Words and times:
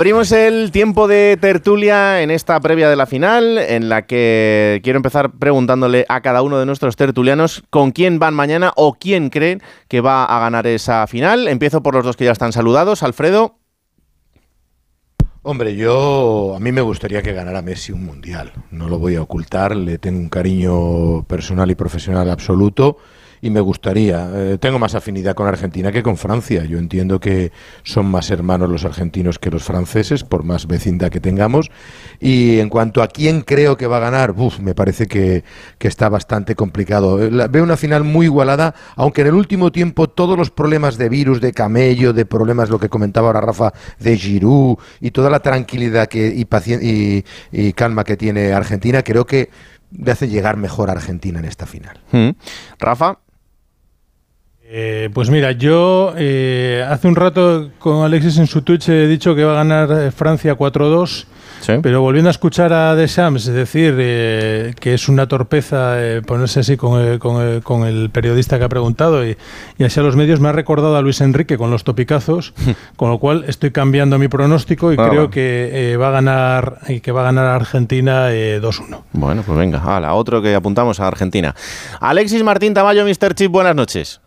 Abrimos 0.00 0.32
el 0.32 0.70
tiempo 0.70 1.08
de 1.08 1.36
tertulia 1.38 2.22
en 2.22 2.30
esta 2.30 2.58
previa 2.58 2.88
de 2.88 2.96
la 2.96 3.04
final, 3.04 3.58
en 3.58 3.90
la 3.90 4.06
que 4.06 4.80
quiero 4.82 4.96
empezar 4.96 5.32
preguntándole 5.32 6.06
a 6.08 6.22
cada 6.22 6.40
uno 6.40 6.58
de 6.58 6.64
nuestros 6.64 6.96
tertulianos 6.96 7.64
con 7.68 7.90
quién 7.90 8.18
van 8.18 8.32
mañana 8.32 8.72
o 8.76 8.94
quién 8.94 9.28
creen 9.28 9.60
que 9.88 10.00
va 10.00 10.24
a 10.24 10.40
ganar 10.40 10.66
esa 10.66 11.06
final. 11.06 11.48
Empiezo 11.48 11.82
por 11.82 11.94
los 11.94 12.02
dos 12.02 12.16
que 12.16 12.24
ya 12.24 12.32
están 12.32 12.54
saludados. 12.54 13.02
Alfredo. 13.02 13.58
Hombre, 15.42 15.76
yo 15.76 16.54
a 16.56 16.60
mí 16.60 16.72
me 16.72 16.80
gustaría 16.80 17.20
que 17.20 17.34
ganara 17.34 17.60
Messi 17.60 17.92
un 17.92 18.06
mundial. 18.06 18.54
No 18.70 18.88
lo 18.88 18.98
voy 18.98 19.16
a 19.16 19.20
ocultar, 19.20 19.76
le 19.76 19.98
tengo 19.98 20.18
un 20.18 20.30
cariño 20.30 21.24
personal 21.24 21.70
y 21.70 21.74
profesional 21.74 22.30
absoluto 22.30 22.96
y 23.42 23.50
me 23.50 23.60
gustaría. 23.60 24.28
Eh, 24.34 24.58
tengo 24.58 24.78
más 24.78 24.94
afinidad 24.94 25.34
con 25.34 25.46
Argentina 25.46 25.92
que 25.92 26.02
con 26.02 26.16
Francia. 26.16 26.64
Yo 26.64 26.78
entiendo 26.78 27.20
que 27.20 27.52
son 27.82 28.06
más 28.06 28.30
hermanos 28.30 28.68
los 28.68 28.84
argentinos 28.84 29.38
que 29.38 29.50
los 29.50 29.62
franceses, 29.62 30.24
por 30.24 30.44
más 30.44 30.66
vecindad 30.66 31.10
que 31.10 31.20
tengamos. 31.20 31.70
Y 32.20 32.58
en 32.58 32.68
cuanto 32.68 33.02
a 33.02 33.08
quién 33.08 33.42
creo 33.42 33.76
que 33.76 33.86
va 33.86 33.96
a 33.96 34.00
ganar, 34.00 34.34
me 34.60 34.74
parece 34.74 35.06
que, 35.06 35.44
está 35.80 36.08
bastante 36.08 36.54
complicado. 36.54 37.22
Eh, 37.22 37.48
veo 37.50 37.64
una 37.64 37.76
final 37.76 38.04
muy 38.04 38.26
igualada, 38.26 38.74
aunque 38.96 39.22
en 39.22 39.28
el 39.28 39.34
último 39.34 39.72
tiempo 39.72 40.08
todos 40.08 40.36
los 40.36 40.50
problemas 40.50 40.98
de 40.98 41.08
virus, 41.08 41.40
de 41.40 41.52
camello, 41.52 42.12
de 42.12 42.26
problemas, 42.26 42.70
lo 42.70 42.78
que 42.78 42.88
comentaba 42.88 43.28
ahora 43.28 43.40
Rafa, 43.40 43.72
de 43.98 44.16
Giroud 44.16 44.76
y 45.00 45.10
toda 45.10 45.30
la 45.30 45.40
tranquilidad 45.40 46.06
que, 46.06 46.28
y, 46.28 47.24
y, 47.52 47.72
calma 47.72 48.04
que 48.04 48.16
tiene 48.16 48.52
Argentina, 48.52 49.02
creo 49.02 49.26
que 49.26 49.50
le 49.90 50.12
hace 50.12 50.28
llegar 50.28 50.56
mejor 50.56 50.90
a 50.90 50.92
Argentina 50.92 51.38
en 51.38 51.46
esta 51.46 51.66
final. 51.66 52.00
Mm. 52.12 52.30
Rafa. 52.78 53.18
Eh, 54.72 55.10
pues 55.12 55.30
mira, 55.30 55.50
yo 55.50 56.14
eh, 56.16 56.86
hace 56.88 57.08
un 57.08 57.16
rato 57.16 57.70
con 57.80 58.04
Alexis 58.04 58.38
en 58.38 58.46
su 58.46 58.62
Twitch 58.62 58.88
he 58.88 59.08
dicho 59.08 59.34
que 59.34 59.42
va 59.42 59.50
a 59.50 59.56
ganar 59.56 59.90
eh, 59.90 60.12
Francia 60.12 60.56
4-2. 60.56 61.26
Pero 61.82 62.00
volviendo 62.00 62.28
a 62.28 62.30
escuchar 62.30 62.72
a 62.72 62.94
Deschamps 62.94 63.44
decir 63.44 63.94
que 63.94 64.94
es 64.94 65.08
una 65.10 65.28
torpeza 65.28 65.94
ponerse 66.26 66.60
así 66.60 66.78
con 66.78 66.98
el, 66.98 68.10
periodista 68.10 68.58
que 68.58 68.64
ha 68.64 68.68
preguntado 68.68 69.26
y, 69.26 69.36
así 69.84 70.00
a 70.00 70.02
los 70.02 70.16
medios, 70.16 70.40
me 70.40 70.48
ha 70.48 70.52
recordado 70.52 70.96
a 70.96 71.02
Luis 71.02 71.20
Enrique 71.20 71.58
con 71.58 71.70
los 71.70 71.84
topicazos, 71.84 72.54
con 72.96 73.10
lo 73.10 73.18
cual 73.18 73.44
estoy 73.46 73.72
cambiando 73.72 74.18
mi 74.18 74.28
pronóstico 74.28 74.90
y 74.90 74.96
ah, 74.98 75.06
creo 75.10 75.30
que 75.30 75.98
va 76.00 76.08
a 76.08 76.12
ganar 76.12 76.78
y 76.88 77.00
que 77.00 77.12
va 77.12 77.20
a 77.20 77.24
ganar 77.24 77.44
Argentina 77.46 78.30
2-1. 78.30 79.02
Bueno, 79.12 79.42
pues 79.44 79.58
venga, 79.58 79.80
a 79.80 80.14
otro 80.14 80.40
que 80.40 80.54
apuntamos 80.54 80.98
a 80.98 81.08
Argentina. 81.08 81.54
Alexis 82.00 82.42
Martín 82.42 82.72
Tamayo, 82.72 83.04
Mr. 83.04 83.34
Chip, 83.34 83.52
buenas 83.52 83.76
noches. 83.76 84.20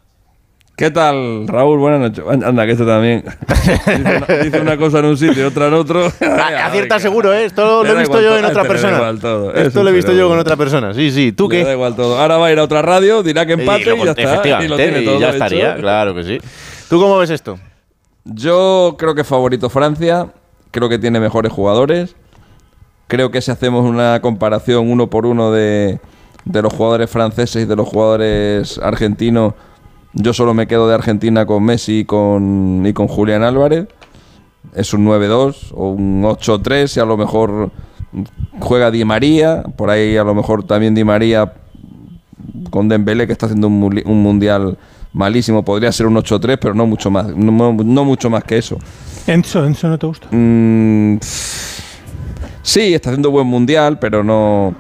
¿Qué 0.76 0.90
tal, 0.90 1.48
Raúl? 1.48 1.78
Buenas 1.78 2.00
noches. 2.00 2.26
Anda, 2.28 2.66
que 2.66 2.72
esto 2.72 2.86
también. 2.86 3.24
dice, 4.44 4.60
una, 4.60 4.76
cosa 4.76 5.00
en 5.00 5.06
un 5.06 5.18
sitio 5.18 5.44
y 5.44 5.46
otra 5.46 5.68
en 5.68 5.76
otro. 5.76 6.08
Acierta 6.64 7.00
seguro, 7.00 7.32
¿eh? 7.32 7.46
Esto 7.46 7.84
lo 7.84 7.92
he 7.92 8.00
visto 8.00 8.20
yo 8.20 8.36
en 8.40 8.46
otra 8.46 8.64
persona. 8.64 9.12
Esto 9.56 9.84
lo 9.84 9.90
he 9.92 9.94
visto 9.94 10.14
yo 10.14 10.28
con 10.28 10.40
otra 10.40 10.56
persona. 10.56 10.96
Sí, 10.96 11.12
sí. 11.12 11.32
¿Tú 11.32 11.48
qué? 11.48 11.64
da 11.64 11.74
igual 11.74 11.96
todo. 11.96 12.18
Ahora 12.18 12.38
va 12.38 12.48
a 12.48 12.52
ir 12.52 12.58
a 12.58 12.64
otra 12.64 12.82
radio, 12.82 13.22
dirá 13.22 13.46
que 13.46 13.54
empate 13.54 13.96
y, 13.96 14.04
ya 14.04 14.12
está. 14.12 14.64
Y 14.64 14.68
lo 14.68 14.76
tiene 14.76 15.02
todo. 15.02 15.20
ya 15.20 15.30
estaría, 15.30 15.76
claro 15.76 16.16
que 16.16 16.24
sí. 16.24 16.40
¿Tú 16.90 17.00
cómo 17.00 17.20
ves 17.20 17.30
esto? 17.30 17.60
Yo 18.26 18.96
creo 18.98 19.14
que 19.14 19.24
favorito 19.24 19.70
Francia. 19.70 20.30
Creo 20.72 20.90
que 20.90 20.98
tiene 20.98 21.20
mejores 21.20 21.52
jugadores. 21.52 22.16
Creo 23.06 23.30
que 23.30 23.42
si 23.42 23.52
hacemos 23.52 23.86
una 23.86 24.20
comparación 24.22 24.90
uno 24.90 25.08
por 25.08 25.28
uno 25.28 25.52
de, 25.52 26.00
de 26.46 26.62
los 26.64 26.74
jugadores 26.74 27.12
franceses 27.12 27.62
y 27.62 27.66
de 27.66 27.76
los 27.76 27.88
jugadores 27.88 28.80
argentinos 28.80 29.54
yo 30.14 30.34
solo 30.34 30.54
me 30.54 30.68
quedo 30.68 30.88
de 30.88 30.96
Argentina 30.96 31.46
con 31.46 31.64
Messi 31.64 32.00
y 32.00 32.06
con, 32.06 32.84
y 32.86 32.94
con 32.94 33.08
Julián 33.08 33.44
Álvarez. 33.44 33.88
Es 34.76 34.94
un 34.94 35.06
9-2 35.06 35.72
o 35.74 35.90
un 35.90 36.24
8-3 36.24 36.98
y 36.98 37.00
a 37.00 37.06
lo 37.06 37.18
mejor 37.18 37.72
juega 38.60 38.92
Di 38.92 39.04
María. 39.06 39.64
Por 39.76 39.90
ahí 39.90 40.16
a 40.18 40.24
lo 40.24 40.36
mejor 40.36 40.66
también 40.66 40.96
Di 40.96 41.04
María 41.04 41.54
con 42.70 42.90
Dembélé 42.90 43.28
que 43.28 43.34
está 43.34 43.48
haciendo 43.48 43.68
un, 43.68 44.22
mundial 44.24 44.78
malísimo. 45.14 45.64
Podría 45.64 45.92
ser 45.92 46.06
un 46.06 46.16
8-3, 46.16 46.58
pero 46.62 46.74
no 46.74 46.86
mucho 46.86 47.10
más. 47.10 47.28
No, 47.36 47.74
mucho 48.06 48.30
más 48.30 48.44
que 48.44 48.58
eso. 48.58 48.78
Enzo, 49.26 49.66
Enzo 49.66 49.88
no 49.88 49.98
te 49.98 50.08
gusta. 50.08 50.28
Mm, 50.32 51.18
sí, 52.62 52.94
está 52.94 53.10
haciendo 53.10 53.32
buen 53.32 53.48
mundial, 53.48 53.98
pero 54.00 54.24
no 54.24 54.76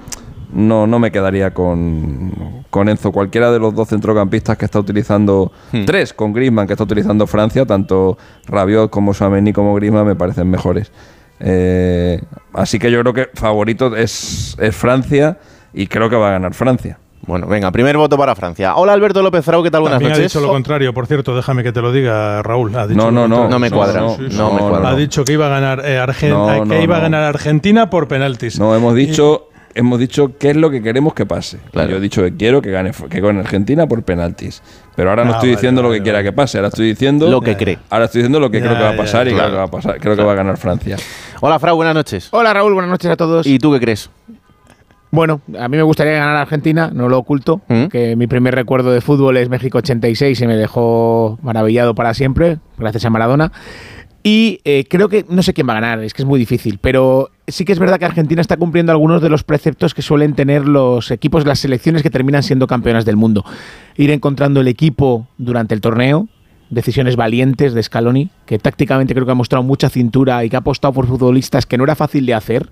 no, 0.53 0.87
no 0.87 0.99
me 0.99 1.11
quedaría 1.11 1.53
con, 1.53 2.65
con 2.69 2.89
Enzo. 2.89 3.11
Cualquiera 3.11 3.51
de 3.51 3.59
los 3.59 3.73
dos 3.73 3.89
centrocampistas 3.89 4.57
que 4.57 4.65
está 4.65 4.79
utilizando, 4.79 5.51
hmm. 5.71 5.85
tres 5.85 6.13
con 6.13 6.33
Griezmann 6.33 6.67
que 6.67 6.73
está 6.73 6.83
utilizando 6.83 7.27
Francia, 7.27 7.65
tanto 7.65 8.17
Rabiot 8.47 8.89
como 8.89 9.13
Suameni 9.13 9.53
como 9.53 9.73
Griezmann 9.75 10.05
me 10.05 10.15
parecen 10.15 10.49
mejores. 10.49 10.91
Eh, 11.39 12.21
así 12.53 12.79
que 12.79 12.91
yo 12.91 13.01
creo 13.01 13.13
que 13.13 13.29
favorito 13.33 13.95
es, 13.95 14.55
es 14.59 14.75
Francia 14.75 15.39
y 15.73 15.87
creo 15.87 16.09
que 16.09 16.15
va 16.15 16.29
a 16.29 16.31
ganar 16.31 16.53
Francia. 16.53 16.99
Bueno, 17.25 17.47
venga, 17.47 17.71
primer 17.71 17.95
voto 17.95 18.17
para 18.17 18.35
Francia. 18.35 18.75
Hola 18.75 18.91
Alberto 18.91 19.21
López 19.21 19.45
Frau, 19.45 19.63
¿qué 19.63 19.71
tal? 19.71 19.81
Buenas 19.81 20.01
noches. 20.01 20.19
ha 20.19 20.21
dicho 20.21 20.41
lo 20.41 20.49
contrario, 20.49 20.93
por 20.93 21.07
cierto, 21.07 21.33
déjame 21.33 21.63
que 21.63 21.71
te 21.71 21.81
lo 21.81 21.93
diga 21.93 22.43
Raúl. 22.43 22.75
Ha 22.75 22.85
dicho 22.85 22.99
no, 22.99 23.11
no, 23.11 23.27
no, 23.29 23.47
no 23.47 23.59
me 23.59 23.71
cuadra. 23.71 24.01
No, 24.01 24.17
me 24.17 24.59
cuadra. 24.59 24.89
Ha 24.89 24.95
dicho 24.95 25.23
que 25.23 25.33
iba 25.33 25.45
a 25.45 25.49
ganar, 25.49 25.81
eh, 25.85 26.05
que 26.67 26.83
iba 26.83 26.97
a 26.97 26.99
ganar 26.99 27.23
Argentina 27.23 27.89
por 27.89 28.09
penaltis. 28.09 28.59
No, 28.59 28.75
hemos 28.75 28.93
dicho 28.93 29.47
hemos 29.75 29.99
dicho 29.99 30.37
qué 30.37 30.51
es 30.51 30.55
lo 30.55 30.69
que 30.69 30.81
queremos 30.81 31.13
que 31.13 31.25
pase. 31.25 31.59
Yo 31.73 31.81
he 31.81 31.99
dicho 31.99 32.21
que 32.23 32.35
quiero 32.35 32.61
que 32.61 32.71
gane, 32.71 32.91
que 33.09 33.21
gane 33.21 33.39
Argentina 33.39 33.87
por 33.87 34.03
penaltis. 34.03 34.61
Pero 34.95 35.09
ahora 35.09 35.23
no 35.25 35.31
ah, 35.31 35.35
estoy 35.35 35.49
diciendo 35.49 35.81
lo 35.81 35.91
que 35.91 36.01
quiera 36.01 36.21
que 36.23 36.31
pase, 36.31 36.57
ahora 36.57 36.67
estoy 36.67 36.87
diciendo 36.87 37.29
lo 37.29 37.41
que 37.41 37.57
cree. 37.57 37.79
Ahora 37.89 38.05
estoy 38.05 38.19
diciendo 38.19 38.39
lo 38.39 38.49
que 38.51 38.59
creo 38.59 38.75
que 38.75 38.83
va 38.83 38.91
a 38.91 38.97
pasar 38.97 39.27
y 39.27 39.33
creo 39.33 39.49
que 39.49 39.55
va 39.55 39.63
a 39.63 39.71
pasar, 39.71 39.99
creo 39.99 40.15
que 40.15 40.23
va 40.23 40.33
a 40.33 40.35
ganar 40.35 40.57
Francia. 40.57 40.97
Hola 41.41 41.59
Frau, 41.59 41.75
buenas 41.75 41.95
noches. 41.95 42.29
Hola 42.31 42.53
Raúl, 42.53 42.73
buenas 42.73 42.91
noches 42.91 43.09
a 43.09 43.17
todos. 43.17 43.47
¿Y 43.47 43.59
tú 43.59 43.71
qué 43.73 43.79
crees? 43.79 44.09
Bueno, 45.11 45.41
a 45.59 45.67
mí 45.67 45.77
me 45.77 45.83
gustaría 45.83 46.13
ganar 46.13 46.37
Argentina, 46.37 46.89
no 46.91 47.07
lo 47.07 47.19
oculto, 47.19 47.61
¿Mm? 47.67 47.85
que 47.85 48.15
mi 48.15 48.25
primer 48.25 48.55
recuerdo 48.55 48.91
de 48.91 48.99
fútbol 48.99 49.37
es 49.37 49.47
México 49.47 49.77
86 49.77 50.41
y 50.41 50.47
me 50.47 50.57
dejó 50.57 51.37
maravillado 51.43 51.93
para 51.93 52.15
siempre, 52.15 52.57
gracias 52.79 53.05
a 53.05 53.11
Maradona. 53.11 53.51
Y 54.23 54.61
eh, 54.63 54.85
creo 54.89 55.09
que 55.09 55.25
no 55.27 55.43
sé 55.43 55.53
quién 55.53 55.67
va 55.67 55.73
a 55.73 55.81
ganar, 55.81 56.01
es 56.01 56.13
que 56.13 56.21
es 56.21 56.25
muy 56.25 56.39
difícil, 56.39 56.79
pero 56.79 57.29
sí 57.45 57.65
que 57.65 57.73
es 57.73 57.79
verdad 57.79 57.99
que 57.99 58.05
Argentina 58.05 58.39
está 58.39 58.55
cumpliendo 58.55 58.93
algunos 58.93 59.21
de 59.21 59.27
los 59.27 59.43
preceptos 59.43 59.93
que 59.93 60.01
suelen 60.01 60.33
tener 60.33 60.65
los 60.65 61.11
equipos, 61.11 61.45
las 61.45 61.59
selecciones 61.59 62.03
que 62.03 62.09
terminan 62.09 62.41
siendo 62.41 62.65
campeonas 62.65 63.03
del 63.03 63.17
mundo. 63.17 63.43
Ir 63.97 64.11
encontrando 64.11 64.61
el 64.61 64.69
equipo 64.69 65.27
durante 65.37 65.75
el 65.75 65.81
torneo, 65.81 66.29
decisiones 66.69 67.17
valientes 67.17 67.73
de 67.73 67.83
Scaloni, 67.83 68.29
que 68.45 68.59
tácticamente 68.59 69.13
creo 69.13 69.25
que 69.25 69.33
ha 69.33 69.35
mostrado 69.35 69.61
mucha 69.61 69.89
cintura 69.89 70.45
y 70.45 70.49
que 70.49 70.55
ha 70.55 70.59
apostado 70.59 70.93
por 70.93 71.05
futbolistas 71.05 71.65
que 71.65 71.77
no 71.77 71.83
era 71.83 71.95
fácil 71.95 72.25
de 72.25 72.33
hacer. 72.33 72.69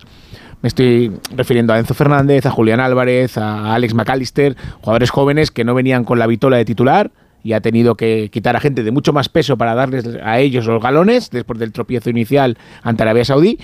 Me 0.61 0.67
estoy 0.69 1.11
refiriendo 1.35 1.73
a 1.73 1.79
Enzo 1.79 1.93
Fernández, 1.93 2.45
a 2.45 2.51
Julián 2.51 2.79
Álvarez, 2.79 3.37
a 3.37 3.73
Alex 3.73 3.93
McAllister, 3.93 4.55
jugadores 4.79 5.09
jóvenes 5.09 5.51
que 5.51 5.65
no 5.65 5.73
venían 5.73 6.05
con 6.05 6.17
la 6.17 6.27
vitola 6.27 6.55
de 6.55 6.65
titular 6.65 7.11
y 7.43 7.53
ha 7.53 7.61
tenido 7.61 7.95
que 7.95 8.29
quitar 8.31 8.55
a 8.55 8.59
gente 8.59 8.83
de 8.83 8.91
mucho 8.91 9.13
más 9.13 9.29
peso 9.29 9.57
para 9.57 9.75
darles 9.75 10.05
a 10.23 10.39
ellos 10.39 10.65
los 10.65 10.81
galones 10.81 11.29
después 11.29 11.59
del 11.59 11.71
tropiezo 11.71 12.09
inicial 12.09 12.57
ante 12.83 13.03
Arabia 13.03 13.25
Saudí. 13.25 13.59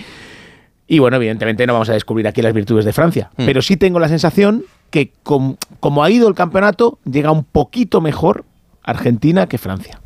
Y 0.87 0.99
bueno, 0.99 1.17
evidentemente 1.17 1.67
no 1.67 1.73
vamos 1.73 1.89
a 1.89 1.93
descubrir 1.93 2.27
aquí 2.27 2.41
las 2.41 2.53
virtudes 2.53 2.85
de 2.85 2.93
Francia, 2.93 3.29
hmm. 3.37 3.45
pero 3.45 3.61
sí 3.61 3.77
tengo 3.77 3.99
la 3.99 4.07
sensación 4.07 4.63
que 4.89 5.11
como 5.23 6.03
ha 6.03 6.09
ido 6.09 6.29
el 6.29 6.35
campeonato, 6.35 6.97
llega 7.03 7.31
un 7.31 7.43
poquito 7.43 7.99
mejor 7.99 8.45
Argentina 8.83 9.47
que 9.47 9.57
Francia. 9.57 9.99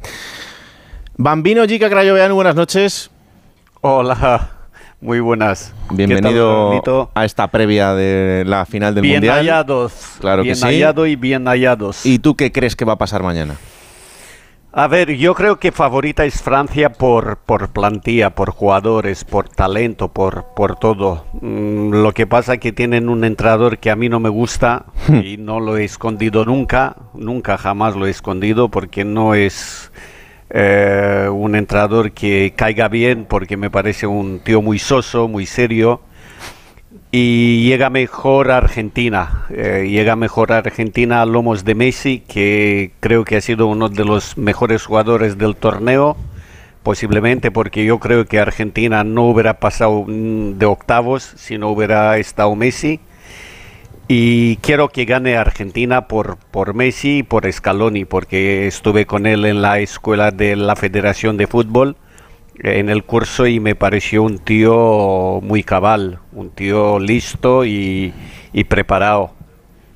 Bambino 1.17 1.65
Gica 1.67 1.87
Crayoveanu, 1.87 2.33
buenas 2.33 2.55
noches. 2.55 3.11
Hola. 3.81 4.60
Muy 5.01 5.19
buenas. 5.19 5.73
Bienvenido 5.89 7.09
a 7.15 7.25
esta 7.25 7.47
previa 7.47 7.95
de 7.95 8.43
la 8.45 8.67
final 8.67 8.93
del 8.93 9.03
Mundial. 9.03 9.21
Bien 9.21 9.33
hallados. 9.33 9.93
Claro 10.19 10.43
bien 10.43 10.53
que 10.53 10.59
sí. 10.59 10.63
hallado 10.63 11.07
y 11.07 11.15
bien 11.15 11.45
hallados. 11.47 12.05
¿Y 12.05 12.19
tú 12.19 12.35
qué 12.35 12.51
crees 12.51 12.75
que 12.75 12.85
va 12.85 12.93
a 12.93 12.97
pasar 12.99 13.23
mañana? 13.23 13.55
A 14.71 14.87
ver, 14.87 15.17
yo 15.17 15.33
creo 15.33 15.59
que 15.59 15.71
favorita 15.71 16.23
es 16.23 16.43
Francia 16.43 16.93
por, 16.93 17.37
por 17.37 17.69
plantilla, 17.69 18.29
por 18.29 18.51
jugadores, 18.51 19.25
por 19.25 19.49
talento, 19.49 20.09
por, 20.09 20.45
por 20.55 20.75
todo. 20.75 21.25
Mm, 21.41 21.93
lo 21.93 22.13
que 22.13 22.27
pasa 22.27 22.53
es 22.53 22.59
que 22.59 22.71
tienen 22.71 23.09
un 23.09 23.23
entrenador 23.23 23.79
que 23.79 23.89
a 23.89 23.95
mí 23.95 24.07
no 24.07 24.19
me 24.19 24.29
gusta 24.29 24.85
hmm. 25.07 25.15
y 25.25 25.37
no 25.37 25.59
lo 25.59 25.77
he 25.77 25.83
escondido 25.83 26.45
nunca, 26.45 26.95
nunca 27.15 27.57
jamás 27.57 27.95
lo 27.95 28.05
he 28.05 28.11
escondido 28.11 28.69
porque 28.69 29.03
no 29.03 29.33
es 29.33 29.91
eh, 30.53 31.29
un 31.31 31.55
entrenador 31.55 32.11
que 32.11 32.53
caiga 32.55 32.89
bien 32.89 33.25
porque 33.25 33.55
me 33.55 33.69
parece 33.69 34.05
un 34.05 34.39
tío 34.39 34.61
muy 34.61 34.79
soso, 34.79 35.29
muy 35.29 35.45
serio 35.45 36.01
y 37.09 37.63
llega 37.63 37.89
mejor 37.89 38.51
a 38.51 38.57
Argentina, 38.57 39.45
eh, 39.49 39.87
llega 39.89 40.17
mejor 40.17 40.51
a 40.51 40.57
Argentina 40.57 41.21
a 41.21 41.25
lomos 41.25 41.63
de 41.63 41.75
Messi 41.75 42.19
que 42.19 42.91
creo 42.99 43.23
que 43.23 43.37
ha 43.37 43.41
sido 43.41 43.67
uno 43.67 43.87
de 43.87 44.03
los 44.03 44.37
mejores 44.37 44.85
jugadores 44.85 45.37
del 45.37 45.55
torneo 45.55 46.17
posiblemente 46.83 47.49
porque 47.49 47.85
yo 47.85 47.99
creo 47.99 48.25
que 48.25 48.39
Argentina 48.39 49.05
no 49.05 49.23
hubiera 49.23 49.59
pasado 49.59 50.05
de 50.07 50.65
octavos 50.65 51.23
si 51.37 51.57
no 51.57 51.69
hubiera 51.69 52.17
estado 52.17 52.53
Messi 52.55 52.99
y 54.13 54.57
quiero 54.57 54.89
que 54.89 55.05
gane 55.05 55.37
Argentina 55.37 56.09
por, 56.09 56.35
por 56.35 56.73
Messi 56.73 57.19
y 57.19 57.23
por 57.23 57.49
Scaloni, 57.49 58.03
porque 58.03 58.67
estuve 58.67 59.05
con 59.05 59.25
él 59.25 59.45
en 59.45 59.61
la 59.61 59.79
escuela 59.79 60.31
de 60.31 60.57
la 60.57 60.75
Federación 60.75 61.37
de 61.37 61.47
Fútbol 61.47 61.95
en 62.59 62.89
el 62.89 63.05
curso 63.05 63.47
y 63.47 63.61
me 63.61 63.73
pareció 63.73 64.23
un 64.23 64.39
tío 64.39 65.39
muy 65.41 65.63
cabal, 65.63 66.19
un 66.33 66.49
tío 66.49 66.99
listo 66.99 67.63
y, 67.63 68.13
preparado. 68.67 69.31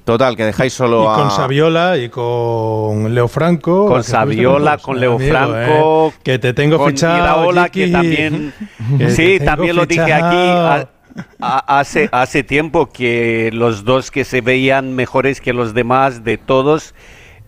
Total, 0.06 0.38
que 0.38 0.46
dejáis 0.46 0.72
solo 0.72 1.04
y 1.04 1.16
con 1.16 1.32
Saviola 1.32 1.98
y 1.98 2.08
con 2.08 3.14
Leo 3.14 3.28
Franco. 3.28 3.86
Con 3.86 4.02
Saviola, 4.02 4.78
con 4.78 4.98
Leo 4.98 5.20
Franco. 5.20 6.08
Eh, 6.08 6.20
que 6.24 6.40
te 6.40 6.54
tengo 6.54 6.78
con 6.78 6.92
fichado. 6.92 7.52
que 7.70 7.90
también. 7.90 8.54
sí, 9.10 9.40
también 9.44 9.76
lo 9.76 9.86
dije 9.86 10.14
aquí. 10.14 10.88
Hace, 11.40 12.10
hace 12.12 12.44
tiempo 12.44 12.88
que 12.88 13.50
los 13.54 13.84
dos 13.84 14.12
que 14.12 14.26
se 14.26 14.42
veían 14.42 14.96
mejores 14.96 15.42
que 15.42 15.54
los 15.54 15.74
demás 15.74 16.24
de 16.24 16.38
todos 16.38 16.94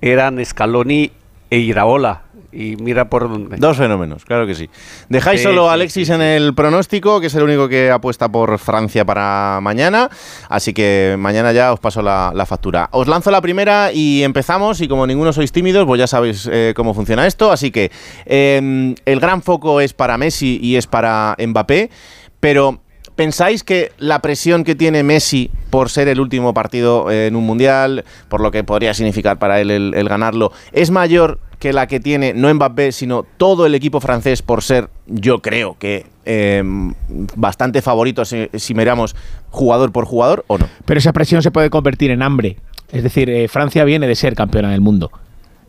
eran 0.01 0.43
Scaloni 0.43 1.11
e 1.49 1.59
Iraola 1.59 2.23
y 2.51 2.75
mira 2.77 3.09
por 3.09 3.29
dónde. 3.29 3.57
Dos 3.57 3.77
fenómenos, 3.77 4.25
claro 4.25 4.47
que 4.47 4.55
sí. 4.55 4.69
Dejáis 5.09 5.43
solo 5.43 5.69
a 5.69 5.73
Alexis 5.73 6.09
en 6.09 6.21
el 6.21 6.55
pronóstico, 6.55 7.21
que 7.21 7.27
es 7.27 7.35
el 7.35 7.43
único 7.43 7.67
que 7.67 7.91
apuesta 7.91 8.29
por 8.29 8.57
Francia 8.57 9.05
para 9.05 9.59
mañana. 9.61 10.09
Así 10.49 10.73
que 10.73 11.15
mañana 11.19 11.51
ya 11.51 11.73
os 11.73 11.79
paso 11.79 12.01
la, 12.01 12.45
factura. 12.47 12.89
Os 12.93 13.07
lanzo 13.07 13.29
la 13.29 13.41
primera 13.41 13.91
y 13.93 14.23
empezamos. 14.23 14.81
Y 14.81 14.87
como 14.87 15.05
ninguno 15.05 15.33
sois 15.33 15.51
tímidos, 15.51 15.85
pues 15.85 15.99
ya 15.99 16.07
sabéis 16.07 16.49
eh, 16.51 16.73
cómo 16.75 16.95
funciona 16.95 17.27
esto. 17.27 17.51
Así 17.51 17.69
que 17.69 17.91
em, 18.25 18.95
el 19.05 19.19
gran 19.19 19.43
foco 19.43 19.79
es 19.79 19.93
para 19.93 20.17
Messi 20.17 20.59
y 20.61 20.77
es 20.77 20.87
para 20.87 21.35
Mbappé. 21.37 21.91
Pero 22.39 22.81
¿Pensáis 23.17 23.65
que 23.65 23.91
la 23.97 24.21
presión 24.21 24.63
que 24.63 24.75
tiene 24.75 25.03
Messi 25.03 25.51
por 25.69 25.89
ser 25.89 26.07
el 26.07 26.21
último 26.21 26.53
partido 26.53 27.11
en 27.11 27.35
un 27.35 27.45
mundial, 27.45 28.05
por 28.29 28.39
lo 28.39 28.51
que 28.51 28.63
podría 28.63 28.93
significar 28.93 29.37
para 29.37 29.59
él 29.59 29.71
el 29.71 30.07
ganarlo, 30.07 30.53
es 30.71 30.91
mayor 30.91 31.39
que 31.59 31.73
la 31.73 31.87
que 31.87 31.99
tiene 31.99 32.33
no 32.33 32.53
Mbappé, 32.53 32.91
sino 32.91 33.23
todo 33.37 33.65
el 33.65 33.75
equipo 33.75 33.99
francés 33.99 34.41
por 34.41 34.61
ser, 34.61 34.89
yo 35.07 35.41
creo 35.41 35.75
que 35.79 36.05
em, 36.25 36.93
bastante 37.35 37.81
favorito 37.81 38.23
si, 38.25 38.73
miramos 38.73 39.15
jugador 39.49 39.91
por 39.91 40.05
jugador 40.05 40.45
o 40.47 40.57
no. 40.57 40.67
Pero 40.85 40.99
esa 40.99 41.13
presión 41.13 41.41
se 41.41 41.51
puede 41.51 41.69
convertir 41.69 42.11
en 42.11 42.21
hambre. 42.21 42.57
Es 42.91 43.03
decir, 43.03 43.29
eh, 43.29 43.47
Francia 43.47 43.83
viene 43.83 44.07
de 44.07 44.15
ser 44.15 44.35
campeona 44.35 44.71
del 44.71 44.81
mundo. 44.81 45.11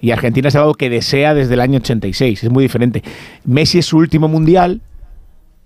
Y 0.01 0.13
Argentina 0.13 0.49
es 0.49 0.55
algo 0.55 0.75
que 0.75 0.91
desea 0.91 1.35
desde 1.35 1.55
el 1.55 1.61
año 1.61 1.79
86. 1.79 2.45
Es 2.45 2.51
muy 2.51 2.63
diferente. 2.63 3.03
Messi 3.45 3.79
es 3.79 3.87
su 3.87 3.97
último 3.97 4.29
mundial 4.29 4.81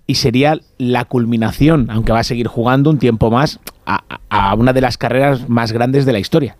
y 0.05 0.15
sería 0.15 0.59
la 0.77 1.05
culminación, 1.05 1.89
aunque 1.89 2.11
va 2.11 2.19
a 2.19 2.23
seguir 2.23 2.47
jugando 2.47 2.89
un 2.89 2.99
tiempo 2.99 3.31
más, 3.31 3.59
a 3.85 4.53
una 4.55 4.73
de 4.73 4.81
las 4.81 4.97
carreras 4.97 5.49
más 5.49 5.71
grandes 5.71 6.05
de 6.05 6.13
la 6.13 6.19
historia. 6.19 6.57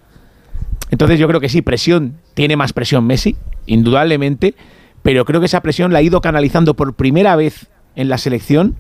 Entonces 0.92 1.20
yo 1.20 1.28
creo 1.28 1.40
que 1.40 1.50
sí, 1.50 1.62
presión, 1.62 2.18
tiene 2.36 2.56
más 2.56 2.74
presión 2.74 3.06
Messi, 3.06 3.36
indudablemente, 3.66 4.56
pero 5.02 5.26
creo 5.26 5.40
que 5.40 5.48
esa 5.48 5.62
presión 5.62 5.92
la 5.92 6.00
ha 6.00 6.04
ido 6.04 6.22
canalizando 6.22 6.76
por 6.76 6.94
primera 6.94 7.36
vez 7.36 7.68
en 7.96 8.10
la 8.10 8.18
selección 8.18 8.76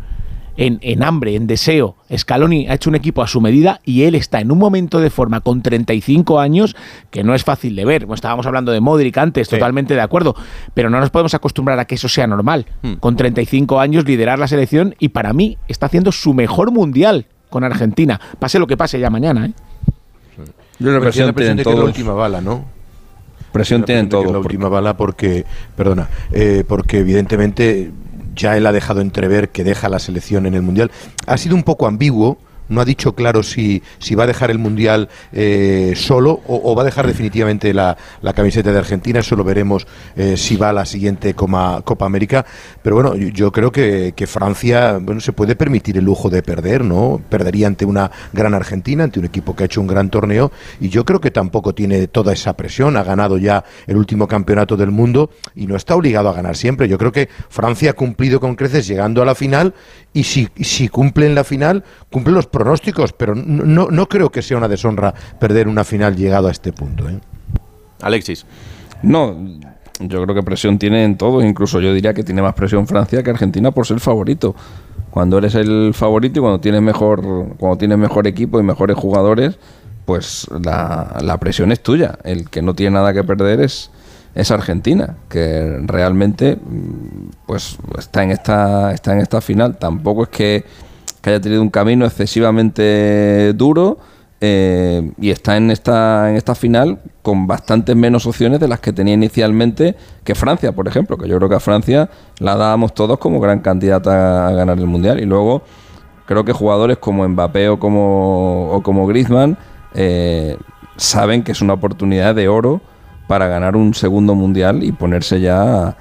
en, 0.58 1.04
hambre, 1.04 1.36
en 1.36 1.48
deseo. 1.48 1.96
Scaloni 2.16 2.68
ha 2.68 2.76
hecho 2.76 2.90
un 2.90 2.96
equipo 2.96 3.22
a 3.22 3.28
su 3.28 3.42
medida 3.42 3.80
y 3.84 4.04
él 4.04 4.16
está 4.16 4.40
en 4.40 4.52
un 4.52 4.58
momento 4.58 5.00
de 5.00 5.10
forma 5.10 5.42
con 5.42 5.62
35 5.62 6.40
años 6.40 6.76
que 7.10 7.24
no 7.24 7.34
es 7.34 7.44
fácil 7.44 7.76
de 7.76 7.86
ver. 7.86 8.08
estábamos 8.14 8.46
hablando 8.46 8.72
de 8.72 8.80
Modric 8.80 9.18
antes, 9.18 9.50
totalmente 9.50 9.94
de 9.96 10.02
acuerdo, 10.02 10.36
pero 10.74 10.90
no 10.90 11.00
nos 11.00 11.10
podemos 11.10 11.34
acostumbrar 11.34 11.80
a 11.80 11.86
que 11.86 11.96
eso 11.96 12.08
sea 12.08 12.28
normal. 12.28 12.66
Hmm. 12.82 12.94
Con 12.96 13.16
35 13.16 13.80
años 13.80 14.06
liderar 14.06 14.40
la 14.40 14.48
selección 14.48 14.96
y 15.00 15.10
para 15.10 15.34
mí 15.34 15.58
está 15.68 15.88
haciendo 15.88 16.12
su 16.12 16.34
mejor 16.34 16.72
mundial 16.72 17.26
con 17.50 17.64
Argentina. 17.64 18.20
Pase 18.40 18.60
lo 18.60 18.68
que 18.68 18.78
pase 18.78 19.00
ya 19.00 19.10
mañana. 19.10 19.48
¿eh? 19.48 19.54
Yo 20.80 20.92
la 20.92 21.00
presión, 21.00 21.34
tiene 21.34 21.64
la 21.64 21.84
última 21.84 22.14
bala, 22.14 22.42
¿no? 22.42 22.66
Presión 23.52 23.84
tienen 23.84 24.10
todos. 24.10 24.32
La 24.32 24.40
última 24.40 24.68
bala 24.68 24.98
porque, 24.98 25.46
perdona, 25.76 26.10
eh, 26.32 26.64
porque 26.68 27.00
evidentemente 27.00 27.92
ya 28.36 28.58
él 28.58 28.66
ha 28.66 28.72
dejado 28.72 29.02
entrever 29.02 29.50
que 29.50 29.64
deja 29.64 29.90
la 29.90 30.00
selección 30.00 30.46
en 30.46 30.54
el 30.54 30.62
Mundial. 30.62 30.92
Ha 31.28 31.38
sido 31.38 31.56
un 31.56 31.64
poco 31.64 31.88
ambiguo 31.88 32.38
no 32.70 32.82
ha 32.82 32.86
dicho 32.86 33.14
claro 33.16 33.44
si, 33.44 33.84
si 34.00 34.16
va 34.16 34.24
a 34.24 34.28
dejar 34.28 34.52
el 34.52 34.60
Mundial 34.60 35.10
eh, 35.32 35.94
solo 35.96 36.42
o, 36.48 36.76
va 36.76 36.82
a 36.82 36.86
dejar 36.86 37.08
definitivamente 37.08 37.74
la, 37.74 37.98
camiseta 38.36 38.72
de 38.72 38.80
Argentina. 38.80 39.20
Eso 39.20 39.36
lo 39.36 39.44
veremos 39.44 39.86
eh, 40.16 40.38
si 40.38 40.56
va 40.56 40.70
a 40.70 40.74
la 40.74 40.86
siguiente 40.86 41.34
Copa 41.34 42.06
América. 42.06 42.46
Pero 42.82 42.96
bueno, 42.96 43.16
yo, 43.16 43.52
creo 43.52 43.72
que, 43.72 44.14
Francia 44.28 44.98
bueno, 45.02 45.22
se 45.22 45.34
puede 45.34 45.56
permitir 45.56 45.98
el 45.98 46.06
lujo 46.06 46.30
de 46.30 46.42
perder, 46.42 46.84
¿no? 46.84 47.22
Perdería 47.30 47.68
ante 47.68 47.86
una 47.86 48.10
gran 48.32 48.54
Argentina, 48.54 49.04
ante 49.04 49.20
un 49.20 49.26
equipo 49.26 49.56
que 49.56 49.64
ha 49.64 49.66
hecho 49.66 49.82
un 49.82 49.88
gran 49.88 50.10
torneo. 50.10 50.52
Y 50.80 50.90
yo 50.90 51.06
creo 51.06 51.22
que 51.22 51.32
tampoco 51.32 51.76
tiene 51.76 52.08
toda 52.08 52.34
esa 52.34 52.54
presión. 52.54 52.98
Ha 52.98 53.04
ganado 53.04 53.38
ya 53.38 53.64
el 53.88 53.98
último 53.98 54.28
campeonato 54.28 54.78
del 54.78 54.92
mundo 54.92 55.30
y 55.56 55.68
no 55.68 55.76
está 55.76 55.96
obligado 55.96 56.30
a 56.30 56.34
ganar 56.34 56.56
siempre. 56.56 56.88
Yo 56.88 56.98
creo 56.98 57.12
que 57.12 57.30
Francia 57.50 57.92
ha 57.92 57.94
cumplido 57.94 58.40
con 58.40 58.56
creces 58.56 58.88
llegando 58.88 59.22
a 59.22 59.26
la 59.26 59.36
final 59.36 59.74
y 60.14 60.24
si, 60.24 60.48
si 60.62 60.90
cumple 60.90 61.26
en 61.26 61.36
la 61.36 61.44
final, 61.44 61.84
cumple 62.12 62.34
los 62.34 62.48
pronósticos, 62.54 63.14
pero 63.14 63.34
no, 63.34 63.88
no 63.90 64.08
creo 64.08 64.30
que 64.30 64.44
sea 64.44 64.58
una 64.58 64.68
deshonra 64.68 65.12
perder 65.40 65.68
una 65.68 65.84
final 65.84 66.16
llegado 66.16 66.48
a 66.48 66.52
este 66.52 66.72
punto. 66.72 67.10
¿eh? 67.10 67.20
Alexis. 68.02 68.46
No, 69.02 69.36
yo 70.00 70.24
creo 70.24 70.36
que 70.36 70.44
presión 70.44 70.78
tiene 70.78 71.04
en 71.04 71.18
todos, 71.18 71.44
incluso 71.44 71.82
yo 71.82 71.92
diría 71.92 72.14
que 72.14 72.24
tiene 72.24 72.44
más 72.44 72.54
presión 72.54 72.86
Francia 72.86 73.24
que 73.24 73.32
Argentina 73.32 73.72
por 73.72 73.88
ser 73.88 74.00
favorito. 74.00 74.56
Cuando 75.10 75.40
eres 75.40 75.56
el 75.56 75.94
favorito 75.96 76.40
y 76.40 76.42
cuando 76.42 76.60
tienes 76.60 76.84
mejor, 76.84 77.22
cuando 77.58 77.78
tienes 77.78 77.98
mejor 77.98 78.28
equipo 78.28 78.60
y 78.60 78.64
mejores 78.64 78.98
jugadores, 78.98 79.58
pues 80.06 80.48
la, 80.64 81.18
la 81.22 81.40
presión 81.40 81.72
es 81.72 81.82
tuya. 81.82 82.20
El 82.24 82.52
que 82.52 82.62
no 82.62 82.76
tiene 82.76 82.92
nada 82.94 83.14
que 83.14 83.24
perder 83.24 83.62
es, 83.62 83.90
es 84.36 84.52
Argentina, 84.52 85.18
que 85.28 85.80
realmente 85.86 86.60
pues 87.48 87.78
está 87.98 88.24
en 88.24 88.30
esta, 88.30 88.92
está 88.92 89.14
en 89.14 89.22
esta 89.22 89.42
final. 89.42 89.78
Tampoco 89.78 90.24
es 90.24 90.30
que 90.30 90.66
que 91.24 91.30
haya 91.30 91.40
tenido 91.40 91.62
un 91.62 91.70
camino 91.70 92.06
excesivamente 92.06 93.54
duro 93.54 93.98
eh, 94.42 95.14
y 95.22 95.30
está 95.30 95.56
en 95.56 95.72
esta, 95.72 96.30
en 96.30 96.36
esta 96.36 96.54
final 96.54 97.00
con 97.22 97.48
bastantes 97.48 97.96
menos 97.96 98.26
opciones 98.26 98.60
de 98.60 98.68
las 98.68 98.82
que 98.82 98.92
tenía 98.92 99.14
inicialmente 99.14 99.96
que 100.26 100.36
Francia, 100.36 100.74
por 100.74 100.86
ejemplo, 100.86 101.18
que 101.18 101.30
yo 101.30 101.38
creo 101.38 101.48
que 101.48 101.56
a 101.56 101.62
Francia 101.62 102.10
la 102.40 102.58
dábamos 102.58 102.94
todos 102.94 103.20
como 103.20 103.40
gran 103.40 103.62
candidata 103.62 104.50
a 104.50 104.52
ganar 104.52 104.78
el 104.78 104.86
Mundial. 104.86 105.22
Y 105.22 105.26
luego 105.26 105.64
creo 106.26 106.44
que 106.44 106.52
jugadores 106.52 106.98
como 106.98 107.26
Mbappé 107.26 107.70
o 107.70 107.80
como, 107.80 108.74
o 108.74 108.84
como 108.84 109.08
Griezmann 109.08 109.58
eh, 109.96 110.58
saben 110.98 111.44
que 111.44 111.54
es 111.54 111.62
una 111.62 111.72
oportunidad 111.76 112.36
de 112.36 112.50
oro 112.50 112.82
para 113.30 113.48
ganar 113.48 113.78
un 113.78 113.94
segundo 113.94 114.36
Mundial 114.36 114.84
y 114.84 114.92
ponerse 114.92 115.40
ya 115.40 115.88
a, 115.88 115.98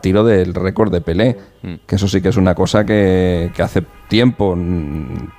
tiro 0.00 0.24
del 0.24 0.54
récord 0.54 0.92
de 0.92 1.00
Pelé, 1.00 1.38
mm. 1.62 1.74
que 1.86 1.96
eso 1.96 2.08
sí 2.08 2.20
que 2.20 2.28
es 2.28 2.36
una 2.36 2.54
cosa 2.54 2.84
que, 2.84 3.50
hace 3.58 3.82
tiempo 4.08 4.56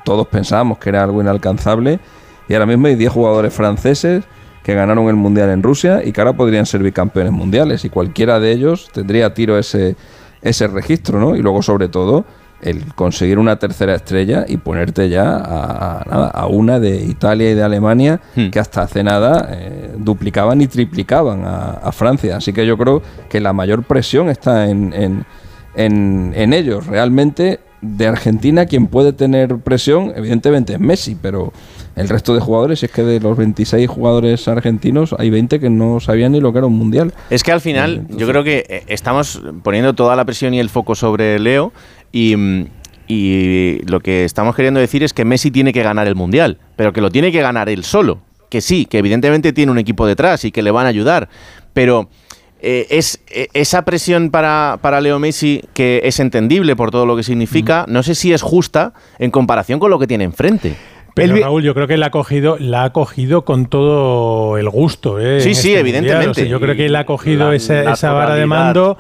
todos 0.04 0.28
pensábamos 0.28 0.80
que 0.80 0.90
era 0.90 1.04
algo 1.04 1.22
inalcanzable 1.22 2.00
y 2.48 2.54
ahora 2.54 2.66
mismo 2.66 2.88
hay 2.88 2.96
10 2.96 3.12
jugadores 3.12 3.54
franceses 3.54 4.24
que 4.64 4.74
ganaron 4.74 5.08
el 5.10 5.16
Mundial 5.16 5.50
en 5.50 5.62
Rusia 5.62 6.02
y 6.04 6.12
que 6.12 6.22
ahora 6.22 6.34
podrían 6.34 6.66
ser 6.66 6.82
bicampeones 6.82 7.34
mundiales 7.34 7.86
y 7.86 7.90
cualquiera 7.90 8.40
de 8.40 8.52
ellos 8.52 8.90
tendría 8.94 9.28
a 9.28 9.34
tiro 9.34 9.58
ese, 9.58 9.96
ese 10.42 10.68
registro, 10.68 11.20
¿no? 11.20 11.36
Y 11.36 11.42
luego 11.42 11.62
sobre 11.62 11.90
todo 11.90 12.26
el 12.64 12.94
conseguir 12.96 13.40
una 13.40 13.58
tercera 13.58 13.96
estrella 13.96 14.46
y 14.48 14.58
ponerte 14.58 15.10
ya 15.10 15.36
a, 15.36 16.28
a 16.28 16.48
una 16.48 16.80
de 16.80 17.04
Italia 17.04 17.52
y 17.52 17.54
de 17.54 17.64
Alemania 17.64 18.22
hmm. 18.36 18.50
que 18.50 18.60
hasta 18.60 18.84
hace 18.84 19.04
nada 19.04 19.50
eh, 19.52 19.94
duplicaban 19.98 20.62
y 20.62 20.68
triplicaban 20.68 21.44
a, 21.46 21.92
Francia. 21.92 22.38
Así 22.38 22.54
que 22.54 22.66
yo 22.66 22.78
creo 22.78 23.04
que 23.30 23.40
la 23.40 23.54
mayor 23.54 23.84
presión 23.84 24.30
está 24.30 24.68
en, 24.68 24.94
en, 24.94 26.34
en, 26.36 26.54
ellos. 26.54 26.88
Realmente 26.88 27.60
de 27.82 28.08
Argentina 28.08 28.66
quien 28.66 28.88
puede 28.88 29.14
tener 29.14 29.58
presión 29.58 30.14
evidentemente 30.16 30.74
es 30.74 30.80
Messi, 30.80 31.16
pero 31.22 31.54
el 31.96 32.10
resto 32.10 32.34
de 32.34 32.40
jugadores, 32.40 32.82
es 32.82 32.90
que 32.90 33.04
de 33.04 33.20
los 33.20 33.38
26 33.38 33.88
jugadores 33.88 34.48
argentinos 34.48 35.16
hay 35.20 35.30
20 35.30 35.60
que 35.60 35.70
no 35.70 36.00
sabían 36.00 36.32
ni 36.32 36.40
lo 36.40 36.52
que 36.52 36.58
era 36.60 36.68
un 36.68 36.78
mundial. 36.78 37.14
Es 37.30 37.44
que 37.44 37.52
al 37.52 37.62
final 37.62 38.08
yo 38.10 38.28
creo 38.28 38.44
que 38.44 38.66
eh, 38.68 38.84
estamos 38.88 39.42
poniendo 39.62 39.94
toda 39.94 40.16
la 40.16 40.26
presión 40.26 40.56
y 40.56 40.60
el 40.60 40.70
foco 40.70 40.96
sobre 40.96 41.38
Leo 41.38 41.72
y, 42.14 43.82
lo 43.86 44.00
que 44.00 44.24
estamos 44.24 44.56
queriendo 44.56 44.80
decir 44.80 45.04
es 45.04 45.14
que 45.14 45.26
Messi 45.26 45.52
tiene 45.52 45.74
que 45.74 45.84
ganar 45.84 46.08
el 46.08 46.16
Mundial, 46.16 46.58
pero 46.76 46.94
que 46.94 47.02
lo 47.02 47.10
tiene 47.10 47.32
que 47.32 47.42
ganar 47.42 47.70
él 47.70 47.84
solo. 47.84 48.22
Que 48.50 48.62
sí, 48.62 48.86
que 48.86 49.00
evidentemente 49.00 49.52
tiene 49.52 49.72
un 49.72 49.80
equipo 49.80 50.06
detrás 50.06 50.46
y 50.46 50.52
que 50.52 50.62
le 50.62 50.72
van 50.72 50.86
a 50.86 50.90
ayudar, 50.90 51.28
pero 51.74 52.08
eh, 52.62 52.88
es 52.92 53.22
eh, 53.30 53.48
esa 53.54 53.84
presión 53.84 54.30
para, 54.30 54.78
para, 54.82 55.02
Leo 55.02 55.18
Messi, 55.18 55.64
que 55.74 56.02
es 56.04 56.20
entendible 56.20 56.76
por 56.76 56.92
todo 56.92 57.08
lo 57.08 57.16
que 57.16 57.24
significa, 57.24 57.86
no 57.88 58.04
sé 58.04 58.14
si 58.14 58.32
es 58.32 58.44
justa 58.44 58.94
en 59.18 59.32
comparación 59.32 59.80
con 59.80 59.90
lo 59.90 59.98
que 59.98 60.06
tiene 60.06 60.24
enfrente. 60.24 60.76
Pero 61.16 61.36
Raúl, 61.36 61.64
yo 61.64 61.74
creo 61.74 61.88
que 61.88 61.98
la 61.98 62.08
ha 62.08 62.12
cogido, 62.12 62.58
la 62.60 62.86
ha 62.86 62.94
cogido 62.94 63.44
con 63.46 63.68
todo 63.68 64.58
el 64.58 64.70
gusto. 64.70 65.20
¿eh? 65.20 65.42
Sí, 65.42 65.54
sí, 65.54 65.70
este 65.70 65.80
evidentemente. 65.80 66.48
yo 66.48 66.60
creo 66.60 66.76
que 66.76 66.88
él 66.88 66.96
ha 66.96 67.06
cogido 67.06 67.52
esa, 67.54 67.92
esa 67.92 68.14
vara 68.14 68.36
de 68.36 68.46
mando 68.46 68.98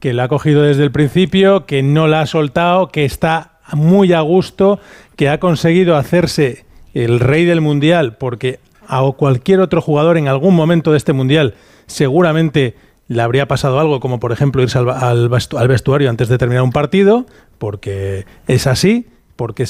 que 0.00 0.12
la 0.12 0.24
ha 0.24 0.28
cogido 0.28 0.62
desde 0.62 0.82
el 0.82 0.92
principio, 0.92 1.66
que 1.66 1.82
no 1.82 2.06
la 2.06 2.20
ha 2.20 2.26
soltado, 2.26 2.88
que 2.88 3.04
está 3.04 3.58
muy 3.72 4.12
a 4.12 4.20
gusto, 4.20 4.78
que 5.16 5.28
ha 5.28 5.40
conseguido 5.40 5.96
hacerse 5.96 6.64
el 6.94 7.20
rey 7.20 7.44
del 7.44 7.60
mundial, 7.60 8.16
porque 8.16 8.60
a 8.86 9.02
cualquier 9.16 9.60
otro 9.60 9.80
jugador 9.80 10.16
en 10.16 10.28
algún 10.28 10.54
momento 10.54 10.92
de 10.92 10.98
este 10.98 11.12
mundial 11.12 11.54
seguramente 11.86 12.74
le 13.08 13.22
habría 13.22 13.46
pasado 13.46 13.78
algo, 13.78 14.00
como 14.00 14.18
por 14.18 14.32
ejemplo 14.32 14.62
irse 14.62 14.78
al, 14.78 15.28
vestuario 15.28 16.10
antes 16.10 16.28
de 16.28 16.38
terminar 16.38 16.62
un 16.62 16.72
partido, 16.72 17.26
porque 17.58 18.26
es 18.48 18.66
así, 18.66 19.06
porque 19.36 19.66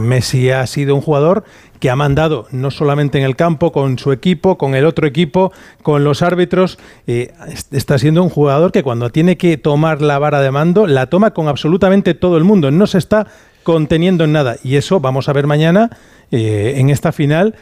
Messi 0.00 0.50
ha 0.50 0.66
sido 0.66 0.94
un 0.94 1.00
jugador 1.00 1.44
que 1.78 1.90
ha 1.90 1.96
mandado 1.96 2.46
no 2.50 2.70
solamente 2.70 3.18
en 3.18 3.24
el 3.24 3.36
campo, 3.36 3.70
con 3.70 3.98
su 3.98 4.12
equipo, 4.12 4.58
con 4.58 4.74
el 4.74 4.86
otro 4.86 5.06
equipo, 5.06 5.52
con 5.82 6.02
los 6.02 6.22
árbitros, 6.22 6.78
eh, 7.06 7.32
está 7.70 7.98
siendo 7.98 8.22
un 8.22 8.30
jugador 8.30 8.72
que 8.72 8.82
cuando 8.82 9.10
tiene 9.10 9.36
que 9.36 9.58
tomar 9.58 10.00
la 10.00 10.18
vara 10.18 10.40
de 10.40 10.50
mando, 10.50 10.86
la 10.86 11.06
toma 11.06 11.32
con 11.32 11.48
absolutamente 11.48 12.14
todo 12.14 12.38
el 12.38 12.44
mundo, 12.44 12.70
no 12.70 12.86
se 12.86 12.98
está 12.98 13.26
conteniendo 13.62 14.24
en 14.24 14.32
nada. 14.32 14.56
Y 14.64 14.76
eso 14.76 15.00
vamos 15.00 15.28
a 15.28 15.32
ver 15.32 15.46
mañana 15.46 15.90
eh, 16.30 16.74
en 16.76 16.90
esta 16.90 17.12
final 17.12 17.54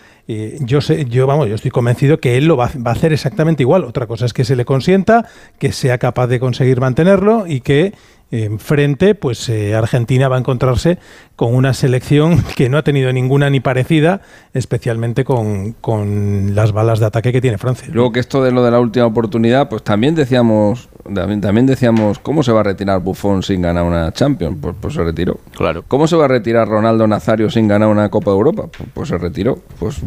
yo 0.61 0.81
sé, 0.81 1.05
yo 1.07 1.27
vamos, 1.27 1.49
yo 1.49 1.55
estoy 1.55 1.71
convencido 1.71 2.19
que 2.19 2.37
él 2.37 2.47
lo 2.47 2.57
va, 2.57 2.71
a 2.85 2.91
hacer 2.91 3.13
exactamente 3.13 3.63
igual. 3.63 3.85
Otra 3.85 4.07
cosa 4.07 4.27
es 4.27 4.33
que 4.33 4.45
se 4.45 4.57
le 4.57 4.65
consienta, 4.65 5.27
que 5.59 5.73
sea 5.73 5.99
capaz 5.99 6.29
de 6.29 6.41
conseguir 6.41 6.81
mantenerlo 6.81 7.47
y 7.47 7.61
que 7.61 7.93
enfrente, 8.33 9.15
pues 9.15 9.47
eh, 9.51 9.75
Argentina 9.75 10.27
va 10.27 10.37
a 10.37 10.39
encontrarse 10.39 10.99
con 11.37 11.55
una 11.55 11.75
selección 11.75 12.43
que 12.57 12.71
no 12.71 12.79
ha 12.79 12.83
tenido 12.83 13.13
ninguna 13.13 13.51
ni 13.51 13.61
parecida, 13.61 14.23
especialmente 14.55 15.25
con, 15.25 15.73
con, 15.75 16.55
las 16.55 16.73
balas 16.73 16.99
de 16.99 17.07
ataque 17.07 17.31
que 17.31 17.43
tiene 17.43 17.59
Francia. 17.59 17.89
Luego 17.93 18.13
que 18.13 18.21
esto 18.21 18.43
de 18.43 18.51
lo 18.51 18.65
de 18.65 18.71
la 18.71 18.81
última 18.81 19.05
oportunidad, 19.05 19.69
pues 19.69 19.83
también 19.83 20.15
decíamos, 20.15 20.89
también, 21.15 21.67
decíamos, 21.67 22.19
¿cómo 22.19 22.43
se 22.43 22.53
va 22.53 22.61
a 22.61 22.65
retirar 22.65 23.01
Buffon 23.01 23.43
sin 23.43 23.61
ganar 23.61 23.85
una 23.85 24.13
Champions? 24.13 24.57
Pues, 24.61 24.75
pues, 24.81 24.95
se 24.95 25.05
retiró. 25.05 25.39
Claro. 25.55 25.85
¿Cómo 25.87 26.07
se 26.07 26.17
va 26.17 26.25
a 26.25 26.29
retirar 26.29 26.67
Ronaldo 26.69 27.07
Nazario 27.07 27.51
sin 27.51 27.69
ganar 27.69 27.89
una 27.89 28.09
Copa 28.09 28.31
de 28.31 28.37
Europa? 28.39 28.69
Pues, 28.77 28.89
pues 28.95 29.09
se 29.09 29.19
retiró. 29.19 29.59
Pues, 29.79 30.01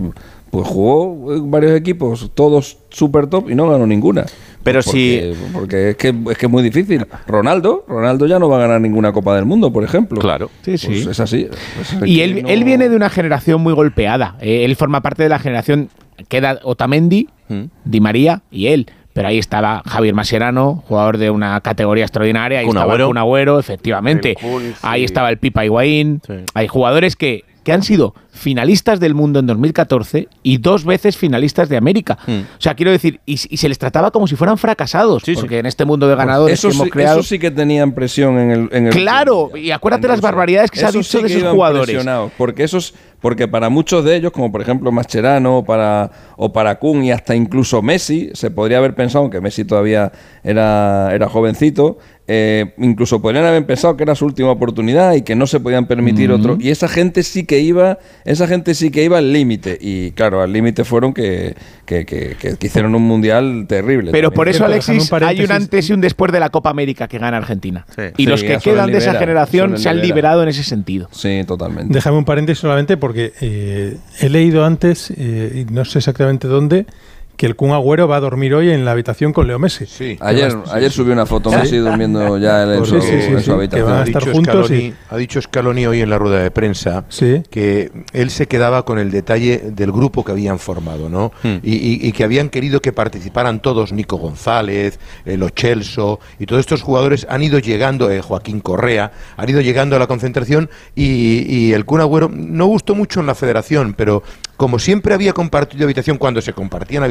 pues 0.50 0.68
jugó 0.68 1.42
varios 1.48 1.74
equipos, 1.74 2.32
todos 2.34 2.78
super 2.90 3.28
top 3.28 3.50
y 3.50 3.56
no 3.56 3.70
ganó 3.70 3.86
ninguna. 3.86 4.26
Pero 4.66 4.82
porque, 4.84 5.34
si. 5.36 5.54
Porque 5.54 5.90
es 5.92 5.96
que, 5.96 6.08
es 6.08 6.38
que 6.40 6.46
es 6.48 6.52
muy 6.52 6.64
difícil. 6.64 7.06
Ronaldo, 7.28 7.86
Ronaldo 7.88 8.26
ya 8.26 8.40
no 8.40 8.50
va 8.50 8.58
a 8.58 8.62
ganar 8.62 8.82
ninguna 8.82 9.14
Copa 9.14 9.36
del 9.36 9.46
Mundo, 9.46 9.72
por 9.72 9.84
ejemplo. 9.84 10.20
Claro. 10.20 10.50
Sí, 10.64 10.72
pues 10.72 10.82
sí. 10.82 11.08
Es 11.08 11.20
así. 11.20 11.48
y 12.04 12.22
él, 12.22 12.44
él, 12.48 12.64
viene 12.64 12.90
de 12.90 12.96
una 12.96 13.12
generación 13.12 13.62
muy 13.62 13.74
golpeada. 13.74 14.38
Eh, 14.42 14.66
él 14.66 14.76
forma 14.76 15.02
parte 15.02 15.22
de 15.22 15.30
la 15.30 15.38
generación. 15.38 15.90
Queda 16.30 16.60
Otamendi, 16.64 17.30
mm. 17.48 17.64
Di 17.84 18.00
María 18.00 18.42
y 18.50 18.68
él. 18.68 18.88
Pero 19.14 19.28
ahí 19.28 19.38
estaba 19.38 19.84
Javier 19.86 20.16
Mascherano, 20.16 20.84
jugador 20.88 21.20
de 21.20 21.30
una 21.30 21.62
categoría 21.62 22.04
extraordinaria. 22.04 22.60
Ahí 22.60 22.68
estaba 22.68 23.08
un 23.08 23.18
Agüero, 23.18 23.60
efectivamente. 23.60 24.36
Ahí 24.82 25.04
estaba 25.04 25.30
el 25.30 25.38
Pipa 25.38 25.64
Higuaín. 25.64 26.22
Hay 26.56 26.68
jugadores 26.68 27.16
que 27.16 27.46
que 27.66 27.74
han 27.74 27.82
sido 27.82 28.14
finalistas 28.32 29.00
del 29.00 29.16
mundo 29.16 29.40
en 29.40 29.48
2014 29.48 30.30
y 30.44 30.60
dos 30.60 30.86
veces 30.86 31.18
finalistas 31.18 31.68
de 31.68 31.78
América. 31.78 32.16
Hmm. 32.28 32.42
O 32.42 32.62
sea, 32.62 32.76
quiero 32.76 32.92
decir, 32.92 33.20
y, 33.26 33.38
se 33.38 33.68
les 33.68 33.80
trataba 33.80 34.12
como 34.12 34.28
si 34.28 34.36
fueran 34.36 34.60
fracasados, 34.60 35.24
porque 35.34 35.58
en 35.58 35.66
este 35.66 35.84
mundo 35.84 36.08
de 36.08 36.16
ganadores 36.16 36.62
que 36.62 36.68
hemos 36.68 36.90
creado... 36.90 37.20
Eso 37.20 37.28
sí 37.28 37.40
que 37.40 37.50
tenían 37.50 37.94
presión 37.94 38.38
en 38.38 38.52
el... 38.52 38.70
En 38.72 38.90
claro, 38.90 39.50
y 39.56 39.72
acuérdate 39.72 40.08
las 40.08 40.22
barbaridades 40.22 40.70
que 40.70 40.80
se 40.80 40.86
ha 40.86 40.92
dicho 40.92 41.22
de 41.22 41.28
esos 41.28 41.52
jugadores. 41.52 42.06
Porque 42.38 42.64
esos 42.64 42.94
porque 43.26 43.48
para 43.48 43.70
muchos 43.70 44.06
de 44.06 44.16
ellos, 44.18 44.32
como 44.32 44.52
por 44.52 44.62
ejemplo 44.62 44.92
Mascherano 44.92 45.58
o 45.58 45.66
para, 45.66 46.12
o 46.38 46.54
para 46.54 46.78
Kun 46.78 47.04
y 47.04 47.12
hasta 47.12 47.36
incluso 47.36 47.82
Messi, 47.82 48.30
se 48.36 48.52
podría 48.52 48.78
haber 48.78 48.94
pensado, 48.94 49.24
aunque 49.24 49.42
Messi 49.42 49.66
todavía 49.66 50.12
era, 50.44 51.10
era 51.12 51.28
jovencito, 51.28 51.98
eh, 52.28 52.74
incluso 52.80 53.22
podrían 53.22 53.46
haber 53.46 53.66
pensado 53.68 53.96
que 53.96 54.04
era 54.04 54.16
su 54.16 54.26
última 54.26 54.50
oportunidad 54.50 55.14
y 55.14 55.22
que 55.22 55.36
no 55.36 55.46
se 55.46 55.60
podían 55.60 55.86
permitir 55.86 56.32
otro. 56.32 56.58
Y 56.60 56.70
esa 56.70 56.88
gente 56.88 57.22
sí 57.22 57.46
que 57.46 57.60
iba, 57.60 58.00
esa 58.24 58.48
gente 58.48 58.74
sí 58.74 58.90
que 58.90 59.04
iba 59.04 59.20
al 59.20 59.32
límite. 59.32 59.78
Y 59.80 60.12
claro, 60.12 60.42
al 60.42 60.52
límite 60.52 60.86
fueron 60.86 61.14
que, 61.14 61.56
que, 61.86 62.58
hicieron 62.62 62.96
un 62.96 63.04
mundial 63.04 63.66
terrible. 63.68 64.12
Pero 64.12 64.32
por 64.32 64.50
eso, 64.50 64.66
Alexis, 64.66 65.12
hay 65.14 65.42
un 65.42 65.52
antes 65.52 65.90
y 65.90 65.94
un 65.94 66.02
después 66.02 66.32
de 66.32 66.40
la 66.40 66.50
Copa 66.50 66.72
América 66.72 67.08
que 67.08 67.20
gana 67.20 67.38
Argentina. 67.38 67.86
Y 68.18 68.26
los 68.26 68.44
que 68.44 68.58
quedan 68.58 68.92
de 68.92 68.98
esa 68.98 69.16
generación 69.16 69.78
se 69.78 69.90
han 69.90 70.02
liberado 70.02 70.42
en 70.42 70.50
ese 70.50 70.64
sentido. 70.64 71.08
Sí, 71.12 71.44
totalmente. 71.46 71.94
Déjame 71.94 72.18
un 72.18 72.26
paréntesis 72.26 72.62
solamente 72.62 72.98
porque 72.98 73.34
eh, 73.42 73.98
he 74.20 74.30
leído 74.30 74.66
antes, 74.66 75.12
eh, 75.16 75.66
y 75.68 75.74
no 75.74 75.86
sé 75.86 76.00
exactamente 76.00 76.48
dónde, 76.48 76.86
que 77.38 77.46
el 77.46 77.56
Kun 77.56 77.72
Agüero 77.72 78.08
va 78.08 78.18
a 78.18 78.20
dormir 78.20 78.54
hoy 78.54 78.72
en 78.72 78.86
la 78.86 78.92
habitación 78.92 79.34
con 79.34 79.48
Leo 79.48 79.60
Messi. 79.60 79.86
Sí. 79.86 80.18
Ayer, 80.22 80.56
ayer 80.72 80.92
subió 80.92 81.14
una 81.14 81.26
foto 81.26 81.52
Messi 81.52 81.78
durmiendo 81.78 82.38
ya 82.38 82.64
en, 82.64 82.86
su, 82.86 82.96
habitación. 83.52 83.92
a 83.92 84.04
estar 84.04 84.32
juntos 84.32 84.72
ha 85.10 85.18
dicho 85.18 85.42
Scaloni 85.42 85.86
hoy 85.86 86.02
en 86.02 86.10
la 86.10 86.18
rueda 86.18 86.42
de 86.42 86.52
prensa 86.52 87.06
que 87.50 87.92
él 88.14 88.30
se 88.30 88.48
quedaba 88.48 88.86
con 88.86 89.00
el 89.00 89.12
detalle 89.12 89.62
del 89.72 89.92
grupo 89.92 90.24
que 90.24 90.32
habían 90.32 90.60
formado, 90.60 91.10
¿no? 91.10 91.32
Hmm. 91.44 91.58
Y, 91.64 92.12
que 92.16 92.24
habían 92.24 92.50
querido 92.50 92.82
que 92.82 92.94
participaran 92.94 93.62
todos, 93.62 93.92
Nico 93.92 94.18
González, 94.18 95.00
el 95.26 95.42
eh, 95.42 95.46
Ochelso, 95.46 96.20
y 96.40 96.46
todos 96.46 96.62
estos 96.62 96.82
jugadores 96.82 97.28
han 97.30 97.44
ido 97.44 97.60
llegando, 97.60 98.10
eh, 98.10 98.22
Joaquín 98.22 98.62
Correa, 98.62 99.12
han 99.36 99.50
ido 99.50 99.60
llegando 99.60 99.98
a 99.98 100.00
la 100.00 100.08
concentración 100.08 100.70
y, 100.96 101.46
y 101.54 101.74
el 101.74 101.84
Kun 101.84 102.00
Agüero 102.00 102.30
no 102.30 102.68
gustó 102.68 102.96
mucho 102.96 103.20
en 103.20 103.26
la 103.26 103.36
federación, 103.36 103.94
pero 103.94 104.24
como 104.58 104.80
siempre 104.80 105.14
había 105.14 105.34
compartido 105.34 105.84
habitación 105.84 106.18
cuando 106.18 106.42
se 106.42 106.54
compartían 106.54 107.04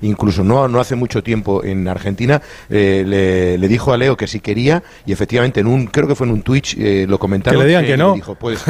incluso 0.00 0.44
no, 0.44 0.68
no 0.68 0.80
hace 0.80 0.94
mucho 0.94 1.22
tiempo 1.22 1.64
en 1.64 1.88
Argentina, 1.88 2.40
eh, 2.70 3.04
le, 3.58 3.68
dijo 3.68 3.92
a 3.92 3.96
Leo 3.96 4.16
que 4.16 4.26
si 4.26 4.40
quería, 4.40 4.82
y 5.06 5.12
efectivamente 5.12 5.60
en 5.60 5.66
un, 5.66 5.86
creo 5.86 6.08
que 6.08 6.14
fue 6.14 6.26
en 6.26 6.32
un 6.32 6.42
Twitch, 6.42 6.76
eh, 6.78 7.06
lo 7.08 7.18
comentaron. 7.18 7.60
Que 7.60 7.64
le 7.64 7.68
digan 7.68 7.84
que 7.84 7.96
no. 7.96 8.14
Dijo, 8.14 8.34
pues, 8.34 8.64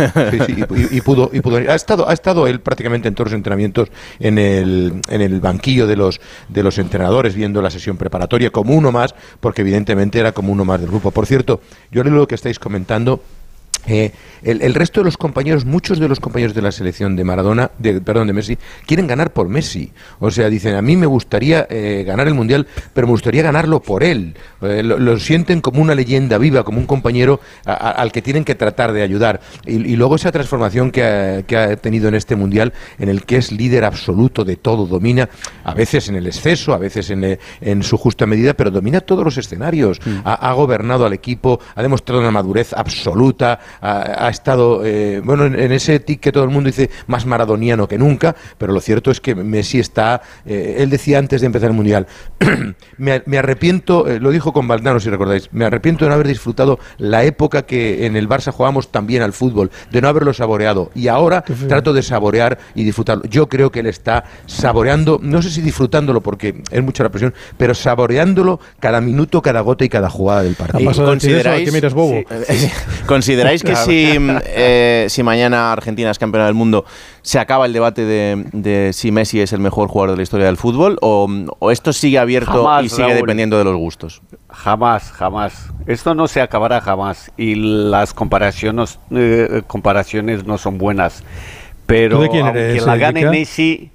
y, 0.91 1.01
pudo, 1.01 1.31
y 1.33 1.41
pudo 1.41 1.57
ha 1.57 1.75
estado, 1.75 2.09
ha 2.09 2.13
estado 2.13 2.47
él 2.47 2.61
prácticamente 2.61 3.09
en 3.09 3.15
todos 3.15 3.31
los 3.31 3.37
entrenamientos 3.37 3.89
en 4.19 4.39
el, 4.39 5.01
en 5.09 5.21
el 5.21 5.41
banquillo 5.41 5.87
de 5.87 5.97
los, 5.97 6.21
de 6.49 6.63
los 6.63 6.79
entrenadores, 6.79 7.35
viendo 7.35 7.63
la 7.63 7.71
sesión 7.71 7.97
preparatoria 7.97 8.51
como 8.51 8.75
uno 8.75 8.93
más, 8.93 9.15
porque 9.41 9.63
evidentemente 9.63 10.19
era 10.19 10.33
como 10.33 10.53
uno 10.53 10.65
más 10.65 10.81
del 10.81 10.89
grupo. 10.91 11.11
Por 11.11 11.27
cierto, 11.27 11.61
yo 11.91 12.03
leo 12.05 12.15
lo 12.15 12.29
que 12.29 12.35
estáis 12.35 12.59
comentando 12.59 13.23
eh, 13.87 14.13
el, 14.43 14.75
resto 14.75 15.01
de 15.01 15.05
los 15.05 15.17
compañeros, 15.17 15.65
muchos 15.65 15.99
de 15.99 16.09
los 16.09 16.21
compañeros 16.21 16.55
de 16.55 16.63
la 16.63 16.71
selección 16.73 17.17
de 17.17 17.25
Maradona, 17.25 17.71
de, 17.79 18.01
perdón, 18.01 18.29
de 18.29 18.33
Messi, 18.33 18.59
quieren 18.87 19.07
ganar 19.07 19.33
por 19.33 19.49
Messi. 19.49 19.93
O 20.21 20.31
sea, 20.31 20.49
dicen, 20.49 20.75
a 20.75 20.83
mí 20.83 20.97
me 20.97 21.07
gustaría 21.07 21.67
eh, 21.71 22.05
ganar 22.07 22.29
el 22.29 22.35
Mundial, 22.35 22.67
pero 22.95 23.07
me 23.07 23.13
gustaría 23.13 23.43
ganarlo 23.43 23.81
por 23.81 24.05
él. 24.05 24.35
Eh, 24.63 24.83
lo, 24.83 25.19
sienten 25.19 25.61
como 25.61 25.83
una 25.83 25.95
leyenda 25.95 26.39
viva, 26.39 26.65
como 26.65 26.79
un 26.79 26.87
compañero 26.87 27.41
al 27.65 28.13
que 28.13 28.23
tienen 28.23 28.45
que 28.45 28.55
tratar 28.55 28.93
de 28.93 29.03
ayudar. 29.03 29.41
Y, 29.67 29.97
luego 29.97 30.15
esa 30.15 30.31
transformación 30.31 30.91
que 30.91 31.03
ha, 31.03 31.77
tenido 31.77 32.09
en 32.09 32.15
este 32.15 32.37
Mundial, 32.37 32.73
en 32.99 33.09
el 33.09 33.25
que 33.25 33.37
es 33.37 33.51
líder 33.51 33.85
absoluto 33.85 34.45
de 34.45 34.57
todo, 34.57 34.87
domina, 34.87 35.29
a 35.65 35.75
veces 35.75 36.09
en 36.09 36.17
el 36.17 36.27
exceso, 36.27 36.73
a 36.73 36.79
veces 36.79 37.11
en, 37.11 37.83
su 37.83 37.97
justa 37.97 38.27
medida, 38.27 38.55
pero 38.55 38.71
domina 38.71 39.01
todos 39.01 39.25
los 39.25 39.37
escenarios. 39.39 40.01
Mm. 40.05 40.19
Ha, 40.25 40.51
ha 40.51 40.53
gobernado 40.53 41.05
al 41.05 41.13
equipo, 41.13 41.61
ha 41.75 41.83
demostrado 41.83 42.21
una 42.21 42.31
madurez 42.31 42.73
absoluta, 42.73 43.59
ha, 43.81 44.29
estado, 44.29 44.85
eh, 44.85 45.21
bueno, 45.25 45.47
en, 45.47 45.73
ese 45.73 46.01
tic 46.01 46.21
que 46.21 46.33
todo 46.33 46.45
el 46.45 46.51
mundo 46.51 46.69
dice 46.69 46.91
más 47.07 47.27
maradoniano 47.27 47.89
que 47.89 47.99
nunca, 47.99 48.35
pero 48.57 48.73
lo 48.73 48.81
cierto 48.81 49.11
es 49.11 49.21
que 49.21 49.35
Messi 49.35 49.79
está, 49.79 50.23
eh, 50.47 50.77
él 50.79 50.91
decía 50.91 51.19
antes 51.19 51.41
de 51.41 51.47
empezar 51.47 51.71
el 51.71 51.77
Mundial, 51.77 52.07
me, 52.99 53.39
arrepiento, 53.39 54.09
eh, 54.09 54.21
lo 54.21 54.31
dijo 54.31 54.53
con 54.53 54.67
Valdano 54.67 55.01
si 55.01 55.11
recordáis, 55.11 55.49
me 55.53 55.65
arrepiento 55.65 56.05
de 56.05 56.11
no 56.11 56.15
haber 56.15 56.29
disfrutado 56.29 56.79
la 56.99 57.25
época 57.25 57.63
que 57.63 58.07
en 58.07 58.17
el 58.17 58.29
Barça 58.29 58.53
jugábamos 58.53 58.91
también 58.91 59.23
al 59.23 59.33
fútbol, 59.33 59.71
de 59.91 60.01
no 60.01 60.09
haberlo 60.09 60.33
saboreado, 60.33 60.91
y 60.95 61.09
ahora 61.09 61.45
trato 61.69 61.93
de 61.93 62.03
saborear 62.03 62.59
y 62.75 62.85
disfrutarlo. 62.85 63.25
Yo 63.25 63.49
creo 63.49 63.71
que 63.71 63.81
él 63.81 63.87
está 63.87 64.25
saboreando, 64.47 65.21
no 65.23 65.43
sé 65.43 65.51
si 65.51 65.61
disfrutándolo 65.61 66.21
porque 66.21 66.63
es 66.71 66.83
mucha 66.83 67.03
la 67.03 67.11
presión, 67.11 67.35
pero 67.57 67.75
saboreándolo 67.75 68.61
cada 68.81 69.01
minuto, 69.01 69.43
cada 69.43 69.61
gota 69.61 69.85
y 69.85 69.89
cada 69.89 70.11
jugada 70.11 70.43
del 70.43 70.55
partido. 70.55 70.93
¿Consideráis, 71.05 71.71
que 71.71 71.89
bobo? 71.89 72.23
¿Consideráis 73.07 73.58
que 73.63 73.77
si, 73.77 74.17
eh, 74.47 75.07
si 75.09 75.23
mañana 75.23 75.73
Argentina 75.73 76.11
es 76.11 76.19
campeona 76.19 76.47
del 76.47 76.55
mundo, 76.55 76.85
se 77.23 77.39
acaba 77.39 77.67
el 77.67 77.73
debate 77.73 78.05
de, 78.05 78.91
si 78.93 79.13
Messi 79.13 79.41
es 79.41 79.53
el 79.53 79.61
mejor 79.61 79.89
jugador 79.89 80.13
de 80.13 80.17
la 80.17 80.23
historia 80.23 80.47
del 80.47 80.57
fútbol? 80.57 80.99
¿O, 81.01 81.29
esto 81.71 81.93
sigue 81.93 82.19
abierto 82.19 82.83
y 82.83 82.89
sigue 82.89 83.15
dependiendo 83.15 83.59
de 83.59 83.65
los 83.65 83.77
gustos? 83.77 84.23
Jamás, 84.49 85.13
jamás. 85.13 85.71
Esto 85.87 86.15
no 86.15 86.29
se 86.29 86.41
acabará 86.41 86.81
jamás. 86.81 87.31
Y 87.37 87.55
las 87.55 88.15
comparaciones, 88.15 88.99
eh, 89.11 89.63
comparaciones 89.67 90.45
no 90.47 90.59
son 90.59 90.79
buenas. 90.79 91.23
Pero 91.87 92.21
de 92.21 92.29
quién 92.29 92.47
eres, 92.47 92.85
la 92.85 92.97
gane 92.97 93.25
Messi. 93.31 93.91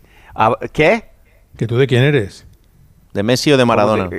¿Qué? 0.72 1.06
¿Que 1.58 1.68
tú 1.68 1.78
de 1.78 1.88
quién 1.88 2.04
eres? 2.04 2.48
¿De 3.14 3.22
Messi 3.22 3.52
o 3.52 3.58
de 3.58 3.66
Maradona? 3.66 4.10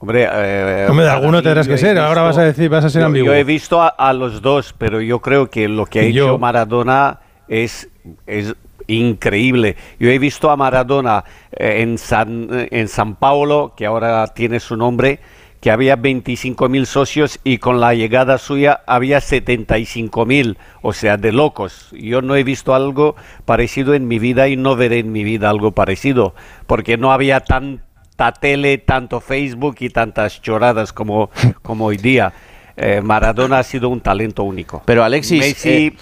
Hombre, 0.00 0.26
eh, 0.32 0.86
Hombre, 0.88 1.04
de 1.04 1.10
alguno 1.10 1.42
tendrás 1.42 1.68
que 1.68 1.76
ser. 1.76 1.98
Ahora 1.98 2.22
vas 2.22 2.38
a 2.38 2.42
decir, 2.42 2.70
vas 2.70 2.84
a 2.86 2.88
ser 2.88 3.02
ambiguo. 3.02 3.26
Yo 3.26 3.34
he 3.34 3.44
visto 3.44 3.82
a, 3.82 4.12
los 4.14 4.40
dos, 4.40 4.74
pero 4.76 5.02
yo 5.02 5.20
creo 5.20 5.50
que 5.50 5.68
lo 5.68 5.84
que 5.84 6.00
ha 6.00 6.02
hecho 6.04 6.38
Maradona 6.38 7.20
es, 7.48 7.86
es 8.26 8.54
increíble. 8.86 9.76
Yo 9.98 10.08
he 10.08 10.18
visto 10.18 10.50
a 10.50 10.56
Maradona 10.56 11.24
eh, 11.52 11.82
en 11.82 11.98
San, 11.98 12.48
en 12.50 12.88
San 12.88 13.14
Paulo, 13.16 13.74
que 13.76 13.84
ahora 13.84 14.26
tiene 14.28 14.58
su 14.58 14.74
nombre, 14.74 15.20
que 15.60 15.70
había 15.70 15.98
25.000 15.98 16.86
socios 16.86 17.38
y 17.44 17.58
con 17.58 17.78
la 17.80 17.92
llegada 17.92 18.38
suya 18.38 18.80
había 18.86 19.18
75.000, 19.18 20.56
o 20.80 20.94
sea, 20.94 21.18
de 21.18 21.32
locos. 21.32 21.90
Yo 21.92 22.22
no 22.22 22.36
he 22.36 22.42
visto 22.42 22.74
algo 22.74 23.16
parecido 23.44 23.92
en 23.92 24.08
mi 24.08 24.18
vida 24.18 24.48
y 24.48 24.56
no 24.56 24.76
veré 24.76 25.00
en 25.00 25.12
mi 25.12 25.24
vida 25.24 25.50
algo 25.50 25.72
parecido, 25.72 26.34
porque 26.66 26.96
no 26.96 27.12
había 27.12 27.40
tan 27.40 27.82
tanta 28.20 28.38
tele, 28.38 28.76
tanto 28.76 29.18
Facebook 29.18 29.76
y 29.80 29.88
tantas 29.88 30.42
choradas 30.42 30.92
como, 30.92 31.30
como 31.62 31.86
hoy 31.86 31.96
día. 31.96 32.34
Eh, 32.76 33.00
Maradona 33.00 33.60
ha 33.60 33.62
sido 33.62 33.88
un 33.88 34.02
talento 34.02 34.44
único. 34.44 34.82
Pero 34.84 35.02
Alexis, 35.02 35.64
eh, 35.64 35.96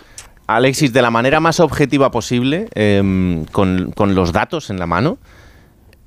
Alexis, 0.48 0.92
de 0.92 1.00
la 1.00 1.12
manera 1.12 1.38
más 1.38 1.60
objetiva 1.60 2.10
posible, 2.10 2.68
em, 2.74 3.44
con, 3.46 3.92
con 3.92 4.16
los 4.16 4.32
datos 4.32 4.68
en 4.70 4.80
la 4.80 4.86
mano, 4.86 5.18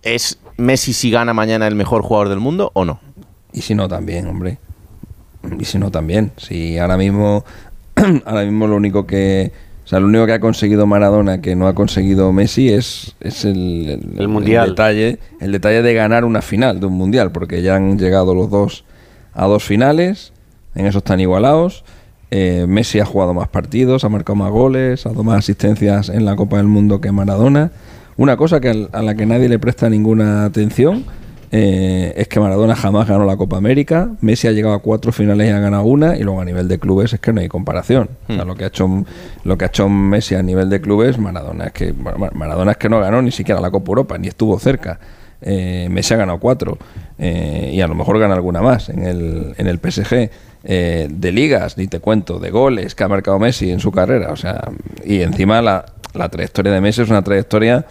¿es 0.01 0.37
Messi 0.57 0.91
si 0.91 1.11
gana 1.11 1.33
mañana 1.33 1.65
el 1.65 1.75
mejor 1.75 2.01
jugador 2.01 2.27
del 2.27 2.39
mundo 2.39 2.71
o 2.73 2.83
no? 2.83 2.99
Y 3.53 3.61
si 3.61 3.73
no 3.73 3.87
también, 3.87 4.27
hombre. 4.27 4.57
Y 5.59 5.63
si 5.63 5.79
no 5.79 5.91
también. 5.91 6.33
Si 6.35 6.77
ahora 6.77 6.97
mismo, 6.97 7.45
ahora 8.25 8.43
mismo 8.43 8.67
lo 8.67 8.75
único 8.75 9.07
que, 9.07 9.53
sea, 9.91 9.99
lo 9.99 10.07
único 10.07 10.25
que 10.25 10.31
ha 10.31 10.39
conseguido 10.39 10.87
Maradona 10.87 11.41
que 11.41 11.53
no 11.53 11.67
ha 11.67 11.75
conseguido 11.75 12.31
Messi 12.31 12.69
es, 12.69 13.13
es 13.19 13.43
el, 13.43 14.15
el, 14.17 14.27
mundial. 14.29 14.69
detalle, 14.69 15.19
el 15.41 15.51
detalle 15.51 15.81
de 15.81 15.93
ganar 15.93 16.23
una 16.23 16.41
final 16.41 16.79
de 16.79 16.85
un 16.85 16.93
mundial, 16.93 17.33
porque 17.33 17.61
ya 17.61 17.75
han 17.75 17.99
llegado 17.99 18.33
los 18.33 18.49
dos 18.49 18.85
a 19.33 19.47
dos 19.47 19.65
finales, 19.65 20.31
en 20.75 20.85
eso 20.87 20.99
están 20.99 21.19
igualados. 21.19 21.83
Eh, 22.31 22.65
Messi 22.69 23.01
ha 23.01 23.05
jugado 23.05 23.33
más 23.33 23.49
partidos, 23.49 24.05
ha 24.05 24.09
marcado 24.09 24.37
más 24.37 24.49
goles, 24.49 25.05
ha 25.05 25.09
dado 25.09 25.25
más 25.25 25.39
asistencias 25.39 26.07
en 26.07 26.23
la 26.23 26.37
Copa 26.37 26.55
del 26.55 26.67
Mundo 26.67 27.01
que 27.01 27.11
Maradona. 27.11 27.71
Una 28.15 28.37
cosa 28.37 28.61
que 28.61 28.87
a 28.93 29.01
la 29.01 29.15
que 29.15 29.25
nadie 29.25 29.49
le 29.49 29.59
presta 29.59 29.89
ninguna 29.89 30.45
atención 30.45 31.03
eh, 31.53 32.13
es 32.15 32.29
que 32.29 32.39
Maradona 32.39 32.77
jamás 32.77 33.09
ganó 33.09 33.25
la 33.25 33.35
Copa 33.35 33.57
América, 33.57 34.11
Messi 34.21 34.47
ha 34.47 34.53
llegado 34.53 34.73
a 34.73 34.79
cuatro 34.79 35.11
finales 35.11 35.47
y 35.47 35.51
ha 35.51 35.59
ganado 35.59 35.83
una, 35.83 36.15
y 36.15 36.23
luego 36.23 36.39
a 36.39 36.45
nivel 36.45 36.69
de 36.69 36.79
clubes 36.79 37.11
es 37.11 37.19
que 37.19 37.33
no 37.33 37.41
hay 37.41 37.49
comparación. 37.49 38.09
O 38.29 38.33
sea, 38.33 38.45
hmm. 38.45 38.47
lo 38.47 38.55
que 38.55 38.63
ha 38.63 38.67
hecho 38.67 39.05
lo 39.43 39.57
que 39.57 39.65
ha 39.65 39.67
hecho 39.67 39.89
Messi 39.89 40.35
a 40.35 40.43
nivel 40.43 40.69
de 40.69 40.79
clubes, 40.79 41.17
Maradona 41.17 41.65
es 41.65 41.73
que 41.73 41.93
Maradona 41.93 42.71
es 42.71 42.77
que 42.77 42.87
no 42.87 43.01
ganó 43.01 43.21
ni 43.21 43.31
siquiera 43.31 43.59
la 43.59 43.69
Copa 43.69 43.89
Europa, 43.89 44.17
ni 44.17 44.29
estuvo 44.29 44.57
cerca. 44.59 44.99
Eh, 45.41 45.87
Messi 45.91 46.13
ha 46.13 46.17
ganado 46.17 46.39
cuatro 46.39 46.77
eh, 47.17 47.71
y 47.73 47.81
a 47.81 47.87
lo 47.87 47.95
mejor 47.95 48.19
gana 48.19 48.35
alguna 48.35 48.61
más 48.61 48.89
en 48.89 49.03
el, 49.03 49.55
en 49.57 49.67
el 49.67 49.79
PSG. 49.79 50.29
de 50.63 51.31
ligas, 51.33 51.77
ni 51.77 51.87
te 51.87 51.99
cuento, 51.99 52.39
de 52.39 52.51
goles 52.51 52.95
que 52.95 53.03
ha 53.03 53.07
marcado 53.09 53.39
Messi 53.39 53.71
en 53.71 53.79
su 53.79 53.91
carrera. 53.91 54.31
O 54.31 54.37
sea, 54.37 54.69
y 55.03 55.21
encima 55.21 55.61
la, 55.61 55.85
la 56.13 56.29
trayectoria 56.29 56.71
de 56.71 56.79
Messi 56.79 57.01
es 57.01 57.09
una 57.09 57.23
trayectoria 57.23 57.85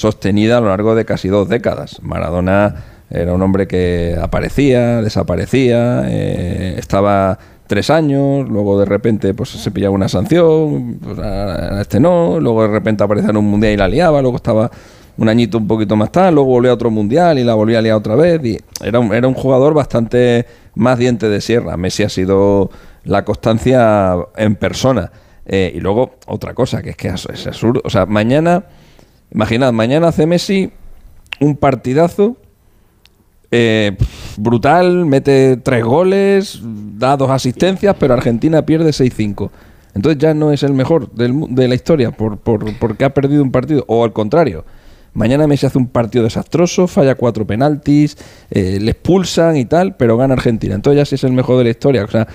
sostenida 0.00 0.56
a 0.56 0.60
lo 0.60 0.68
largo 0.68 0.94
de 0.94 1.04
casi 1.04 1.28
dos 1.28 1.48
décadas. 1.48 2.00
Maradona 2.02 2.74
era 3.10 3.34
un 3.34 3.42
hombre 3.42 3.66
que 3.68 4.16
aparecía, 4.20 5.02
desaparecía, 5.02 6.04
eh, 6.06 6.76
estaba 6.78 7.38
tres 7.66 7.90
años, 7.90 8.48
luego 8.48 8.78
de 8.80 8.86
repente 8.86 9.34
pues 9.34 9.50
se 9.50 9.70
pillaba 9.70 9.94
una 9.94 10.08
sanción, 10.08 10.98
pues, 11.02 11.18
a 11.18 11.82
este 11.82 12.00
no, 12.00 12.40
luego 12.40 12.62
de 12.62 12.68
repente 12.68 13.04
aparecía 13.04 13.30
en 13.30 13.36
un 13.36 13.44
mundial 13.44 13.74
y 13.74 13.76
la 13.76 13.88
liaba, 13.88 14.22
luego 14.22 14.36
estaba 14.36 14.70
un 15.18 15.28
añito 15.28 15.58
un 15.58 15.66
poquito 15.66 15.96
más 15.96 16.10
tarde, 16.10 16.32
luego 16.32 16.48
volvió 16.48 16.70
a 16.70 16.74
otro 16.74 16.90
mundial 16.90 17.38
y 17.38 17.44
la 17.44 17.54
volvía 17.54 17.80
a 17.80 17.82
liar 17.82 17.96
otra 17.96 18.14
vez. 18.14 18.42
Y 18.42 18.58
era, 18.82 19.00
un, 19.00 19.12
era 19.12 19.28
un 19.28 19.34
jugador 19.34 19.74
bastante 19.74 20.46
más 20.74 20.98
diente 20.98 21.28
de 21.28 21.42
sierra. 21.42 21.76
Messi 21.76 22.04
ha 22.04 22.08
sido 22.08 22.70
la 23.04 23.22
constancia 23.22 24.16
en 24.36 24.56
persona. 24.56 25.12
Eh, 25.44 25.72
y 25.74 25.80
luego 25.80 26.14
otra 26.26 26.54
cosa, 26.54 26.80
que 26.80 26.90
es 26.90 26.96
que 26.96 27.08
es 27.08 27.46
absurdo. 27.46 27.82
O 27.84 27.90
sea, 27.90 28.06
mañana 28.06 28.64
Imaginad, 29.32 29.72
mañana 29.72 30.08
hace 30.08 30.26
Messi 30.26 30.70
un 31.40 31.56
partidazo 31.56 32.36
eh, 33.50 33.96
brutal, 34.36 35.06
mete 35.06 35.56
tres 35.56 35.84
goles, 35.84 36.60
da 36.62 37.16
dos 37.16 37.30
asistencias, 37.30 37.96
pero 37.98 38.14
Argentina 38.14 38.64
pierde 38.64 38.90
6-5. 38.90 39.50
Entonces 39.94 40.20
ya 40.20 40.34
no 40.34 40.52
es 40.52 40.62
el 40.62 40.72
mejor 40.72 41.10
de 41.10 41.68
la 41.68 41.74
historia 41.74 42.12
por, 42.12 42.38
porque 42.38 43.04
ha 43.04 43.12
perdido 43.12 43.42
un 43.42 43.50
partido. 43.50 43.84
O 43.88 44.04
al 44.04 44.12
contrario, 44.12 44.64
mañana 45.14 45.48
Messi 45.48 45.66
hace 45.66 45.78
un 45.78 45.88
partido 45.88 46.22
desastroso, 46.22 46.86
falla 46.86 47.16
cuatro 47.16 47.44
penaltis, 47.44 48.16
eh, 48.50 48.78
le 48.80 48.92
expulsan 48.92 49.56
y 49.56 49.64
tal, 49.64 49.96
pero 49.96 50.16
gana 50.16 50.34
Argentina. 50.34 50.76
Entonces 50.76 50.98
ya 50.98 51.04
sí 51.04 51.16
es 51.16 51.24
el 51.24 51.32
mejor 51.32 51.58
de 51.58 51.64
la 51.64 51.70
historia. 51.70 52.04
O 52.04 52.08
sea, 52.08 52.28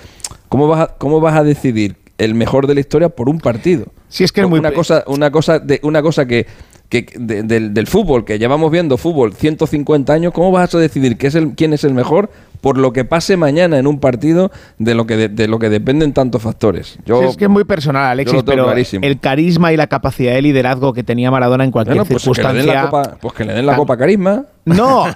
¿cómo 0.50 0.68
vas 0.68 0.90
cómo 0.98 1.20
vas 1.20 1.34
a 1.34 1.44
decidir 1.44 1.96
el 2.18 2.34
mejor 2.34 2.66
de 2.66 2.74
la 2.74 2.80
historia 2.80 3.08
por 3.08 3.30
un 3.30 3.38
partido? 3.38 3.86
Si 4.10 4.22
es 4.22 4.32
que 4.32 4.42
es 4.42 4.48
muy 4.48 4.58
una 4.58 4.72
cosa, 4.72 5.02
una 5.06 5.30
cosa 5.30 5.58
de 5.58 5.80
una 5.82 6.02
cosa 6.02 6.26
que 6.26 6.46
que 6.88 7.06
del, 7.18 7.74
del, 7.74 7.86
fútbol, 7.86 8.24
que 8.24 8.38
llevamos 8.38 8.70
viendo 8.70 8.96
fútbol 8.96 9.34
150 9.34 10.12
años, 10.12 10.32
¿cómo 10.32 10.52
vas 10.52 10.74
a 10.74 10.78
decidir 10.78 11.16
es 11.20 11.34
el, 11.34 11.54
quién 11.54 11.72
es 11.72 11.82
el 11.84 11.94
mejor 11.94 12.30
por 12.60 12.78
lo 12.78 12.92
que 12.92 13.04
pase 13.04 13.36
mañana 13.36 13.78
en 13.78 13.86
un 13.86 14.00
partido 14.00 14.50
de 14.78 14.94
lo 14.94 15.06
que, 15.06 15.28
de, 15.28 15.48
lo 15.48 15.58
que 15.58 15.68
dependen 15.68 16.12
tantos 16.12 16.42
factores? 16.42 16.98
Yo, 17.04 17.22
es 17.22 17.36
que 17.36 17.44
es 17.44 17.50
muy 17.50 17.64
personal, 17.64 18.06
Alexis, 18.06 18.42
pero 18.44 18.72
el 18.72 19.20
carisma 19.20 19.72
y 19.72 19.76
la 19.76 19.88
capacidad 19.88 20.32
de 20.32 20.42
liderazgo 20.42 20.92
que 20.92 21.02
tenía 21.02 21.30
Maradona 21.30 21.64
en 21.64 21.70
cualquier 21.70 21.98
pues 21.98 22.22
circunstancia. 22.22 22.90
pues 23.20 23.34
que 23.34 23.44
le 23.44 23.52
den 23.52 23.66
la 23.66 23.76
copa 23.76 23.96
carisma. 23.96 24.44
No, 24.64 25.06
no, 25.06 25.12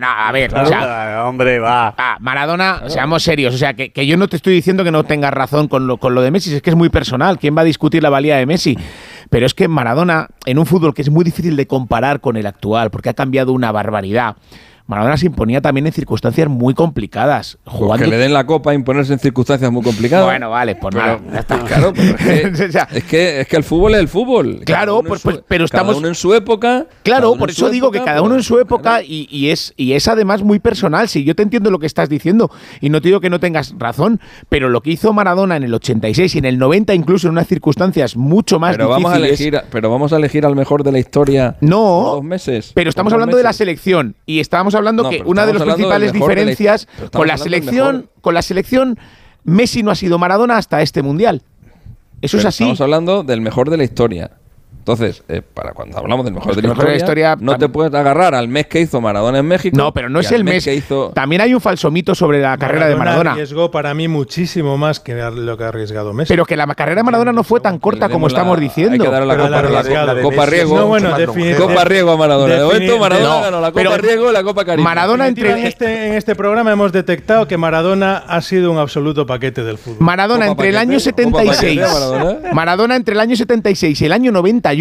no, 0.00 0.06
a 0.08 0.32
ver, 0.32 0.52
o 0.52 0.66
sea, 0.66 1.24
hombre, 1.26 1.60
va. 1.60 1.94
Ah, 1.96 2.16
Maradona, 2.18 2.82
seamos 2.88 3.22
serios, 3.22 3.54
o 3.54 3.58
sea, 3.58 3.74
que, 3.74 3.90
que, 3.90 4.06
yo 4.06 4.16
no 4.16 4.26
te 4.26 4.34
estoy 4.34 4.54
diciendo 4.54 4.82
que 4.82 4.90
no 4.90 5.04
tengas 5.04 5.32
razón 5.32 5.68
con 5.68 5.86
lo, 5.86 5.98
con 5.98 6.16
lo 6.16 6.22
de 6.22 6.32
Messi, 6.32 6.52
es 6.52 6.62
que 6.62 6.70
es 6.70 6.76
muy 6.76 6.88
personal. 6.88 7.38
¿Quién 7.38 7.56
va 7.56 7.60
a 7.60 7.64
discutir 7.64 8.02
la 8.02 8.10
valía 8.10 8.36
de 8.38 8.46
Messi? 8.46 8.76
Pero 9.30 9.46
es 9.46 9.54
que 9.54 9.68
Maradona, 9.68 10.28
en 10.46 10.58
un 10.58 10.66
fútbol 10.66 10.94
que 10.94 11.02
es 11.02 11.10
muy 11.10 11.24
difícil 11.24 11.56
de 11.56 11.66
comparar 11.66 12.20
con 12.20 12.36
el 12.36 12.46
actual, 12.46 12.90
porque 12.90 13.10
ha 13.10 13.14
cambiado 13.14 13.52
una 13.52 13.72
barbaridad, 13.72 14.36
Maradona 14.88 15.18
se 15.18 15.26
imponía 15.26 15.60
también 15.60 15.86
en 15.86 15.92
circunstancias 15.92 16.48
muy 16.48 16.72
complicadas. 16.72 17.58
Pues 17.62 17.76
jugando... 17.76 18.04
que 18.06 18.10
le 18.10 18.16
den 18.16 18.32
la 18.32 18.46
copa 18.46 18.70
a 18.70 18.74
imponerse 18.74 19.12
en 19.12 19.18
circunstancias 19.18 19.70
muy 19.70 19.82
complicadas. 19.82 20.24
Bueno, 20.24 20.48
vale, 20.48 20.76
pues 20.76 20.94
nada. 20.94 21.20
Claro, 21.68 21.92
es, 21.96 23.04
que, 23.04 23.40
es, 23.40 23.48
que, 23.48 23.56
el 23.56 23.64
fútbol 23.64 23.94
es 23.94 24.00
el 24.00 24.08
fútbol. 24.08 24.60
Claro, 24.64 25.02
pues, 25.06 25.20
pues, 25.22 25.40
pero 25.46 25.66
estamos. 25.66 25.88
Cada 25.92 25.98
uno 25.98 26.08
en 26.08 26.14
su 26.14 26.32
época. 26.32 26.86
Claro, 27.02 27.34
por 27.36 27.50
eso 27.50 27.68
digo 27.68 27.90
que 27.90 28.02
cada 28.02 28.22
uno 28.22 28.34
en 28.34 28.42
su 28.42 28.58
época 28.58 29.02
y, 29.02 29.50
es, 29.50 29.74
y 29.76 29.92
es 29.92 30.08
además 30.08 30.42
muy 30.42 30.58
personal. 30.58 31.08
Sí, 31.08 31.24
yo 31.24 31.34
te 31.34 31.42
entiendo 31.42 31.70
lo 31.70 31.78
que 31.78 31.86
estás 31.86 32.08
diciendo 32.08 32.50
y 32.80 32.88
no 32.88 33.02
te 33.02 33.08
digo 33.08 33.20
que 33.20 33.28
no 33.28 33.40
tengas 33.40 33.74
razón, 33.76 34.20
pero 34.48 34.70
lo 34.70 34.80
que 34.80 34.90
hizo 34.90 35.12
Maradona 35.12 35.56
en 35.56 35.64
el 35.64 35.74
86 35.74 36.34
y 36.34 36.38
en 36.38 36.44
el 36.46 36.58
90, 36.58 36.94
incluso 36.94 37.26
en 37.26 37.32
unas 37.32 37.46
circunstancias 37.46 38.16
mucho 38.16 38.58
más 38.58 38.76
pero 38.76 38.88
difíciles. 38.88 39.04
Vamos 39.04 39.22
a 39.22 39.26
elegir, 39.26 39.60
pero 39.70 39.90
vamos 39.90 40.12
a 40.14 40.16
elegir 40.16 40.46
al 40.46 40.56
mejor 40.56 40.82
de 40.82 40.92
la 40.92 40.98
historia. 40.98 41.56
No. 41.60 42.12
Dos 42.14 42.24
meses. 42.24 42.72
Pero 42.74 42.88
estamos 42.88 43.12
hablando 43.12 43.36
de 43.36 43.42
la 43.42 43.52
selección 43.52 44.16
y 44.24 44.40
estábamos 44.40 44.74
hablando 44.78 45.08
que 45.10 45.22
una 45.24 45.46
de 45.46 45.54
las 45.54 45.62
principales 45.62 46.12
diferencias 46.12 46.88
con 47.12 47.26
la 47.28 47.36
selección, 47.36 48.08
con 48.20 48.34
la 48.34 48.42
selección, 48.42 48.98
Messi 49.44 49.82
no 49.82 49.90
ha 49.90 49.94
sido 49.94 50.18
Maradona 50.18 50.56
hasta 50.56 50.82
este 50.82 51.02
mundial. 51.02 51.42
Eso 52.20 52.38
es 52.38 52.44
así. 52.44 52.64
Estamos 52.64 52.80
hablando 52.80 53.22
del 53.22 53.40
mejor 53.40 53.70
de 53.70 53.76
la 53.76 53.84
historia. 53.84 54.32
Entonces, 54.88 55.22
eh, 55.28 55.42
para 55.42 55.72
cuando 55.72 55.98
hablamos 55.98 56.24
del 56.24 56.32
mejor, 56.32 56.56
de, 56.56 56.62
la 56.62 56.96
historia, 56.96 57.36
no 57.38 57.58
te 57.58 57.68
puedes 57.68 57.92
agarrar 57.92 58.34
al 58.34 58.48
mes 58.48 58.68
que 58.68 58.80
hizo 58.80 59.02
Maradona 59.02 59.40
en 59.40 59.44
México. 59.44 59.76
No, 59.76 59.92
pero 59.92 60.08
no 60.08 60.18
es 60.18 60.32
el 60.32 60.44
mes. 60.44 60.64
que 60.64 60.74
hizo... 60.74 61.10
También 61.14 61.42
hay 61.42 61.52
un 61.52 61.60
falso 61.60 61.90
mito 61.90 62.14
sobre 62.14 62.40
la 62.40 62.56
carrera 62.56 62.88
de 62.88 62.96
Maradona. 62.96 63.32
arriesgó 63.32 63.70
para 63.70 63.92
mí 63.92 64.08
muchísimo 64.08 64.78
más 64.78 64.98
que 64.98 65.14
lo 65.14 65.58
que 65.58 65.64
ha 65.64 65.68
arriesgado 65.68 66.14
Messi. 66.14 66.32
Pero 66.32 66.46
que 66.46 66.56
la 66.56 66.66
carrera 66.74 67.00
de 67.00 67.04
Maradona 67.04 67.32
no 67.32 67.44
fue 67.44 67.60
tan 67.60 67.78
corta 67.78 68.08
como 68.08 68.28
estamos 68.28 68.58
diciendo. 68.58 68.94
Hay 68.94 68.98
que 68.98 69.10
dar 69.10 69.26
la, 69.26 69.36
copa, 69.36 69.50
la, 69.50 70.22
Copa 70.22 70.46
Riego. 70.46 70.78
No, 70.78 70.86
bueno, 70.86 71.10
Copa 71.58 71.84
Riego 71.84 72.12
a 72.12 72.16
Maradona. 72.16 72.54
De 72.54 72.64
momento 72.64 72.98
Maradona 72.98 73.40
ganó 73.42 73.60
la 73.60 73.72
Copa 73.72 73.98
Riego 73.98 74.30
y 74.30 74.32
la 74.32 74.42
Copa 74.42 74.64
Caribe. 74.64 74.82
Maradona 74.82 75.28
entre... 75.28 75.50
en, 75.50 75.66
este, 75.66 76.06
en 76.06 76.14
este 76.14 76.34
programa 76.34 76.72
hemos 76.72 76.92
detectado 76.92 77.46
que 77.46 77.58
Maradona 77.58 78.24
ha 78.26 78.40
sido 78.40 78.72
un 78.72 78.78
absoluto 78.78 79.26
paquete 79.26 79.64
del 79.64 79.76
fútbol. 79.76 79.98
Maradona 80.00 80.46
entre 80.46 80.70
el 80.70 80.78
año 80.78 80.98
76. 80.98 81.78
Maradona 82.54 82.96
entre 82.96 83.12
el 83.12 83.20
año 83.20 83.36
76 83.36 84.00
y 84.00 84.06
el 84.06 84.12
año 84.12 84.32
91 84.32 84.77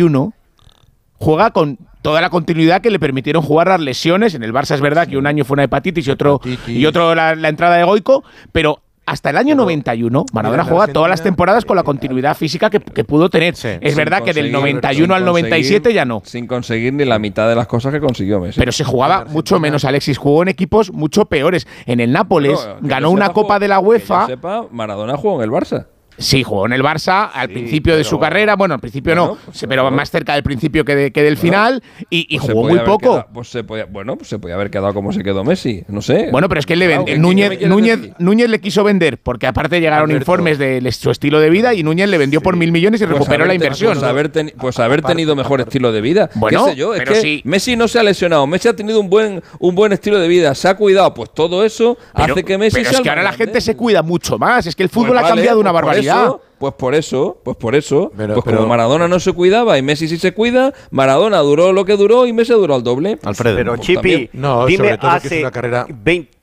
juega 1.20 1.52
con 1.52 1.78
toda 2.02 2.22
la 2.22 2.30
continuidad 2.30 2.82
que 2.82 2.92
le 2.92 3.00
permitieron 3.00 3.44
jugar 3.44 3.68
las 3.68 3.82
lesiones. 3.82 4.34
En 4.36 4.44
el 4.44 4.54
Barça 4.54 4.76
es 4.76 4.82
verdad 4.82 5.08
que 5.08 5.18
un 5.18 5.28
año 5.28 5.44
fue 5.44 5.56
una 5.56 5.64
hepatitis 5.64 6.08
y 6.08 6.12
otro, 6.12 6.40
y 6.68 6.86
otro 6.86 7.16
la, 7.16 7.34
entrada 7.50 7.78
de 7.78 7.84
Goico, 7.84 8.24
pero 8.52 8.82
hasta 9.06 9.30
el 9.30 9.38
año 9.38 9.56
91, 9.56 10.26
Maradona 10.34 10.66
juega 10.66 10.88
todas 10.88 11.10
las 11.10 11.24
temporadas 11.24 11.64
con 11.64 11.78
la 11.78 11.84
continuidad 11.84 12.36
física 12.36 12.70
que, 12.70 12.80
pudo 12.80 13.30
tener. 13.30 13.56
es 13.56 13.96
verdad 13.96 14.22
que 14.22 14.34
del 14.34 14.52
91 14.52 15.16
al 15.16 15.24
97 15.24 15.94
ya 15.94 16.04
no. 16.04 16.22
Sin 16.26 16.46
conseguir 16.46 16.94
ni 16.94 17.06
la 17.06 17.18
mitad 17.18 17.48
de 17.48 17.56
las 17.56 17.68
cosas 17.68 17.94
que 17.94 18.02
consiguió 18.02 18.42
Messi. 18.42 18.60
Pero 18.60 18.74
se 18.74 18.84
jugaba 18.84 19.26
mucho 19.26 19.62
menos. 19.62 19.86
Alexis 19.86 20.18
jugó 20.18 20.42
en 20.42 20.50
equipos 20.50 20.92
mucho 20.92 21.26
peores. 21.26 21.68
En 21.86 22.02
el 22.02 22.12
Nápoles 22.12 22.60
ganó 22.82 23.10
una 23.12 23.30
Copa 23.30 23.60
de 23.60 23.70
la 23.70 23.80
UEFA. 23.80 24.28
sepa, 24.28 24.68
Maradona 24.72 25.16
jugó 25.16 25.38
en 25.38 25.44
el 25.44 25.52
Barça. 25.52 25.88
Sí, 26.18 26.44
jugó 26.44 26.66
en 26.66 26.74
el 26.74 26.84
Barça 26.84 27.30
al 27.34 27.50
principio 27.50 27.96
de 27.96 28.04
su 28.04 28.20
carrera. 28.20 28.56
Bueno, 28.56 28.74
al 28.74 28.80
principio 28.80 29.16
no, 29.16 29.38
pues 29.46 29.66
pero 29.68 29.90
más 29.92 30.10
cerca 30.10 30.34
del 30.34 30.44
principio 30.44 30.84
que, 30.84 31.12
del 31.12 31.38
final. 31.38 31.84
Y, 32.10 32.38
pues 32.38 32.52
jugó 32.52 32.68
muy 32.68 32.80
poco. 32.80 33.26
pues 33.34 33.50
se 33.50 33.64
podía, 33.64 33.86
bueno, 33.86 34.18
pues 34.18 34.30
se 34.30 34.40
podía 34.40 34.56
haber 34.56 34.72
quedado 34.72 34.94
como 34.94 35.12
se 35.12 35.24
quedó 35.24 35.44
Messi. 35.44 35.84
No 35.88 36.02
sé. 36.02 36.30
Bueno, 36.32 36.50
pero 36.50 36.60
es 36.60 36.66
que 36.66 36.74
él 36.74 36.80
le. 36.80 37.18
Núñez, 37.18 37.62
Núñez, 37.68 38.00
Núñez, 38.20 38.50
le 38.50 38.60
quiso 38.60 38.84
vender, 38.84 39.20
porque 39.20 39.48
aparte 39.48 39.80
llegaron 39.80 40.12
informes 40.12 40.58
de 40.58 40.92
su 40.92 41.12
estilo 41.12 41.40
de 41.40 41.50
vida 41.50 41.74
y 41.74 41.84
Núñez 41.84 42.10
le 42.10 42.18
vendió 42.18 42.42
por 42.42 42.56
mil 42.56 42.72
millones 42.72 43.02
y 43.02 43.06
pues 43.06 43.18
recuperó 43.18 43.46
la 43.46 43.54
inversión. 43.54 43.94
Pues 43.94 44.04
haber, 44.04 44.32
pues 44.58 44.80
haber 44.80 45.02
tenido 45.02 45.36
mejor 45.36 45.62
estilo 45.62 45.92
de 45.92 46.02
vida. 46.02 46.30
Bueno, 46.36 46.66
¿Qué 46.66 46.72
sé 46.72 46.78
yo? 46.78 46.96
Es 46.96 47.04
que 47.04 47.42
Messi 47.44 47.76
no 47.76 47.88
se 47.88 48.00
ha 48.00 48.04
lesionado. 48.04 48.48
Messi 48.48 48.68
ha 48.68 48.76
tenido 48.76 49.00
un 49.00 49.10
buen, 49.10 49.44
un 49.60 49.76
buen 49.76 49.94
estilo 49.94 50.20
de 50.20 50.28
vida. 50.28 50.56
Se 50.56 50.68
ha 50.68 50.76
cuidado. 50.76 51.14
Pues 51.14 51.32
todo 51.34 51.64
eso 51.64 51.98
hace 52.14 52.44
que 52.44 52.58
Messi 52.58 52.78
pero 52.78 52.90
es 52.90 53.02
que 53.02 53.10
ahora 53.10 53.24
la 53.24 53.34
gente 53.34 53.62
se 53.62 53.76
cuida 53.76 54.02
mucho 54.02 54.38
más. 54.38 54.66
Es 54.66 54.76
que 54.76 54.84
el 54.84 54.90
fútbol 54.90 55.18
ha 55.18 55.28
cambiado 55.28 55.60
una 55.60 55.72
barbaridad. 55.72 56.07
Eso, 56.08 56.41
pues 56.58 56.74
por 56.74 56.96
eso, 56.96 57.39
pues 57.43 57.58
por 57.58 57.76
eso, 57.76 58.12
pues 58.15 58.43
como 58.43 58.67
Maradona 58.67 59.08
no 59.08 59.20
se 59.20 59.34
cuidaba 59.34 59.78
y 59.78 59.82
Messi 59.82 60.08
sí 60.08 60.17
se 60.17 60.34
cuida, 60.34 60.74
Maradona 60.91 61.39
duró 61.39 61.74
lo 61.74 61.86
que 61.86 61.96
duró 61.98 62.26
y 62.26 62.34
Messi 62.34 62.54
duró 62.54 62.76
al 62.76 62.84
doble. 62.84 63.20
Alfredo. 63.24 63.56
Pero 63.56 63.76
pues 63.76 63.88
Chipi, 63.88 64.30
no, 64.34 64.65
dime 64.65 64.98
hace 65.00 65.41
una 65.41 65.52
carrera 65.52 65.86
20 65.89 66.38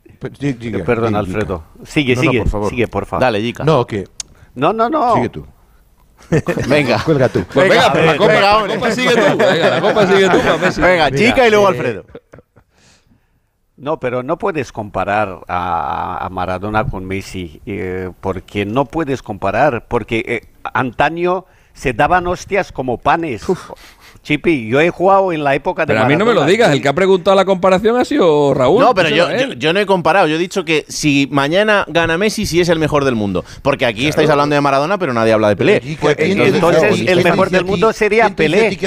Perdón, 0.84 1.16
Alfredo. 1.16 1.64
Sigue, 1.84 2.16
sigue, 2.16 2.40
por 2.40 2.48
favor. 2.48 2.70
sigue, 2.70 2.88
por 2.88 3.06
favor. 3.06 3.20
Dale, 3.20 3.40
Jica. 3.40 3.64
No, 3.64 3.86
que 3.86 4.04
No, 4.54 4.72
no, 4.72 4.88
no. 4.88 5.14
Sigue 5.14 5.28
tú. 5.28 5.46
venga. 6.68 7.02
Cuelga 7.04 7.28
tú. 7.28 7.44
Pues 7.52 7.68
venga, 7.68 7.90
venga, 7.90 8.12
la, 8.12 8.16
copa, 8.16 8.32
venga, 8.32 8.66
la 8.66 8.74
copa 8.74 8.90
sigue 8.92 9.10
tú. 9.10 9.36
Venga, 9.36 9.70
la 9.70 9.80
copa 9.80 10.06
sigue 10.06 10.28
tú 10.30 10.38
Messi. 10.62 10.80
Venga, 10.80 11.10
Chica 11.10 11.46
y 11.46 11.50
luego 11.50 11.68
Alfredo. 11.68 12.04
No, 13.76 13.98
pero 13.98 14.22
no 14.22 14.38
puedes 14.38 14.70
comparar 14.70 15.40
a, 15.48 16.24
a 16.24 16.28
Maradona 16.28 16.84
con 16.84 17.04
Messi, 17.04 17.60
eh, 17.66 18.10
porque 18.20 18.64
no 18.64 18.84
puedes 18.84 19.20
comparar, 19.20 19.86
porque 19.88 20.24
eh, 20.26 20.40
antaño 20.72 21.44
se 21.72 21.92
daban 21.92 22.26
hostias 22.28 22.70
como 22.70 22.98
panes. 22.98 23.48
Uf. 23.48 23.70
Chipi, 24.22 24.68
yo 24.68 24.80
he 24.80 24.88
jugado 24.88 25.32
en 25.32 25.44
la 25.44 25.54
época 25.54 25.82
de. 25.82 25.88
Pero 25.92 26.04
a 26.04 26.08
mí 26.08 26.16
no 26.16 26.24
me 26.24 26.32
lo 26.32 26.46
digas, 26.46 26.72
el 26.72 26.80
que 26.80 26.88
ha 26.88 26.94
preguntado 26.94 27.36
la 27.36 27.44
comparación 27.44 27.98
ha 27.98 28.06
sido 28.06 28.54
Raúl. 28.54 28.80
No, 28.80 28.94
pero 28.94 29.10
yo, 29.10 29.28
yo, 29.52 29.72
no 29.74 29.80
he 29.80 29.86
comparado. 29.86 30.28
Yo 30.28 30.36
he 30.36 30.38
dicho 30.38 30.64
que 30.64 30.86
si 30.88 31.28
mañana 31.30 31.84
gana 31.88 32.16
Messi, 32.16 32.46
sí 32.46 32.58
es 32.60 32.70
el 32.70 32.78
mejor 32.78 33.04
del 33.04 33.16
mundo. 33.16 33.44
Porque 33.60 33.84
aquí 33.84 34.06
estáis 34.06 34.30
hablando 34.30 34.54
de 34.54 34.62
Maradona, 34.62 34.96
pero 34.96 35.12
nadie 35.12 35.34
habla 35.34 35.48
de 35.48 35.56
Pelé. 35.56 35.98
Pues, 36.00 36.16
entonces, 36.18 37.06
el 37.06 37.22
mejor 37.22 37.50
del 37.50 37.66
mundo 37.66 37.92
sería 37.92 38.30
Pelé. 38.30 38.78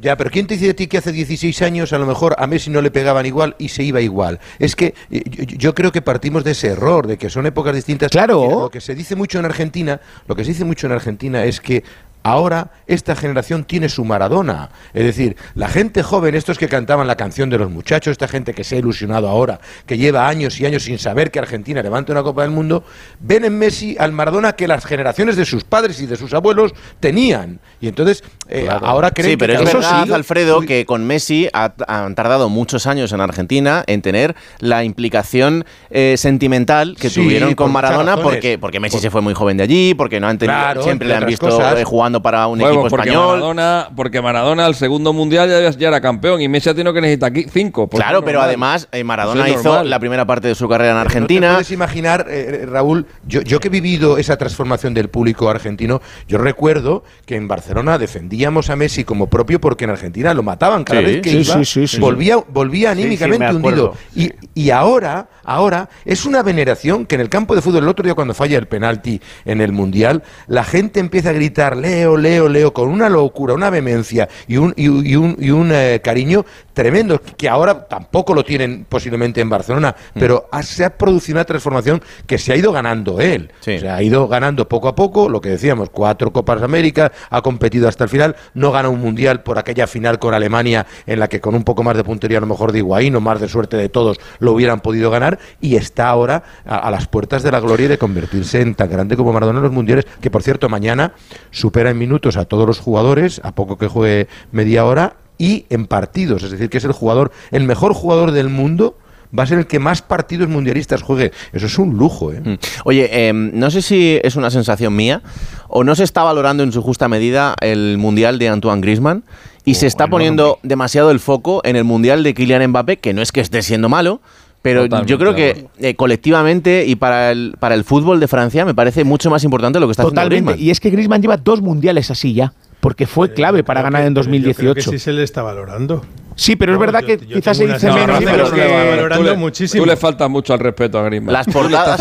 Ya, 0.00 0.16
pero 0.16 0.30
¿quién 0.30 0.46
te 0.46 0.54
dice 0.54 0.68
de 0.68 0.74
ti 0.74 0.86
que 0.86 0.96
hace 0.96 1.12
16 1.12 1.60
años 1.60 1.92
a 1.92 1.98
lo 1.98 2.06
mejor 2.06 2.34
a 2.38 2.46
Messi 2.46 2.70
no 2.70 2.80
le 2.80 2.90
pegaban 2.90 3.26
igual 3.26 3.54
y 3.58 3.68
se 3.68 3.82
iba 3.82 4.00
igual? 4.00 4.40
Es 4.58 4.74
que 4.74 4.94
eh, 5.10 5.22
yo, 5.26 5.74
creo 5.74 5.92
que 5.92 6.00
partimos 6.00 6.42
de 6.42 6.52
ese 6.52 6.68
error, 6.68 7.06
de 7.06 7.18
que 7.18 7.28
son 7.28 7.44
épocas 7.44 7.74
distintas. 7.74 8.10
Claro. 8.10 8.62
Lo 8.62 8.70
que 8.70 8.80
se 8.80 8.94
dice 8.94 9.14
mucho 9.14 9.38
en 9.38 9.44
Argentina, 9.44 10.00
lo 10.26 10.34
que 10.34 10.44
se 10.44 10.52
dice 10.52 10.64
mucho 10.64 10.86
en 10.86 10.94
Argentina 10.94 11.44
es 11.44 11.60
que 11.60 11.84
Ahora 12.22 12.70
esta 12.86 13.16
generación 13.16 13.64
tiene 13.64 13.88
su 13.88 14.04
Maradona. 14.04 14.70
Es 14.92 15.04
decir, 15.04 15.36
la 15.54 15.68
gente 15.68 16.02
joven, 16.02 16.34
estos 16.34 16.58
que 16.58 16.68
cantaban 16.68 17.06
la 17.06 17.16
canción 17.16 17.48
de 17.48 17.58
los 17.58 17.70
muchachos, 17.70 18.12
esta 18.12 18.28
gente 18.28 18.52
que 18.52 18.64
se 18.64 18.76
ha 18.76 18.78
ilusionado 18.78 19.28
ahora, 19.28 19.60
que 19.86 19.96
lleva 19.96 20.28
años 20.28 20.60
y 20.60 20.66
años 20.66 20.84
sin 20.84 20.98
saber 20.98 21.30
que 21.30 21.38
Argentina 21.38 21.82
levanta 21.82 22.12
una 22.12 22.22
Copa 22.22 22.42
del 22.42 22.50
Mundo, 22.50 22.84
ven 23.20 23.44
en 23.44 23.58
Messi 23.58 23.96
al 23.98 24.12
Maradona 24.12 24.52
que 24.52 24.68
las 24.68 24.84
generaciones 24.84 25.36
de 25.36 25.44
sus 25.44 25.64
padres 25.64 26.00
y 26.00 26.06
de 26.06 26.16
sus 26.16 26.34
abuelos 26.34 26.74
tenían. 27.00 27.60
Y 27.80 27.88
entonces 27.88 28.22
eh, 28.48 28.68
ahora 28.68 29.12
creen 29.12 29.30
sí, 29.30 29.36
pero 29.36 29.54
es 29.54 29.64
verdad, 29.64 30.12
Alfredo, 30.12 30.60
que 30.60 30.84
con 30.84 31.06
Messi 31.06 31.48
han 31.52 32.14
tardado 32.14 32.48
muchos 32.48 32.86
años 32.86 33.12
en 33.12 33.20
Argentina 33.20 33.84
en 33.86 34.02
tener 34.02 34.34
la 34.58 34.84
implicación 34.84 35.64
eh, 35.90 36.16
sentimental 36.16 36.96
que 36.98 37.08
tuvieron 37.10 37.54
con 37.54 37.72
Maradona 37.72 38.16
porque, 38.16 38.58
porque 38.58 38.80
Messi 38.80 38.98
se 38.98 39.10
fue 39.10 39.20
muy 39.20 39.34
joven 39.34 39.56
de 39.56 39.62
allí, 39.62 39.94
porque 39.94 40.20
no 40.20 40.28
han 40.28 40.38
tenido, 40.38 40.82
siempre 40.82 41.08
le 41.08 41.14
han 41.14 41.26
visto 41.26 41.48
eh, 41.76 41.84
jugando 41.84 42.09
para 42.22 42.46
un 42.48 42.60
equipo 42.60 42.88
porque 42.88 43.10
español. 43.10 43.26
Maradona, 43.26 43.90
porque 43.94 44.20
Maradona 44.20 44.66
al 44.66 44.74
segundo 44.74 45.12
mundial 45.12 45.48
ya, 45.48 45.88
era 45.88 46.00
campeón 46.00 46.40
y 46.40 46.48
Messi 46.48 46.70
ha 46.70 46.74
tenido 46.74 46.92
que 46.92 47.00
necesitar 47.00 47.32
cinco. 47.50 47.88
Claro, 47.88 48.24
pero 48.24 48.42
además 48.42 48.88
eh, 48.90 49.04
Maradona 49.04 49.48
hizo 49.48 49.84
la 49.84 49.98
primera 50.00 50.26
parte 50.26 50.48
de 50.48 50.54
su 50.54 50.68
carrera 50.68 50.92
en 50.92 50.96
Argentina. 50.98 51.48
¿No 51.48 51.54
puedes 51.54 51.70
imaginar, 51.70 52.26
eh, 52.28 52.62
eh, 52.62 52.66
Raúl, 52.66 53.06
yo, 53.26 53.42
yo 53.42 53.60
que 53.60 53.68
he 53.68 53.70
vivido 53.70 54.18
esa 54.18 54.36
transformación 54.36 54.94
del 54.94 55.08
público 55.08 55.48
argentino, 55.48 56.00
yo 56.26 56.38
recuerdo 56.38 57.04
que 57.26 57.36
en 57.36 57.46
Barcelona 57.46 57.98
defendíamos 57.98 58.70
a 58.70 58.76
Messi 58.76 59.04
como 59.04 59.28
propio 59.28 59.60
porque 59.60 59.84
en 59.84 59.90
Argentina 59.90 60.34
lo 60.34 60.42
mataban 60.42 60.84
cada 60.84 61.00
vez 61.00 61.22
que 61.22 61.30
iba, 61.30 61.60
volvía, 62.00 62.36
volvía 62.36 62.90
anímicamente 62.90 63.54
hundido. 63.54 63.94
Y, 64.16 64.32
y 64.54 64.70
ahora, 64.70 65.28
ahora 65.44 65.88
es 66.04 66.24
una 66.24 66.42
veneración 66.42 67.06
que 67.06 67.14
en 67.14 67.20
el 67.20 67.28
campo 67.28 67.54
de 67.54 67.62
fútbol, 67.62 67.84
el 67.84 67.88
otro 67.88 68.04
día 68.04 68.14
cuando 68.14 68.34
falla 68.34 68.58
el 68.58 68.66
penalti 68.66 69.20
en 69.44 69.60
el 69.60 69.72
Mundial, 69.72 70.22
la 70.46 70.64
gente 70.64 71.00
empieza 71.00 71.30
a 71.30 71.32
gritar, 71.32 71.76
Leo, 72.00 72.16
Leo, 72.16 72.48
Leo, 72.48 72.72
con 72.72 72.88
una 72.88 73.10
locura, 73.10 73.52
una 73.52 73.68
vehemencia 73.68 74.26
y 74.48 74.56
un, 74.56 74.72
y, 74.74 74.88
un, 74.88 75.36
y 75.38 75.50
un 75.50 75.70
eh, 75.70 76.00
cariño 76.02 76.46
tremendo, 76.80 77.20
que 77.36 77.46
ahora 77.46 77.86
tampoco 77.86 78.32
lo 78.32 78.42
tienen 78.42 78.86
posiblemente 78.88 79.42
en 79.42 79.50
Barcelona, 79.50 79.94
mm. 80.14 80.18
pero 80.18 80.48
se 80.62 80.82
ha 80.82 80.96
producido 80.96 81.36
una 81.36 81.44
transformación 81.44 82.00
que 82.26 82.38
se 82.38 82.54
ha 82.54 82.56
ido 82.56 82.72
ganando 82.72 83.20
él. 83.20 83.52
Se 83.60 83.86
ha 83.86 84.02
ido 84.02 84.26
ganando 84.28 84.66
poco 84.66 84.88
a 84.88 84.94
poco, 84.94 85.28
lo 85.28 85.42
que 85.42 85.50
decíamos, 85.50 85.90
cuatro 85.90 86.32
Copas 86.32 86.60
de 86.60 86.64
América, 86.64 87.12
ha 87.28 87.42
competido 87.42 87.86
hasta 87.86 88.04
el 88.04 88.08
final, 88.08 88.34
no 88.54 88.72
gana 88.72 88.88
un 88.88 88.98
Mundial 88.98 89.42
por 89.42 89.58
aquella 89.58 89.86
final 89.86 90.18
con 90.18 90.32
Alemania 90.32 90.86
en 91.06 91.20
la 91.20 91.28
que 91.28 91.42
con 91.42 91.54
un 91.54 91.64
poco 91.64 91.82
más 91.82 91.98
de 91.98 92.04
puntería 92.04 92.38
a 92.38 92.40
lo 92.40 92.46
mejor 92.46 92.72
de 92.72 92.78
Higuaín 92.78 93.14
o 93.14 93.20
más 93.20 93.42
de 93.42 93.48
suerte 93.48 93.76
de 93.76 93.90
todos 93.90 94.18
lo 94.38 94.52
hubieran 94.52 94.80
podido 94.80 95.10
ganar 95.10 95.38
y 95.60 95.76
está 95.76 96.08
ahora 96.08 96.44
a, 96.64 96.90
las 96.90 97.08
puertas 97.08 97.42
de 97.42 97.52
la 97.52 97.60
gloria 97.60 97.84
y 97.84 97.88
de 97.88 97.98
convertirse 97.98 98.62
en 98.62 98.74
tan 98.74 98.88
grande 98.88 99.18
como 99.18 99.34
Maradona 99.34 99.58
en 99.58 99.64
los 99.64 99.72
Mundiales, 99.72 100.06
que 100.22 100.30
por 100.30 100.42
cierto 100.42 100.70
mañana 100.70 101.12
supera 101.50 101.90
en 101.90 101.98
minutos 101.98 102.38
a 102.38 102.46
todos 102.46 102.66
los 102.66 102.78
jugadores, 102.78 103.42
a 103.44 103.52
poco 103.52 103.76
que 103.76 103.86
juegue 103.86 104.28
media 104.50 104.86
hora, 104.86 105.16
y 105.40 105.64
en 105.70 105.86
partidos, 105.86 106.42
es 106.42 106.50
decir, 106.50 106.68
que 106.68 106.76
es 106.76 106.84
el 106.84 106.92
jugador, 106.92 107.32
el 107.50 107.64
mejor 107.64 107.94
jugador 107.94 108.30
del 108.30 108.50
mundo 108.50 108.94
va 109.36 109.44
a 109.44 109.46
ser 109.46 109.58
el 109.58 109.66
que 109.66 109.78
más 109.78 110.02
partidos 110.02 110.50
mundialistas 110.50 111.00
juegue. 111.00 111.32
Eso 111.54 111.64
es 111.64 111.78
un 111.78 111.96
lujo. 111.96 112.30
¿eh? 112.30 112.42
Mm. 112.44 112.54
Oye, 112.84 113.28
em, 113.28 113.50
no 113.54 113.70
sé 113.70 113.80
si 113.80 114.20
es 114.22 114.36
una 114.36 114.50
sensación 114.50 114.94
mía 114.94 115.22
o 115.68 115.82
no 115.82 115.94
se 115.94 116.04
está 116.04 116.24
valorando 116.24 116.62
en 116.62 116.72
su 116.72 116.82
justa 116.82 117.08
medida 117.08 117.54
el 117.62 117.96
Mundial 117.96 118.38
de 118.38 118.50
Antoine 118.50 118.82
Grisman 118.82 119.24
y 119.64 119.76
se 119.76 119.86
oh, 119.86 119.88
está 119.88 120.08
poniendo 120.08 120.58
demasiado 120.62 121.10
el 121.10 121.20
foco 121.20 121.62
en 121.64 121.76
el 121.76 121.84
Mundial 121.84 122.22
de 122.22 122.34
Kylian 122.34 122.68
Mbappé, 122.68 122.98
que 122.98 123.14
no 123.14 123.22
es 123.22 123.32
que 123.32 123.40
esté 123.40 123.62
siendo 123.62 123.88
malo, 123.88 124.20
pero 124.60 124.84
yo 125.06 125.18
creo 125.18 125.34
que 125.34 125.68
eh, 125.78 125.94
colectivamente 125.94 126.84
y 126.86 126.96
para 126.96 127.30
el, 127.30 127.54
para 127.58 127.74
el 127.76 127.84
fútbol 127.84 128.20
de 128.20 128.28
Francia 128.28 128.66
me 128.66 128.74
parece 128.74 129.04
mucho 129.04 129.30
más 129.30 129.42
importante 129.42 129.80
lo 129.80 129.86
que 129.86 129.92
está 129.92 130.02
Totalmente. 130.02 130.34
haciendo 130.34 130.50
Griezmann. 130.52 130.68
Y 130.68 130.70
es 130.70 130.80
que 130.80 130.90
Griezmann 130.90 131.22
lleva 131.22 131.38
dos 131.38 131.62
mundiales 131.62 132.10
así 132.10 132.34
ya 132.34 132.52
porque 132.80 133.06
fue 133.06 133.28
eh, 133.28 133.32
clave 133.32 133.62
para 133.62 133.82
ganar 133.82 134.04
en 134.04 134.14
2018. 134.14 134.62
Yo 134.62 134.72
creo 134.72 134.74
que 134.74 134.82
sí 134.82 134.98
se 134.98 135.12
le 135.12 135.22
está 135.22 135.42
valorando. 135.42 136.02
Sí, 136.40 136.56
pero 136.56 136.72
es 136.72 136.78
verdad 136.78 137.04
que 137.04 137.18
quizás 137.18 137.54
se 137.54 137.66
dice 137.66 137.92
menos, 137.92 138.18
pero 138.24 138.50
que 138.50 138.66
valorando 138.66 139.36
muchísimo. 139.36 139.82
Tú 139.82 139.86
le 139.90 139.96
faltas 139.96 140.30
mucho 140.30 140.54
al 140.54 140.60
respeto 140.60 140.98
a 140.98 141.02
Griezmann. 141.02 141.34
Las 141.34 141.46
portadas. 141.46 142.00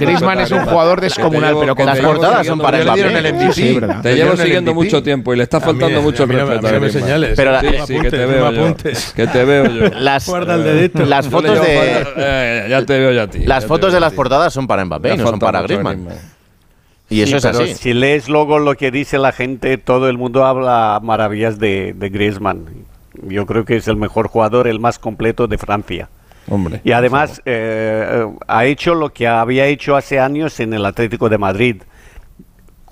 Griezmann 0.00 0.40
es 0.40 0.50
un 0.50 0.64
jugador 0.64 1.00
descomunal, 1.00 1.56
pero 1.60 1.74
las 1.84 1.98
portadas 1.98 2.46
son 2.46 2.58
para 2.58 2.80
el 2.80 3.34
MVP. 3.34 4.02
Te 4.02 4.14
llevo 4.14 4.36
siguiendo 4.36 4.72
mucho 4.72 5.02
tiempo 5.02 5.34
y 5.34 5.36
le 5.36 5.42
está 5.42 5.60
faltando 5.60 6.00
mucho 6.00 6.22
el 6.24 6.30
respeto 6.30 6.66
a 6.66 6.70
Griezmann. 6.70 6.90
señales. 6.90 7.32
Pero 7.36 7.60
sí, 7.86 8.00
que 8.00 8.10
te 8.10 8.26
veo 8.26 8.52
yo. 8.52 8.76
Que 9.14 9.26
te 9.26 9.44
veo 9.44 9.66
yo. 9.66 9.90
Las 10.00 10.26
Las 10.94 11.28
fotos 11.28 11.60
de 11.60 12.66
ya 12.70 12.84
te 12.86 12.98
veo 12.98 13.12
ya 13.12 13.22
a 13.22 13.30
ti. 13.30 13.40
Las 13.40 13.66
fotos 13.66 13.92
de 13.92 14.00
las 14.00 14.14
portadas 14.14 14.52
son 14.54 14.66
para 14.66 14.84
Mbappé, 14.84 15.18
no 15.18 15.26
son 15.26 15.38
para 15.38 15.60
Griezmann. 15.62 16.08
Y 17.08 17.22
eso 17.22 17.36
es 17.36 17.44
así. 17.44 17.74
Si 17.74 17.94
lees 17.94 18.28
luego 18.28 18.58
lo 18.58 18.74
que 18.74 18.90
dice 18.90 19.18
la 19.18 19.32
gente, 19.32 19.78
todo 19.78 20.08
el 20.08 20.18
mundo 20.18 20.44
habla 20.44 20.98
maravillas 21.02 21.58
de, 21.58 21.94
de 21.96 22.08
Griezmann. 22.08 22.66
Yo 23.22 23.46
creo 23.46 23.64
que 23.64 23.76
es 23.76 23.88
el 23.88 23.96
mejor 23.96 24.28
jugador, 24.28 24.66
el 24.66 24.80
más 24.80 24.98
completo 24.98 25.46
de 25.46 25.58
Francia. 25.58 26.08
Hombre, 26.48 26.80
y 26.84 26.92
además 26.92 27.42
eh, 27.44 28.24
ha 28.46 28.64
hecho 28.66 28.94
lo 28.94 29.12
que 29.12 29.26
había 29.26 29.66
hecho 29.66 29.96
hace 29.96 30.20
años 30.20 30.60
en 30.60 30.74
el 30.74 30.84
Atlético 30.84 31.28
de 31.28 31.38
Madrid 31.38 31.82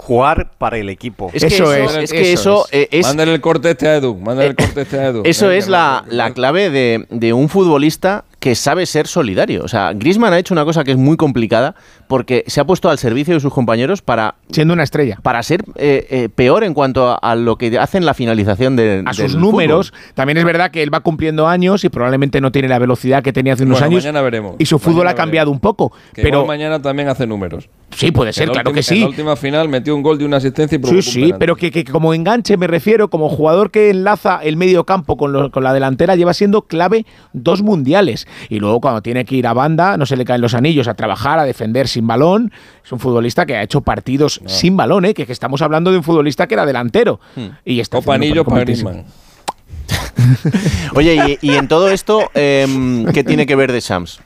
jugar 0.05 0.50
para 0.59 0.77
el 0.77 0.90
equipo. 0.90 1.31
Es 1.33 1.42
eso, 1.42 1.70
que 1.70 1.85
eso, 1.85 1.98
es, 2.00 2.12
que 2.12 2.33
eso 2.33 2.66
es. 2.70 2.90
Eh, 2.90 3.22
el 3.22 3.40
corte 3.40 3.70
este 3.70 3.88
a 3.88 3.96
Edu. 3.96 4.18
el 4.38 4.55
corte 4.57 4.83
este 4.83 4.98
a 4.98 5.07
Edu. 5.07 5.22
Eso 5.24 5.50
es 5.50 5.68
la, 5.68 6.05
la 6.09 6.33
clave 6.35 6.68
de, 6.68 7.07
de, 7.11 7.33
un 7.33 7.48
futbolista 7.48 8.24
que 8.44 8.54
sabe 8.54 8.85
ser 8.85 9.07
solidario. 9.07 9.64
O 9.64 9.68
sea, 9.68 9.94
Griezmann 9.94 10.35
ha 10.35 10.38
hecho 10.38 10.52
una 10.52 10.66
cosa 10.66 10.85
que 10.85 10.90
es 10.90 10.98
muy 10.98 11.16
complicada 11.16 11.74
porque 12.09 12.44
se 12.46 12.61
ha 12.61 12.66
puesto 12.66 12.90
al 12.90 12.98
servicio 12.98 13.33
de 13.33 13.40
sus 13.40 13.50
compañeros 13.50 14.02
para... 14.02 14.35
Siendo 14.50 14.74
una 14.74 14.83
estrella. 14.83 15.18
Para 15.22 15.42
ser 15.42 15.64
eh, 15.76 16.07
eh, 16.11 16.28
peor 16.28 16.62
en 16.62 16.74
cuanto 16.74 17.18
a, 17.22 17.35
lo 17.37 17.57
que 17.57 17.78
hacen 17.78 18.04
la 18.04 18.12
finalización 18.12 18.76
de... 18.76 19.02
A 19.07 19.14
sus 19.14 19.35
números. 19.35 19.94
También 20.12 20.37
es 20.37 20.44
verdad 20.44 20.70
que 20.70 20.83
él 20.83 20.92
va 20.92 21.00
cumpliendo 21.00 21.48
años 21.48 21.85
y 21.85 21.88
probablemente 21.88 22.42
no 22.42 22.52
tiene 22.52 22.68
la 22.68 22.78
velocidad 22.78 23.22
que 23.22 23.33
tenía 23.33 23.54
hace 23.54 23.64
unos 23.64 23.80
años. 23.80 24.04
mañana 24.04 24.20
veremos. 24.20 24.57
Y 24.59 24.66
su 24.66 24.78
fútbol 24.78 25.09
ha 25.09 25.14
cambiado 25.14 25.50
un 25.50 25.59
poco. 25.59 25.94
pero 26.12 26.44
mañana 26.44 26.83
también 26.83 27.09
hace 27.09 27.26
números. 27.26 27.70
Sí, 27.96 28.11
puede 28.11 28.33
ser, 28.33 28.50
claro 28.50 28.72
que 28.72 28.83
sí. 28.83 28.96
En 28.96 29.00
la 29.02 29.09
última 29.09 29.37
final 29.37 29.68
metió 29.68 29.94
un 29.94 30.02
gol 30.02 30.18
de 30.18 30.24
una 30.24 30.38
asistencia 30.38 30.78
y 30.83 30.87
Sí, 30.87 31.02
sí, 31.02 31.35
pero 31.38 31.57
que, 31.57 31.85
como 31.85 32.12
enganche 32.12 32.57
me 32.57 32.66
refiero, 32.66 33.09
como 33.09 33.28
jugador 33.28 33.70
que 33.70 33.90
enlaza 33.90 34.40
el 34.42 34.57
medio 34.57 34.85
campo 34.85 35.16
con, 35.16 35.50
con 35.50 35.64
la 35.64 35.72
delantera, 35.72 36.16
lleva 36.16 36.35
siendo 36.35 36.62
clave 36.62 37.07
dos 37.33 37.62
mundiales. 37.62 38.26
Y 38.48 38.58
luego 38.58 38.80
cuando 38.80 39.02
tiene 39.02 39.24
que 39.24 39.36
ir 39.36 39.46
a 39.46 39.52
banda, 39.52 39.96
no 39.96 40.06
se 40.06 40.16
le 40.16 40.24
caen 40.24 40.40
los 40.40 40.54
anillos 40.54 40.88
a 40.88 40.94
trabajar, 40.94 41.38
a 41.38 41.44
defender 41.44 41.88
sin 41.88 42.06
balón. 42.06 42.52
Es 42.84 42.92
un 42.92 42.98
futbolista 42.98 43.46
que 43.46 43.56
ha 43.56 43.62
hecho 43.62 43.80
partidos 43.80 44.40
sin 44.46 44.76
balón, 44.76 45.04
¿eh? 45.04 45.14
que, 45.14 45.24
estamos 45.28 45.62
hablando 45.62 45.90
de 45.90 45.98
un 45.98 46.04
futbolista 46.04 46.46
que 46.46 46.54
era 46.54 46.66
delantero. 46.66 47.20
Hmm. 47.34 47.48
Y 47.64 47.80
está 47.80 47.98
Copa 47.98 48.14
anillo 48.14 48.44
para 48.44 48.64
Oye, 50.94 51.38
y, 51.40 51.54
en 51.54 51.68
todo 51.68 51.90
esto, 51.90 52.30
em, 52.34 53.04
¿qué 53.06 53.24
tiene 53.24 53.46
que 53.46 53.56
ver 53.56 53.72
de 53.72 53.80
Shams? 53.80 54.20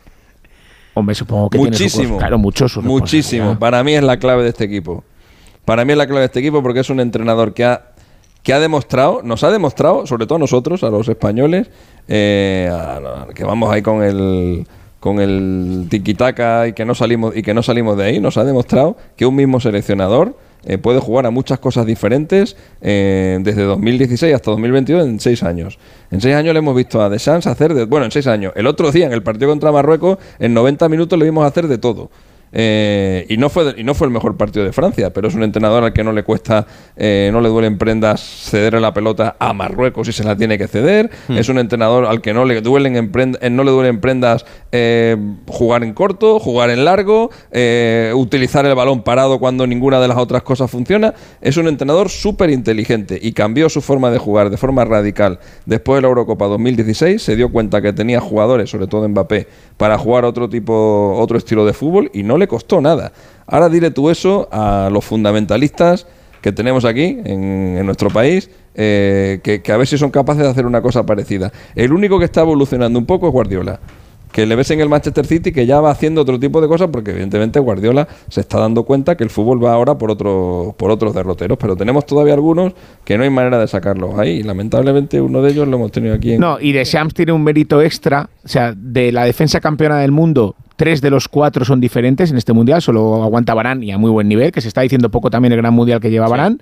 Hombre, 0.94 1.14
supongo 1.14 1.50
que 1.50 1.58
muchísimo, 1.58 2.02
tiene 2.02 2.18
claro, 2.18 2.38
mucho 2.38 2.66
muchísimo. 2.82 3.58
Para 3.58 3.84
mí 3.84 3.94
es 3.94 4.02
la 4.02 4.18
clave 4.18 4.42
de 4.42 4.50
este 4.50 4.64
equipo. 4.64 5.04
Para 5.64 5.84
mí 5.84 5.92
es 5.92 5.98
la 5.98 6.06
clave 6.06 6.20
de 6.20 6.26
este 6.26 6.40
equipo 6.40 6.62
porque 6.62 6.80
es 6.80 6.90
un 6.90 7.00
entrenador 7.00 7.54
que 7.54 7.64
ha 7.64 7.87
que 8.48 8.54
ha 8.54 8.60
demostrado, 8.60 9.20
nos 9.22 9.44
ha 9.44 9.50
demostrado, 9.50 10.06
sobre 10.06 10.24
todo 10.24 10.36
a 10.36 10.38
nosotros, 10.38 10.82
a 10.82 10.88
los 10.88 11.06
españoles, 11.06 11.70
eh, 12.08 12.72
que 13.34 13.44
vamos 13.44 13.70
ahí 13.70 13.82
con 13.82 14.02
el 14.02 14.66
con 15.00 15.20
el 15.20 15.84
tiki-taka 15.90 16.68
y 16.68 16.72
que 16.72 16.86
no 16.86 16.94
salimos 16.94 17.36
y 17.36 17.42
que 17.42 17.52
no 17.52 17.62
salimos 17.62 17.98
de 17.98 18.04
ahí, 18.04 18.20
nos 18.20 18.38
ha 18.38 18.44
demostrado 18.44 18.96
que 19.16 19.26
un 19.26 19.36
mismo 19.36 19.60
seleccionador 19.60 20.34
eh, 20.64 20.78
puede 20.78 20.98
jugar 20.98 21.26
a 21.26 21.30
muchas 21.30 21.58
cosas 21.58 21.84
diferentes 21.84 22.56
eh, 22.80 23.38
desde 23.42 23.64
2016 23.64 24.34
hasta 24.34 24.50
2022 24.50 25.06
en 25.06 25.20
seis 25.20 25.42
años. 25.42 25.78
En 26.10 26.22
seis 26.22 26.34
años 26.34 26.54
le 26.54 26.60
hemos 26.60 26.74
visto 26.74 27.02
a 27.02 27.10
Deschamps 27.10 27.46
hacer 27.46 27.74
de, 27.74 27.84
bueno, 27.84 28.06
en 28.06 28.12
seis 28.12 28.26
años. 28.26 28.54
El 28.56 28.66
otro 28.66 28.90
día 28.90 29.04
en 29.04 29.12
el 29.12 29.22
partido 29.22 29.50
contra 29.50 29.70
Marruecos, 29.72 30.16
en 30.38 30.54
90 30.54 30.88
minutos 30.88 31.18
le 31.18 31.26
vimos 31.26 31.46
hacer 31.46 31.68
de 31.68 31.76
todo. 31.76 32.10
Eh, 32.52 33.26
y, 33.28 33.36
no 33.36 33.48
fue, 33.48 33.74
y 33.76 33.84
no 33.84 33.94
fue 33.94 34.06
el 34.06 34.12
mejor 34.12 34.36
partido 34.36 34.64
de 34.64 34.72
Francia, 34.72 35.12
pero 35.12 35.28
es 35.28 35.34
un 35.34 35.42
entrenador 35.42 35.84
al 35.84 35.92
que 35.92 36.02
no 36.02 36.12
le 36.12 36.22
cuesta, 36.22 36.66
eh, 36.96 37.30
no 37.32 37.40
le 37.40 37.48
duelen 37.48 37.78
prendas 37.78 38.20
ceder 38.20 38.80
la 38.80 38.94
pelota 38.94 39.36
a 39.38 39.52
Marruecos 39.52 40.06
si 40.06 40.12
se 40.12 40.24
la 40.24 40.36
tiene 40.36 40.58
que 40.58 40.66
ceder. 40.68 41.10
Hmm. 41.28 41.36
Es 41.36 41.48
un 41.48 41.58
entrenador 41.58 42.06
al 42.06 42.20
que 42.20 42.32
no 42.32 42.44
le 42.44 42.60
duelen, 42.60 42.96
en 42.96 43.12
eh, 43.40 43.50
no 43.50 43.64
le 43.64 43.70
duelen 43.70 44.00
prendas 44.00 44.44
jugar 45.46 45.82
en 45.82 45.94
corto, 45.94 46.38
jugar 46.38 46.70
en 46.70 46.84
largo, 46.84 47.30
utilizar 48.14 48.66
el 48.66 48.74
balón 48.74 49.02
parado 49.02 49.38
cuando 49.38 49.66
ninguna 49.66 50.00
de 50.00 50.08
las 50.08 50.18
otras 50.18 50.42
cosas 50.42 50.70
funciona. 50.70 51.14
Es 51.40 51.56
un 51.56 51.68
entrenador 51.68 52.08
súper 52.08 52.50
inteligente 52.50 53.18
y 53.20 53.32
cambió 53.32 53.68
su 53.68 53.80
forma 53.80 54.10
de 54.10 54.18
jugar 54.18 54.50
de 54.50 54.56
forma 54.56 54.84
radical. 54.84 55.38
Después 55.66 55.98
de 55.98 56.02
la 56.02 56.08
Eurocopa 56.08 56.46
2016 56.46 57.22
se 57.22 57.36
dio 57.36 57.50
cuenta 57.50 57.80
que 57.82 57.92
tenía 57.92 58.20
jugadores, 58.20 58.70
sobre 58.70 58.86
todo 58.86 59.08
Mbappé, 59.08 59.48
para 59.76 59.98
jugar 59.98 60.24
otro 60.24 60.48
tipo, 60.48 61.14
otro 61.16 61.38
estilo 61.38 61.64
de 61.64 61.72
fútbol 61.72 62.10
y 62.12 62.22
no 62.22 62.37
le 62.38 62.48
costó 62.48 62.80
nada. 62.80 63.12
Ahora 63.46 63.68
dile 63.68 63.90
tú 63.90 64.10
eso 64.10 64.48
a 64.50 64.88
los 64.92 65.04
fundamentalistas 65.04 66.06
que 66.40 66.52
tenemos 66.52 66.84
aquí 66.84 67.18
en, 67.24 67.84
nuestro 67.84 68.10
país, 68.10 68.48
eh, 68.74 69.40
que, 69.42 69.60
que, 69.60 69.72
a 69.72 69.76
ver 69.76 69.86
si 69.86 69.98
son 69.98 70.10
capaces 70.10 70.42
de 70.44 70.48
hacer 70.48 70.66
una 70.66 70.80
cosa 70.80 71.04
parecida. 71.04 71.52
El 71.74 71.92
único 71.92 72.18
que 72.18 72.24
está 72.24 72.42
evolucionando 72.42 72.98
un 72.98 73.06
poco 73.06 73.26
es 73.26 73.32
Guardiola 73.32 73.80
que 74.32 74.46
le 74.46 74.56
ves 74.56 74.70
en 74.70 74.80
el 74.80 74.88
Manchester 74.88 75.26
City 75.26 75.52
que 75.52 75.66
ya 75.66 75.80
va 75.80 75.90
haciendo 75.90 76.22
otro 76.22 76.38
tipo 76.38 76.60
de 76.60 76.68
cosas 76.68 76.88
porque 76.92 77.10
evidentemente 77.10 77.58
Guardiola 77.60 78.08
se 78.28 78.40
está 78.40 78.58
dando 78.58 78.84
cuenta 78.84 79.16
que 79.16 79.24
el 79.24 79.30
fútbol 79.30 79.64
va 79.64 79.72
ahora 79.72 79.96
por 79.96 80.10
otro, 80.10 80.74
por 80.78 80.90
otros 80.90 81.14
derroteros, 81.14 81.58
pero 81.58 81.76
tenemos 81.76 82.06
todavía 82.06 82.34
algunos 82.34 82.72
que 83.04 83.16
no 83.16 83.24
hay 83.24 83.30
manera 83.30 83.58
de 83.58 83.66
sacarlos 83.66 84.18
ahí. 84.18 84.42
lamentablemente 84.42 85.20
uno 85.20 85.42
de 85.42 85.50
ellos 85.50 85.68
lo 85.68 85.76
hemos 85.76 85.92
tenido 85.92 86.14
aquí. 86.14 86.32
En... 86.32 86.40
No, 86.40 86.58
y 86.60 86.72
de 86.72 86.84
Shams 86.84 87.14
tiene 87.14 87.32
un 87.32 87.42
mérito 87.42 87.82
extra, 87.82 88.28
o 88.44 88.48
sea, 88.48 88.74
de 88.76 89.12
la 89.12 89.24
defensa 89.24 89.60
campeona 89.60 89.98
del 89.98 90.12
mundo 90.12 90.56
tres 90.78 91.00
de 91.00 91.10
los 91.10 91.26
cuatro 91.26 91.64
son 91.64 91.80
diferentes 91.80 92.30
en 92.30 92.36
este 92.36 92.52
mundial, 92.52 92.80
solo 92.80 93.24
aguanta 93.24 93.52
Barán 93.52 93.82
y 93.82 93.90
a 93.90 93.98
muy 93.98 94.12
buen 94.12 94.28
nivel, 94.28 94.52
que 94.52 94.60
se 94.60 94.68
está 94.68 94.80
diciendo 94.80 95.10
poco 95.10 95.28
también 95.28 95.52
el 95.52 95.58
gran 95.58 95.74
mundial 95.74 96.00
que 96.00 96.08
lleva 96.08 96.28
Barán. 96.28 96.60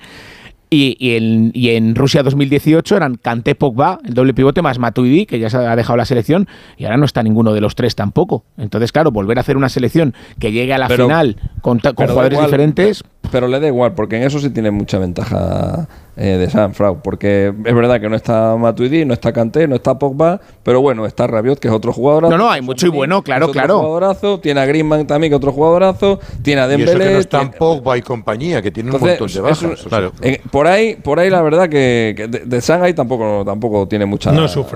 Y, 0.69 0.97
y, 0.99 1.71
en, 1.71 1.95
Rusia 1.95 2.25
2018 2.25 2.97
eran 2.97 3.15
Kanté 3.17 3.55
Pogba, 3.55 4.01
el 4.05 4.15
doble 4.15 4.35
pivote, 4.35 4.63
más 4.63 4.81
Matuidi, 4.81 5.25
que 5.25 5.39
ya 5.39 5.49
se 5.49 5.59
ha 5.59 5.77
dejado 5.77 5.97
la 5.97 6.05
selección, 6.05 6.49
y 6.77 6.85
ahora 6.85 6.97
no 6.97 7.05
está 7.05 7.23
ninguno 7.23 7.53
de 7.53 7.61
los 7.61 7.77
tres 7.77 7.95
tampoco. 7.95 8.45
Entonces, 8.59 8.91
claro, 8.91 9.13
volver 9.13 9.39
a 9.39 9.43
hacer 9.43 9.57
una 9.57 9.69
selección 9.69 10.15
que 10.41 10.51
llegue 10.51 10.75
a 10.75 10.79
la 10.79 10.89
final 10.89 11.37
con, 11.61 11.79
jugadores 11.81 12.41
diferentes. 12.41 13.05
Pero 13.31 13.49
le 13.49 13.61
da 13.61 13.67
igual, 13.67 13.95
porque 13.95 14.17
en 14.17 14.23
eso 14.23 14.39
sí 14.39 14.51
tiene 14.51 14.71
mucha 14.71 14.99
ventaja 14.99 15.89
eh, 16.17 16.39
de 16.39 16.49
San 16.49 16.75
Frau, 16.75 17.01
porque 17.03 17.53
es 17.65 17.75
verdad 17.75 18.01
que 18.01 18.09
no 18.09 18.17
está 18.17 18.57
Matuidi, 18.57 19.05
no 19.05 19.13
está 19.13 19.33
Kanté, 19.33 19.69
no 19.69 19.75
está 19.77 19.99
Pogba, 19.99 20.41
pero 20.63 20.81
bueno, 20.81 21.05
está 21.05 21.27
Rabiot, 21.27 21.59
que 21.59 21.69
es 21.69 21.75
otro 21.75 21.93
jugador. 21.93 22.31
No, 22.31 22.39
no, 22.39 22.51
hay 22.51 22.63
mucho 22.63 22.87
y 22.87 22.91
bueno, 22.91 23.23
claro, 23.23 23.51
claro. 23.51 23.79
Jugadorazo, 23.79 24.41
tiene 24.41 24.61
a 24.61 24.67
Griezmann 24.67 25.07
también, 25.07 25.31
que 25.31 25.35
es 25.35 25.39
otro 25.39 25.53
jugadorazo, 25.53 26.19
tiene 26.43 26.63
a 26.63 26.69
Dembélé. 26.69 26.91
Y 26.91 26.95
eso 26.95 27.05
que 27.05 27.13
no 27.13 27.19
están 27.19 27.51
Pogba 27.51 27.99
y 27.99 28.03
compañía, 28.03 28.63
que 28.63 28.71
tiene 28.71 28.91
un 28.91 29.01
montón 29.01 29.29
de 29.31 29.41
bajas. 29.41 29.85
claro. 29.89 30.13
por 30.51 30.67
ahí, 30.67 30.97
por 30.97 31.19
ahí 31.19 31.29
la 31.29 31.43
verdad 31.43 31.69
que, 31.69 32.15
de, 32.17 32.39
de 32.47 32.61
Shanghai 32.61 32.95
tampoco, 32.95 33.43
tampoco 33.45 33.87
tiene 33.87 34.07
mucha, 34.07 34.33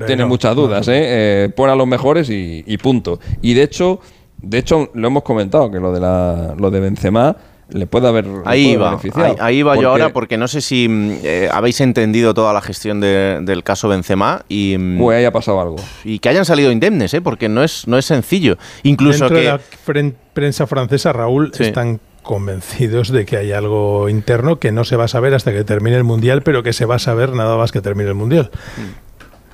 tiene 0.07 0.27
muchas 0.27 0.55
dudas, 0.55 0.89
¿eh? 0.89 1.45
¿eh? 1.45 1.49
Pone 1.57 1.73
a 1.73 1.77
los 1.77 1.87
mejores 1.87 2.29
y, 2.29 2.65
y 2.67 2.77
punto. 2.79 3.19
Y 3.41 3.55
de 3.55 3.63
hecho, 3.63 4.01
de 4.43 4.59
hecho 4.59 4.91
lo 4.95 5.09
hemos 5.09 5.23
comentado 5.23 5.71
que 5.71 5.79
lo 5.79 5.93
de 5.93 6.01
la, 6.01 6.55
lo 6.59 6.71
de 6.71 6.81
Benzema 6.81 7.37
le 7.73 7.87
puede 7.87 8.09
haber 8.09 8.27
ahí 8.45 8.77
va, 8.77 8.99
ahí, 9.39 9.63
va 9.63 9.77
yo 9.77 9.91
ahora 9.91 10.13
porque 10.13 10.37
no 10.37 10.49
sé 10.49 10.61
si 10.61 10.89
mm, 10.89 11.11
eh, 11.23 11.49
habéis 11.53 11.81
entendido 11.81 12.35
toda 12.35 12.53
la 12.53 12.61
gestión 12.61 13.01
del 13.01 13.63
caso 13.63 13.89
Benzema 13.89 14.45
y 14.49 14.77
mm, 14.79 15.09
haya 15.11 15.33
pasado 15.33 15.61
algo 15.61 15.77
y 16.05 16.19
que 16.19 16.29
hayan 16.29 16.45
salido 16.45 16.73
indemnes, 16.73 17.15
¿eh? 17.15 17.21
porque 17.21 17.49
no 17.49 17.63
es 17.63 17.87
no 17.87 17.99
es 17.99 18.07
sencillo. 18.07 18.59
Incluso 18.83 19.29
Dentro 19.29 19.37
que 19.37 19.93
de 19.93 20.03
la 20.03 20.15
prensa 20.33 20.67
francesa, 20.67 21.13
Raúl, 21.13 21.53
están 21.59 22.01
convencidos 22.23 23.11
de 23.11 23.25
que 23.25 23.37
hay 23.37 23.53
algo 23.53 24.09
interno 24.09 24.59
que 24.59 24.73
no 24.73 24.85
se 24.85 24.97
va 24.97 25.05
a 25.05 25.09
saber 25.09 25.35
hasta 25.35 25.53
que 25.53 25.65
termine 25.65 25.97
el 25.97 26.05
mundial, 26.05 26.43
pero 26.43 26.63
que 26.63 26.73
se 26.73 26.85
va 26.85 26.97
a 26.97 26.99
saber 26.99 27.33
nada 27.33 27.57
más 27.57 27.73
que 27.73 27.81
termine 27.81 28.09
el 28.11 28.15
mundial. 28.15 28.51
Mm. 28.77 29.11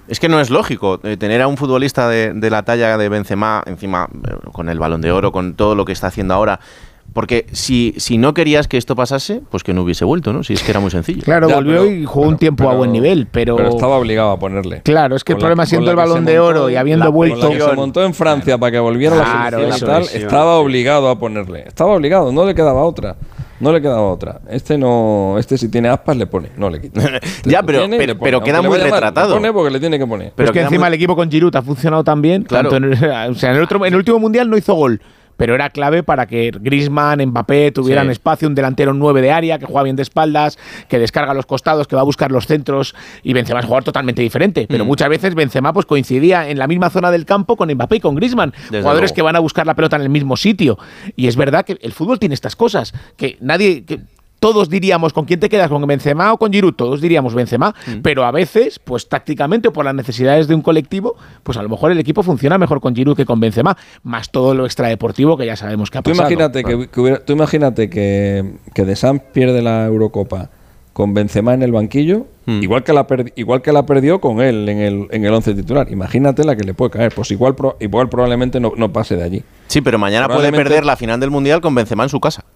Es 0.09 0.21
que 0.21 0.29
no 0.29 0.41
es 0.41 0.51
lógico 0.51 1.01
eh, 1.03 1.17
tener 1.17 1.43
a 1.43 1.49
un 1.49 1.57
futbolista 1.57 2.09
de, 2.09 2.33
de, 2.33 2.51
la 2.51 2.63
talla 2.63 2.97
de 2.97 3.09
Benzema, 3.09 3.63
encima 3.67 4.09
con 4.53 4.69
el 4.69 4.79
balón 4.79 5.01
de 5.01 5.11
oro, 5.11 5.33
con 5.33 5.55
todo 5.55 5.75
lo 5.75 5.85
que 5.85 5.93
está 5.93 6.07
haciendo 6.07 6.35
ahora, 6.35 6.61
porque 7.13 7.47
si, 7.53 7.95
si 7.97 8.19
no 8.19 8.35
querías 8.35 8.69
que 8.69 8.77
esto 8.77 8.95
pasase, 8.95 9.41
pues 9.51 9.65
que 9.65 9.73
no 9.73 9.83
hubiese 9.83 10.05
vuelto, 10.05 10.33
¿no? 10.33 10.43
Si 10.43 10.53
es 10.53 10.63
que 10.63 10.71
era 10.71 10.81
muy 10.81 10.91
sencillo. 10.91 11.23
Claro, 11.23 11.49
volvió 11.49 11.91
y 11.91 12.05
jugó 12.05 12.29
un 12.29 12.37
tiempo 12.37 12.69
a 12.69 12.75
buen 12.75 12.93
nivel, 12.93 13.27
pero... 13.31 13.57
Pero 13.57 13.71
estaba 13.71 13.97
obligado 13.97 14.31
a 14.31 14.39
ponerle. 14.39 14.83
Claro, 14.83 15.17
es 15.17 15.25
que 15.25 15.33
el 15.33 15.39
problema 15.39 15.67
siendo 15.67 15.91
el 15.91 15.97
balón 15.97 16.25
de 16.25 16.39
oro 16.39 16.69
y 16.71 16.77
habiendo 16.77 17.11
vuelto... 17.11 17.51
se 17.51 17.73
montó 17.75 18.05
en 18.05 18.15
Francia 18.15 18.59
para 18.59 18.73
que 18.73 18.79
volviera 18.79 19.17
la 19.17 19.51
selección 19.51 19.77
y 19.77 19.81
tal, 19.81 20.03
estaba 20.23 20.57
obligado 20.57 21.09
a 21.09 21.19
ponerle. 21.19 21.65
Estaba 21.67 21.93
obligado, 21.93 22.33
no 22.33 22.45
le 22.45 22.55
quedaba 22.55 22.83
otra. 22.85 23.17
No 23.59 23.73
le 23.73 23.81
quedaba 23.81 24.03
otra. 24.03 24.41
Este 24.51 24.77
no, 24.77 25.37
este 25.39 25.57
si 25.57 25.71
tiene 25.71 25.89
aspas 25.89 26.17
le 26.17 26.27
pone, 26.27 26.51
no 26.57 26.69
le 26.69 26.81
quita. 26.81 27.01
ya, 27.45 27.63
pero, 27.63 27.87
pero, 28.21 28.43
queda 28.43 28.61
muy 28.61 28.79
retratado. 28.79 29.35
pone 29.35 29.53
porque 29.53 29.71
le 29.71 29.81
tiene 29.81 29.99
que 29.99 30.07
poner. 30.07 30.33
Pero 30.37 30.51
es 30.51 30.53
que 30.53 30.61
encima 30.61 30.89
el 30.89 30.95
equipo 30.95 31.17
con 31.17 31.31
Giroud 31.31 31.57
ha 31.57 31.63
funcionado 31.63 32.05
tan 32.05 32.21
bien. 32.21 32.43
Claro. 32.43 32.75
en, 32.77 32.93
o 33.31 33.35
sea, 33.35 33.51
en 33.51 33.57
el, 33.57 33.63
otro, 33.63 33.85
en 33.87 33.95
el 33.95 33.97
último 33.97 34.19
mundial 34.19 34.51
no 34.51 34.57
hizo 34.57 34.75
gol 34.75 35.01
pero 35.37 35.55
era 35.55 35.71
clave 35.71 36.03
para 36.03 36.27
que 36.27 36.53
Grisman, 36.59 37.25
Mbappé 37.27 37.73
tuvieran 37.73 38.11
espacio, 38.11 38.49
un 38.49 38.55
delantero 38.55 38.95
9 38.95 39.23
de 39.23 39.33
área, 39.33 39.59
que 39.59 39.67
juega 39.67 39.83
bien 39.83 39.97
de 39.97 40.03
espaldas, 40.03 40.59
que 40.89 40.99
descarga 40.99 41.35
los 41.35 41.47
costados, 41.47 41.87
que 41.87 41.97
va 41.97 42.03
a 42.03 42.05
buscar 42.05 42.33
los 42.33 42.47
centros, 42.47 42.95
y 43.23 43.33
Benzema 43.33 43.61
es 43.61 43.65
un 43.65 43.69
jugador 43.69 43.85
totalmente 43.85 44.23
diferente, 44.23 44.67
pero 44.69 44.85
mm. 44.85 44.89
muchas 44.89 45.09
veces 45.09 45.35
Benzema 45.35 45.73
pues 45.73 45.87
coincidía 45.87 46.49
en 46.49 46.59
la 46.59 46.67
misma 46.67 46.91
zona 46.91 47.11
del 47.11 47.25
campo 47.25 47.57
con 47.57 47.73
Mbappé 47.73 47.97
y 47.97 48.01
con 48.01 48.15
Grisman, 48.15 48.53
jugadores 48.69 49.13
que 49.13 49.23
van 49.23 49.37
a 49.37 49.41
buscar 49.41 49.67
la 49.67 49.75
pelota 49.75 49.97
en 49.97 50.03
el 50.03 50.09
mismo 50.09 50.37
sitio, 50.37 50.79
y 51.17 51.27
es 51.27 51.37
verdad 51.37 51.65
que 51.65 51.79
el 51.81 51.93
fútbol 51.93 52.19
tiene 52.19 52.35
estas 52.35 52.57
cosas, 52.57 52.95
que 53.17 53.37
nadie... 53.41 53.85
Que, 53.85 54.01
todos 54.39 54.69
diríamos 54.69 55.13
con 55.13 55.25
quién 55.25 55.41
te 55.41 55.49
quedas, 55.49 55.69
con 55.69 55.87
Benzema 55.87 56.33
o 56.33 56.39
con 56.39 56.53
Giroud, 56.53 56.75
todos 56.75 57.01
diríamos 57.01 57.35
Benzema, 57.35 57.75
mm. 57.87 58.01
pero 58.03 58.25
a 58.25 58.31
veces, 58.31 58.79
pues 58.79 59.09
tácticamente 59.09 59.69
o 59.69 59.73
por 59.73 59.85
las 59.85 59.95
necesidades 59.95 60.49
de 60.49 60.55
un 60.55 60.63
colectivo, 60.63 61.17
pues 61.43 61.59
a 61.59 61.63
lo 61.63 61.69
mejor 61.69 61.93
el 61.93 61.99
equipo 61.99 62.23
funciona 62.23 62.59
mejor 62.59 62.81
con 62.81 62.95
Giroud 62.95 63.17
que 63.17 63.25
con 63.25 63.41
Benzema, 63.41 63.77
más 64.03 64.31
todo 64.31 64.55
lo 64.55 64.65
extradeportivo 64.65 65.37
que 65.37 65.47
ya 65.47 65.57
sabemos 65.57 65.91
que 65.91 65.99
ha 65.99 66.03
pasado. 66.03 66.29
Tú 66.29 66.35
imagínate 66.35 66.65
que, 66.65 67.21
tú 67.25 67.33
imagínate 67.33 67.91
que, 67.91 68.55
que 68.75 68.85
De 68.85 68.97
Sam 68.97 69.21
pierde 69.33 69.63
la 69.63 69.87
Eurocopa 69.87 70.51
con 70.97 71.13
Benzema 71.13 71.53
en 71.53 71.63
el 71.63 71.73
banquillo, 71.73 72.27
mm. 72.47 72.63
igual, 72.63 72.83
que 72.83 72.95
la 72.95 73.07
igual 73.35 73.61
que 73.61 73.71
la 73.71 73.85
perdió 73.85 74.19
con 74.19 74.41
él 74.41 74.67
en 74.67 74.79
el, 74.79 75.07
en 75.11 75.27
el 75.27 75.35
once 75.35 75.53
titular. 75.53 75.91
Imagínate 75.91 76.43
la 76.43 76.57
que 76.57 76.65
le 76.65 76.73
puede 76.73 76.91
caer. 76.91 77.13
Pues 77.15 77.31
igual, 77.31 77.55
igual 77.81 78.09
probablemente 78.09 78.61
no, 78.61 78.73
no 78.79 78.91
pase 78.91 79.15
de 79.15 79.23
allí. 79.23 79.43
Sí, 79.67 79.83
pero 79.83 79.99
mañana 79.99 80.27
puede 80.27 80.51
perder 80.53 80.87
la 80.87 80.97
final 80.97 81.21
del 81.21 81.31
Mundial 81.31 81.61
con 81.61 81.75
Benzema 81.75 82.05
en 82.05 82.09
su 82.09 82.19
casa. 82.19 82.47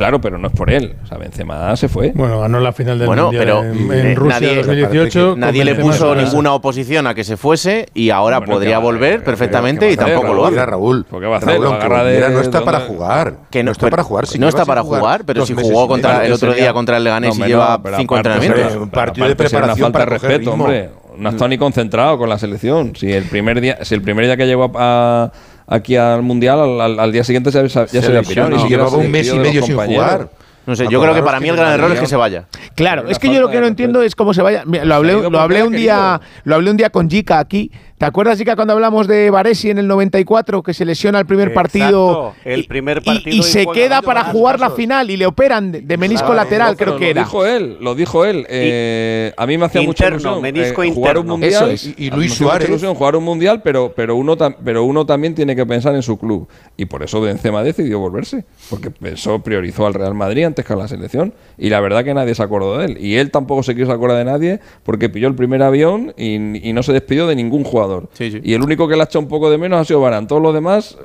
Claro, 0.00 0.18
pero 0.18 0.38
no 0.38 0.48
es 0.48 0.54
por 0.54 0.70
él. 0.70 0.96
O 1.04 1.06
sea, 1.06 1.18
Benzema 1.18 1.76
se 1.76 1.86
fue. 1.86 2.12
Bueno, 2.14 2.40
ganó 2.40 2.58
la 2.58 2.72
final 2.72 2.98
del 2.98 3.06
bueno, 3.06 3.28
pero 3.30 3.62
en, 3.62 3.92
eh, 3.92 4.14
Rusia 4.14 4.40
nadie, 4.40 4.56
2018. 4.56 5.34
Nadie 5.36 5.62
le 5.62 5.74
puso 5.74 6.14
ninguna 6.14 6.54
oposición 6.54 7.06
a 7.06 7.12
que 7.12 7.22
se 7.22 7.36
fuese 7.36 7.86
y 7.92 8.08
ahora 8.08 8.40
podría 8.40 8.78
volver 8.78 9.22
perfectamente 9.22 9.92
y 9.92 9.98
tampoco 9.98 10.32
lo 10.32 10.46
hace. 10.46 10.64
Raúl, 10.64 11.04
¿Por 11.04 11.20
qué 11.20 11.26
va 11.26 11.34
a 11.34 11.38
hacer? 11.38 11.60
Raúl, 11.60 12.32
no 12.32 12.40
está 12.40 12.64
para 12.64 12.80
jugar. 12.80 13.34
Que 13.50 13.62
no, 13.62 13.72
está 13.72 13.90
para 13.90 14.02
jugar. 14.02 14.24
no 14.38 14.48
está 14.48 14.64
para 14.64 14.82
jugar, 14.82 15.24
pero 15.26 15.44
si 15.44 15.52
jugó 15.52 15.86
contra 15.86 16.24
el 16.24 16.32
otro 16.32 16.54
día 16.54 16.72
contra 16.72 16.96
el 16.96 17.04
Leganés 17.04 17.38
y 17.38 17.42
lleva 17.42 17.78
cinco 17.98 18.16
entrenamientos. 18.16 18.76
Un 18.76 18.88
partido 18.88 19.28
de 19.28 19.36
preparación 19.36 19.90
una 19.90 19.98
falta 19.98 19.98
de 19.98 20.06
respeto, 20.06 20.52
hombre. 20.54 20.88
No 21.18 21.28
ha 21.28 21.32
estado 21.32 21.48
ni 21.48 21.58
concentrado 21.58 22.16
con 22.16 22.30
la 22.30 22.38
selección. 22.38 22.96
Si 22.96 23.12
el 23.12 23.24
primer 23.24 23.60
día, 23.60 23.84
si 23.84 23.94
el 23.94 24.00
primer 24.00 24.24
día 24.24 24.38
que 24.38 24.46
llegó 24.46 24.72
a 24.76 25.30
aquí 25.70 25.96
al 25.96 26.22
Mundial, 26.22 26.80
al, 26.80 27.12
día 27.12 27.24
siguiente 27.24 27.50
ya, 27.50 27.66
se 27.68 28.06
había 28.06 28.22
pirado. 28.22 28.50
Ni 28.50 28.68
llevaba 28.68 28.96
un 28.96 29.10
mes 29.10 29.32
y 29.32 29.38
medio 29.38 29.62
sin 29.62 29.76
jugar. 29.76 30.28
No 30.66 30.76
sé, 30.76 30.86
yo 30.90 31.00
creo 31.00 31.14
que 31.14 31.22
para 31.22 31.40
mí 31.40 31.48
el 31.48 31.56
gran 31.56 31.72
error 31.72 31.90
es 31.92 32.00
que 32.00 32.06
se 32.06 32.16
vaya. 32.16 32.44
Claro, 32.74 33.08
es 33.08 33.18
que 33.18 33.32
yo 33.32 33.40
lo 33.40 33.48
que 33.50 33.60
no 33.60 33.66
entiendo 33.66 34.02
es 34.02 34.14
cómo 34.14 34.34
se 34.34 34.42
vaya. 34.42 34.64
Lo 34.66 34.94
hablé, 34.94 35.14
lo 35.14 35.40
hablé 35.40 35.62
un 35.62 35.72
día, 35.72 36.20
lo 36.44 36.56
hablé 36.56 36.70
un 36.70 36.76
día 36.76 36.90
con 36.90 37.08
Jika 37.08 37.38
aquí 37.38 37.70
¿Te 38.00 38.06
acuerdas, 38.06 38.38
Chica, 38.38 38.56
cuando 38.56 38.72
hablamos 38.72 39.06
de 39.06 39.28
Varesi 39.28 39.68
en 39.68 39.76
el 39.76 39.86
94, 39.86 40.62
que 40.62 40.72
se 40.72 40.86
lesiona 40.86 41.18
el 41.18 41.26
primer 41.26 41.52
partido, 41.52 42.32
el 42.46 42.64
primer 42.64 43.02
partido 43.02 43.36
y, 43.36 43.42
se 43.42 43.66
queda 43.66 44.00
para 44.00 44.24
jugar 44.24 44.58
la 44.58 44.70
final 44.70 45.10
y 45.10 45.18
le 45.18 45.26
operan 45.26 45.70
de, 45.70 45.96
menisco 45.98 46.32
lateral, 46.32 46.78
creo 46.78 46.96
que 46.96 47.10
era? 47.10 47.20
Lo 47.20 47.26
dijo 47.26 47.44
él, 47.44 47.76
lo 47.78 47.94
dijo 47.94 48.24
él. 48.24 48.46
Eh, 48.48 49.34
a 49.36 49.46
mí 49.46 49.58
me 49.58 49.66
hacía 49.66 49.82
mucha 49.82 50.08
ilusión 50.08 50.40
menisco 50.40 50.82
eh, 50.82 50.90
jugar 50.94 51.18
un 51.18 51.26
mundial. 51.26 51.76
Y, 51.98 52.10
Luis 52.10 52.32
Suárez. 52.32 52.70
Ilusión 52.70 52.94
jugar 52.94 53.16
un 53.16 53.24
mundial, 53.24 53.60
pero, 53.62 53.92
pero, 53.94 54.16
uno 54.16 54.34
pero 54.64 54.84
uno 54.84 55.04
también 55.04 55.34
tiene 55.34 55.54
que 55.54 55.66
pensar 55.66 55.94
en 55.94 56.02
su 56.02 56.18
club. 56.18 56.48
Y 56.78 56.86
por 56.86 57.02
eso 57.02 57.20
Benzema 57.20 57.62
decidió 57.62 57.98
volverse, 57.98 58.46
porque 58.70 58.90
pensó, 58.90 59.42
priorizó 59.42 59.86
al 59.86 59.92
Real 59.92 60.14
Madrid 60.14 60.44
antes 60.44 60.64
que 60.64 60.72
a 60.72 60.76
la 60.76 60.88
selección. 60.88 61.34
Y 61.58 61.68
la 61.68 61.80
verdad 61.80 62.02
que 62.02 62.14
nadie 62.14 62.34
se 62.34 62.42
acordó 62.42 62.78
de 62.78 62.86
él. 62.86 62.96
Y 62.98 63.16
él 63.16 63.30
tampoco 63.30 63.62
se 63.62 63.74
quiso 63.74 63.92
acordar 63.92 64.16
de 64.16 64.24
nadie 64.24 64.60
porque 64.84 65.10
pilló 65.10 65.28
el 65.28 65.34
primer 65.34 65.62
avión 65.62 66.14
y 66.16 66.72
no 66.72 66.82
se 66.82 66.94
despidió 66.94 67.26
de 67.26 67.36
ningún 67.36 67.62
jugador 67.62 67.89
jugador. 67.90 68.08
Y 68.42 68.54
el 68.54 68.62
único 68.62 68.88
que 68.88 68.96
le 68.96 69.02
ha 69.02 69.04
echado 69.04 69.20
un 69.20 69.28
poco 69.28 69.50
de 69.50 69.58
menos 69.58 69.80
ha 69.80 69.84
sido 69.84 70.00
Barán. 70.00 70.26
Todos 70.26 70.42
los 70.42 70.54
demás 70.54 70.96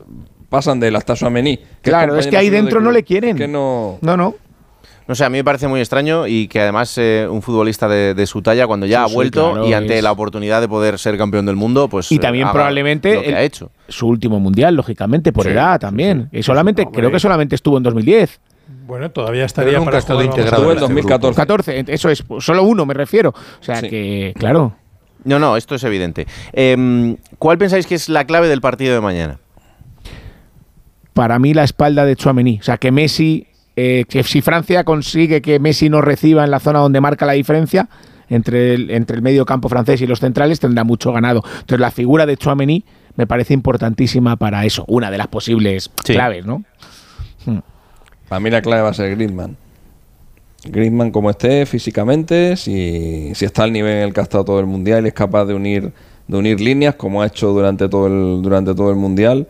pasan 0.49 0.79
de 0.79 0.89
él 0.89 0.95
hasta 0.95 1.15
Suamení. 1.15 1.59
Claro, 1.81 2.17
es 2.17 2.27
que 2.27 2.37
ahí 2.37 2.49
dentro 2.49 2.79
no 2.79 2.91
le 2.91 3.03
quieren. 3.03 3.35
Que 3.35 3.47
no... 3.47 3.97
No, 4.01 4.15
no. 4.17 4.35
No 5.07 5.13
sé, 5.13 5.23
a 5.23 5.29
mí 5.29 5.37
me 5.37 5.43
parece 5.43 5.67
muy 5.67 5.79
extraño 5.79 6.25
y 6.25 6.47
que 6.47 6.61
además 6.61 6.97
eh, 6.97 7.27
un 7.29 7.43
futbolista 7.43 7.87
de, 7.87 8.25
su 8.25 8.41
talla, 8.41 8.65
cuando 8.65 8.87
ya 8.87 9.03
ha 9.03 9.07
vuelto 9.07 9.67
y 9.67 9.73
ante 9.73 10.01
la 10.01 10.11
oportunidad 10.11 10.61
de 10.61 10.67
poder 10.67 10.97
ser 10.97 11.15
campeón 11.15 11.45
del 11.45 11.55
mundo, 11.55 11.87
pues. 11.87 12.11
Y 12.11 12.17
también 12.17 12.49
probablemente 12.51 13.35
ha 13.35 13.43
hecho. 13.43 13.69
su 13.87 14.07
último 14.07 14.39
mundial, 14.39 14.75
lógicamente, 14.75 15.31
por 15.31 15.47
edad 15.47 15.79
también. 15.79 16.29
Y 16.31 16.41
solamente, 16.41 16.87
creo 16.91 17.11
que 17.11 17.19
solamente 17.19 17.53
estuvo 17.53 17.77
en 17.77 17.83
2010. 17.83 18.39
Bueno, 18.87 19.11
todavía 19.11 19.45
estaría 19.45 19.73
nunca 19.77 19.85
para 19.85 19.97
estado 19.99 20.23
integrado 20.23 20.71
en 20.71 20.79
2014. 20.79 21.35
14, 21.35 21.85
eso 21.87 22.09
es, 22.09 22.23
solo 22.39 22.63
uno 22.63 22.85
me 22.85 22.95
refiero. 22.95 23.29
O 23.29 23.63
sea 23.63 23.81
que, 23.81 24.33
claro. 24.37 24.73
No, 25.25 25.39
no, 25.39 25.57
esto 25.57 25.75
es 25.75 25.83
evidente. 25.83 26.27
Em, 26.53 27.17
¿Cuál 27.39 27.57
pensáis 27.57 27.85
que 27.87 27.95
es 27.95 28.09
la 28.09 28.25
clave 28.25 28.47
del 28.47 28.61
partido 28.61 28.93
de 28.93 29.01
mañana? 29.01 29.39
Para 31.13 31.39
mí 31.39 31.53
la 31.53 31.63
espalda 31.63 32.05
de 32.05 32.15
Chouameni. 32.15 32.59
O 32.59 32.63
sea, 32.63 32.77
que 32.77 32.91
Messi 32.91 33.47
eh, 33.75 34.05
que 34.07 34.23
si 34.23 34.41
Francia 34.41 34.85
consigue 34.85 35.41
que 35.41 35.59
Messi 35.59 35.89
no 35.89 36.01
reciba 36.01 36.45
en 36.45 36.51
la 36.51 36.59
zona 36.59 36.79
donde 36.79 37.01
marca 37.01 37.25
la 37.25 37.33
diferencia 37.33 37.89
entre 38.29 38.73
el, 38.73 38.89
entre 38.89 39.17
el 39.17 39.21
medio 39.21 39.45
campo 39.45 39.67
francés 39.67 40.01
y 40.01 40.07
los 40.07 40.19
centrales, 40.19 40.59
tendrá 40.59 40.83
mucho 40.83 41.11
ganado. 41.11 41.43
Entonces 41.45 41.79
la 41.79 41.91
figura 41.91 42.25
de 42.25 42.37
Chouameni 42.37 42.85
me 43.15 43.27
parece 43.27 43.53
importantísima 43.53 44.37
para 44.37 44.65
eso, 44.65 44.85
una 44.87 45.11
de 45.11 45.17
las 45.17 45.27
posibles 45.27 45.89
claves, 46.03 46.45
¿no? 46.45 46.63
Hmm. 47.45 47.59
Para 48.29 48.39
mí 48.39 48.49
la 48.49 48.61
clave 48.61 48.81
va 48.81 48.89
a 48.89 48.93
ser 48.93 49.15
Griezmann. 49.15 49.57
Griezmann 50.69 51.11
como 51.11 51.29
esté 51.29 51.65
físicamente, 51.65 52.57
si, 52.57 53.33
si 53.35 53.45
está 53.45 53.63
al 53.63 53.71
nivel 53.71 53.97
en 53.97 54.03
el 54.03 54.13
que 54.13 54.19
ha 54.19 54.23
estado 54.23 54.45
todo 54.45 54.59
el 54.59 54.65
mundial 54.65 55.05
y 55.05 55.09
es 55.09 55.13
capaz 55.13 55.45
de 55.45 55.53
unir 55.53 55.91
de 56.27 56.37
unir 56.37 56.59
líneas 56.59 56.95
como 56.95 57.21
ha 57.21 57.27
hecho 57.27 57.49
durante 57.49 57.87
todo 57.87 58.07
el 58.07 58.41
durante 58.41 58.73
todo 58.73 58.89
el 58.89 58.95
mundial, 58.95 59.47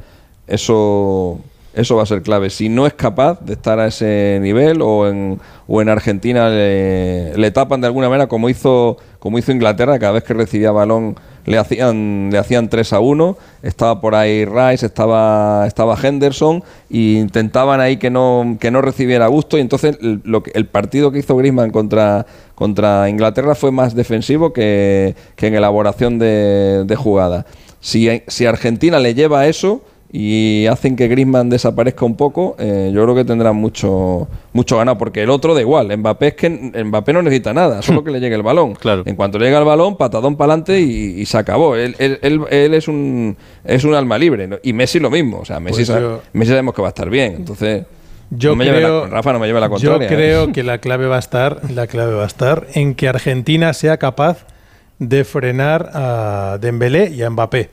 eso 0.47 1.39
eso 1.75 1.97
va 1.97 2.03
a 2.03 2.05
ser 2.05 2.21
clave. 2.21 2.49
Si 2.49 2.69
no 2.69 2.87
es 2.87 2.93
capaz 2.93 3.41
de 3.41 3.53
estar 3.53 3.79
a 3.79 3.87
ese 3.87 4.39
nivel 4.41 4.81
o 4.81 5.07
en, 5.07 5.39
o 5.67 5.81
en 5.81 5.89
Argentina 5.89 6.49
le, 6.49 7.51
tapan 7.51 7.81
de 7.81 7.87
alguna 7.87 8.07
manera 8.07 8.27
como 8.27 8.49
hizo, 8.49 8.97
como 9.19 9.37
hizo 9.37 9.51
Inglaterra, 9.51 9.99
cada 9.99 10.13
vez 10.13 10.23
que 10.23 10.33
recibía 10.33 10.71
balón 10.71 11.15
le 11.45 11.57
hacían, 11.57 12.29
le 12.31 12.37
hacían 12.39 12.69
3 12.69 12.93
a 12.93 12.99
1, 13.01 13.37
estaba 13.61 14.01
por 14.01 14.15
ahí 14.15 14.45
Rice, 14.45 14.85
estaba, 14.85 15.67
estaba 15.67 15.97
Henderson 16.01 16.63
e 16.89 17.19
intentaban 17.19 17.81
ahí 17.81 17.97
que 17.97 18.09
no, 18.09 18.57
que 18.59 18.71
no 18.71 18.81
recibiera 18.81 19.27
gusto 19.27 19.57
y 19.57 19.61
entonces 19.61 19.97
lo 20.01 20.41
que, 20.41 20.51
el 20.55 20.65
partido 20.65 21.11
que 21.11 21.19
hizo 21.19 21.35
Griezmann 21.35 21.71
contra, 21.71 22.25
contra 22.55 23.09
Inglaterra 23.09 23.53
fue 23.53 23.71
más 23.71 23.95
defensivo 23.95 24.53
que, 24.53 25.15
que 25.35 25.47
en 25.47 25.55
elaboración 25.55 26.17
de, 26.19 26.83
de 26.85 26.95
jugada. 26.95 27.45
Si, 27.81 28.23
si 28.27 28.47
Argentina 28.47 28.99
le 28.99 29.13
lleva 29.13 29.45
eso, 29.45 29.83
y 30.17 30.65
hacen 30.67 30.95
que 30.95 31.09
Griezmann 31.09 31.49
desaparezca 31.49 32.05
un 32.05 32.15
poco, 32.15 32.55
eh, 32.57 32.89
yo 32.93 33.03
creo 33.03 33.15
que 33.15 33.25
tendrán 33.25 33.57
mucho 33.57 34.29
mucho 34.53 34.77
ganado, 34.77 34.97
porque 34.97 35.23
el 35.23 35.29
otro 35.29 35.53
da 35.53 35.59
igual. 35.59 35.95
Mbappé 35.97 36.27
es 36.27 36.33
que 36.35 36.49
Mbappé 36.49 37.11
no 37.11 37.21
necesita 37.21 37.53
nada, 37.53 37.81
solo 37.81 38.01
que 38.01 38.11
le 38.11 38.21
llegue 38.21 38.35
el 38.35 38.41
balón. 38.41 38.75
Claro. 38.75 39.03
En 39.05 39.17
cuanto 39.17 39.37
le 39.37 39.47
llega 39.47 39.59
el 39.59 39.65
balón, 39.65 39.97
patadón 39.97 40.37
para 40.37 40.53
adelante 40.53 40.79
y, 40.79 41.25
se 41.25 41.37
acabó. 41.37 41.75
Él, 41.75 41.97
él, 41.99 42.19
él, 42.49 42.73
es 42.73 42.87
un 42.87 43.35
es 43.65 43.83
un 43.83 43.93
alma 43.93 44.17
libre. 44.17 44.47
Y 44.63 44.71
Messi 44.71 45.01
lo 45.01 45.09
mismo. 45.09 45.39
O 45.39 45.45
sea, 45.45 45.59
Messi, 45.59 45.83
pues 45.83 46.01
Messi 46.31 46.51
sabemos 46.51 46.73
que 46.73 46.81
va 46.81 46.87
a 46.87 46.95
estar 46.95 47.09
bien. 47.09 47.33
Entonces. 47.35 47.83
Yo 48.29 48.55
creo, 48.55 49.07
Rafa 49.07 49.33
no 49.33 49.39
me 49.39 49.47
lleve 49.47 49.59
la 49.59 49.67
contraria. 49.67 50.09
Yo 50.09 50.15
creo 50.15 50.43
¿eh? 50.45 50.51
que 50.53 50.63
la 50.63 50.77
clave 50.77 51.07
va 51.07 51.17
a 51.17 51.19
estar, 51.19 51.59
la 51.69 51.87
clave 51.87 52.13
va 52.13 52.23
a 52.23 52.27
estar 52.27 52.67
en 52.73 52.95
que 52.95 53.09
Argentina 53.09 53.73
sea 53.73 53.97
capaz 53.97 54.47
de 54.97 55.25
frenar 55.25 55.91
a 55.93 56.57
Dembélé 56.61 57.11
y 57.11 57.21
a 57.21 57.29
Mbappé 57.29 57.69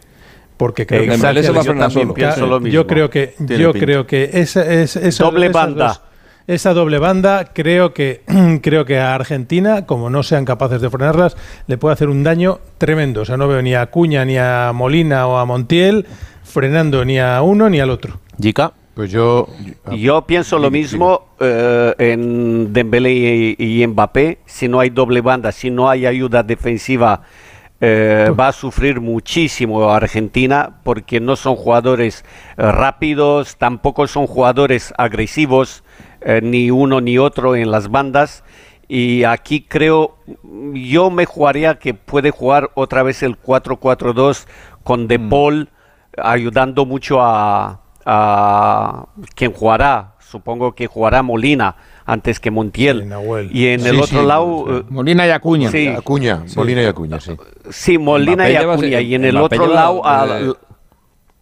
porque 0.63 0.87
creo 0.87 1.03
que 1.03 2.71
Yo 2.71 2.87
creo 2.87 3.11
que 3.11 3.35
yo 3.41 3.73
creo 3.73 4.07
que 4.07 4.31
esa 4.35 4.73
es 4.73 4.95
esa, 4.95 5.25
doble 5.25 5.49
banda. 5.49 6.03
esa 6.47 6.73
doble 6.73 6.99
banda 6.99 7.51
creo 7.53 7.93
que 7.93 8.23
creo 8.63 8.85
que 8.85 9.01
a 9.01 9.17
Argentina, 9.17 9.87
como 9.87 10.09
no 10.09 10.23
sean 10.23 10.45
capaces 10.45 10.81
de 10.81 10.89
frenarlas, 10.89 11.37
le 11.67 11.79
puede 11.79 11.95
hacer 11.95 12.09
un 12.09 12.23
daño 12.23 12.61
tremendo. 12.79 13.23
O 13.23 13.25
sea, 13.25 13.37
no 13.37 13.49
veo 13.49 13.61
ni 13.61 13.75
a 13.75 13.87
Cuña 13.87 14.25
ni 14.25 14.39
a 14.39 14.71
Molina 14.73 15.27
o 15.27 15.39
a 15.39 15.45
Montiel 15.45 16.07
frenando 16.45 17.05
ni 17.05 17.19
a 17.19 17.43
uno 17.43 17.69
ni 17.69 17.81
al 17.81 17.91
otro. 17.91 18.21
Jica. 18.41 18.73
Pues 18.95 19.11
yo 19.11 19.49
yo 19.91 20.23
pienso 20.29 20.61
lo 20.61 20.71
mismo 20.71 21.35
eh, 21.41 21.93
en 21.99 22.73
Dembélé 22.73 23.57
y, 23.59 23.81
y 23.81 23.85
Mbappé. 23.85 24.39
Si 24.47 24.69
no 24.69 24.79
hay 24.79 24.91
doble 24.91 25.23
banda, 25.23 25.51
si 25.51 25.71
no 25.71 25.91
hay 25.91 26.07
ayuda 26.07 26.45
defensiva 26.45 27.23
eh, 27.85 28.31
va 28.39 28.47
a 28.47 28.53
sufrir 28.53 29.01
muchísimo 29.01 29.91
Argentina 29.91 30.79
porque 30.85 31.19
no 31.19 31.35
son 31.35 31.57
jugadores 31.57 32.25
eh, 32.57 32.71
rápidos, 32.71 33.57
tampoco 33.57 34.07
son 34.07 34.29
jugadores 34.29 34.95
agresivos, 34.97 35.83
eh, 36.21 36.39
ni 36.41 36.71
uno 36.71 37.01
ni 37.01 37.19
otro 37.19 37.57
en 37.57 37.73
las 37.73 37.91
bandas. 37.91 38.45
Y 38.87 39.25
aquí 39.25 39.63
creo, 39.63 40.17
yo 40.75 41.11
me 41.11 41.25
jugaría 41.25 41.81
que 41.81 41.93
puede 41.93 42.31
jugar 42.31 42.71
otra 42.75 43.03
vez 43.03 43.25
el 43.25 43.37
4-4-2 43.37 44.47
con 44.85 45.09
De 45.09 45.19
mm. 45.19 45.29
Paul, 45.29 45.69
ayudando 46.17 46.87
mucho 46.87 47.21
a, 47.21 47.81
a 48.07 49.07
quien 49.35 49.53
jugará. 49.53 50.15
Supongo 50.21 50.77
que 50.77 50.87
jugará 50.87 51.25
Molina 51.25 51.75
antes 52.05 52.41
que 52.41 52.51
Montiel. 52.51 53.13
Y 53.51 53.67
en 53.67 53.87
el 53.87 54.01
otro 54.01 54.25
lado... 54.25 54.65
Eh, 54.69 54.83
Molina 54.89 55.27
y 55.27 55.31
Acuña. 55.31 55.71
Sí. 55.71 55.89
Acuña, 55.89 56.45
Molina 56.57 56.83
y 56.83 56.87
Acuña, 56.87 57.21
sí. 57.21 57.33
Sí, 57.71 57.99
Molina 57.99 58.51
y 58.51 58.57
Acuña. 58.57 59.01
y 59.01 59.15
en 59.15 59.25
el 59.25 59.37
otro 59.37 59.67
lado... 59.67 60.03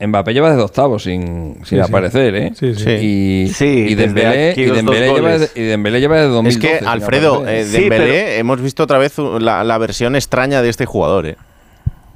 Mbappé 0.00 0.32
lleva 0.32 0.48
desde 0.48 0.62
octavos 0.62 1.02
sin, 1.02 1.58
sin 1.64 1.80
aparecer, 1.80 2.34
¿eh? 2.34 2.52
Sí, 2.54 2.74
sí. 2.74 2.90
Y, 2.90 3.48
sí, 3.48 3.86
y, 3.90 3.94
Dembélé, 3.94 4.54
y, 4.56 4.64
Dembélé 4.64 5.12
lleva, 5.12 5.36
y 5.54 5.60
Dembélé 5.60 6.00
lleva 6.00 6.16
desde 6.16 6.30
2012. 6.30 6.48
Es 6.48 6.80
que, 6.80 6.86
Alfredo, 6.86 7.46
eh, 7.46 7.66
Dembélé, 7.66 8.38
hemos 8.38 8.62
visto 8.62 8.82
otra 8.82 8.96
vez 8.96 9.18
la, 9.18 9.62
la, 9.62 9.76
versión 9.76 10.16
extraña 10.16 10.62
de 10.62 10.70
este 10.70 10.86
jugador, 10.86 11.26
¿eh? 11.26 11.36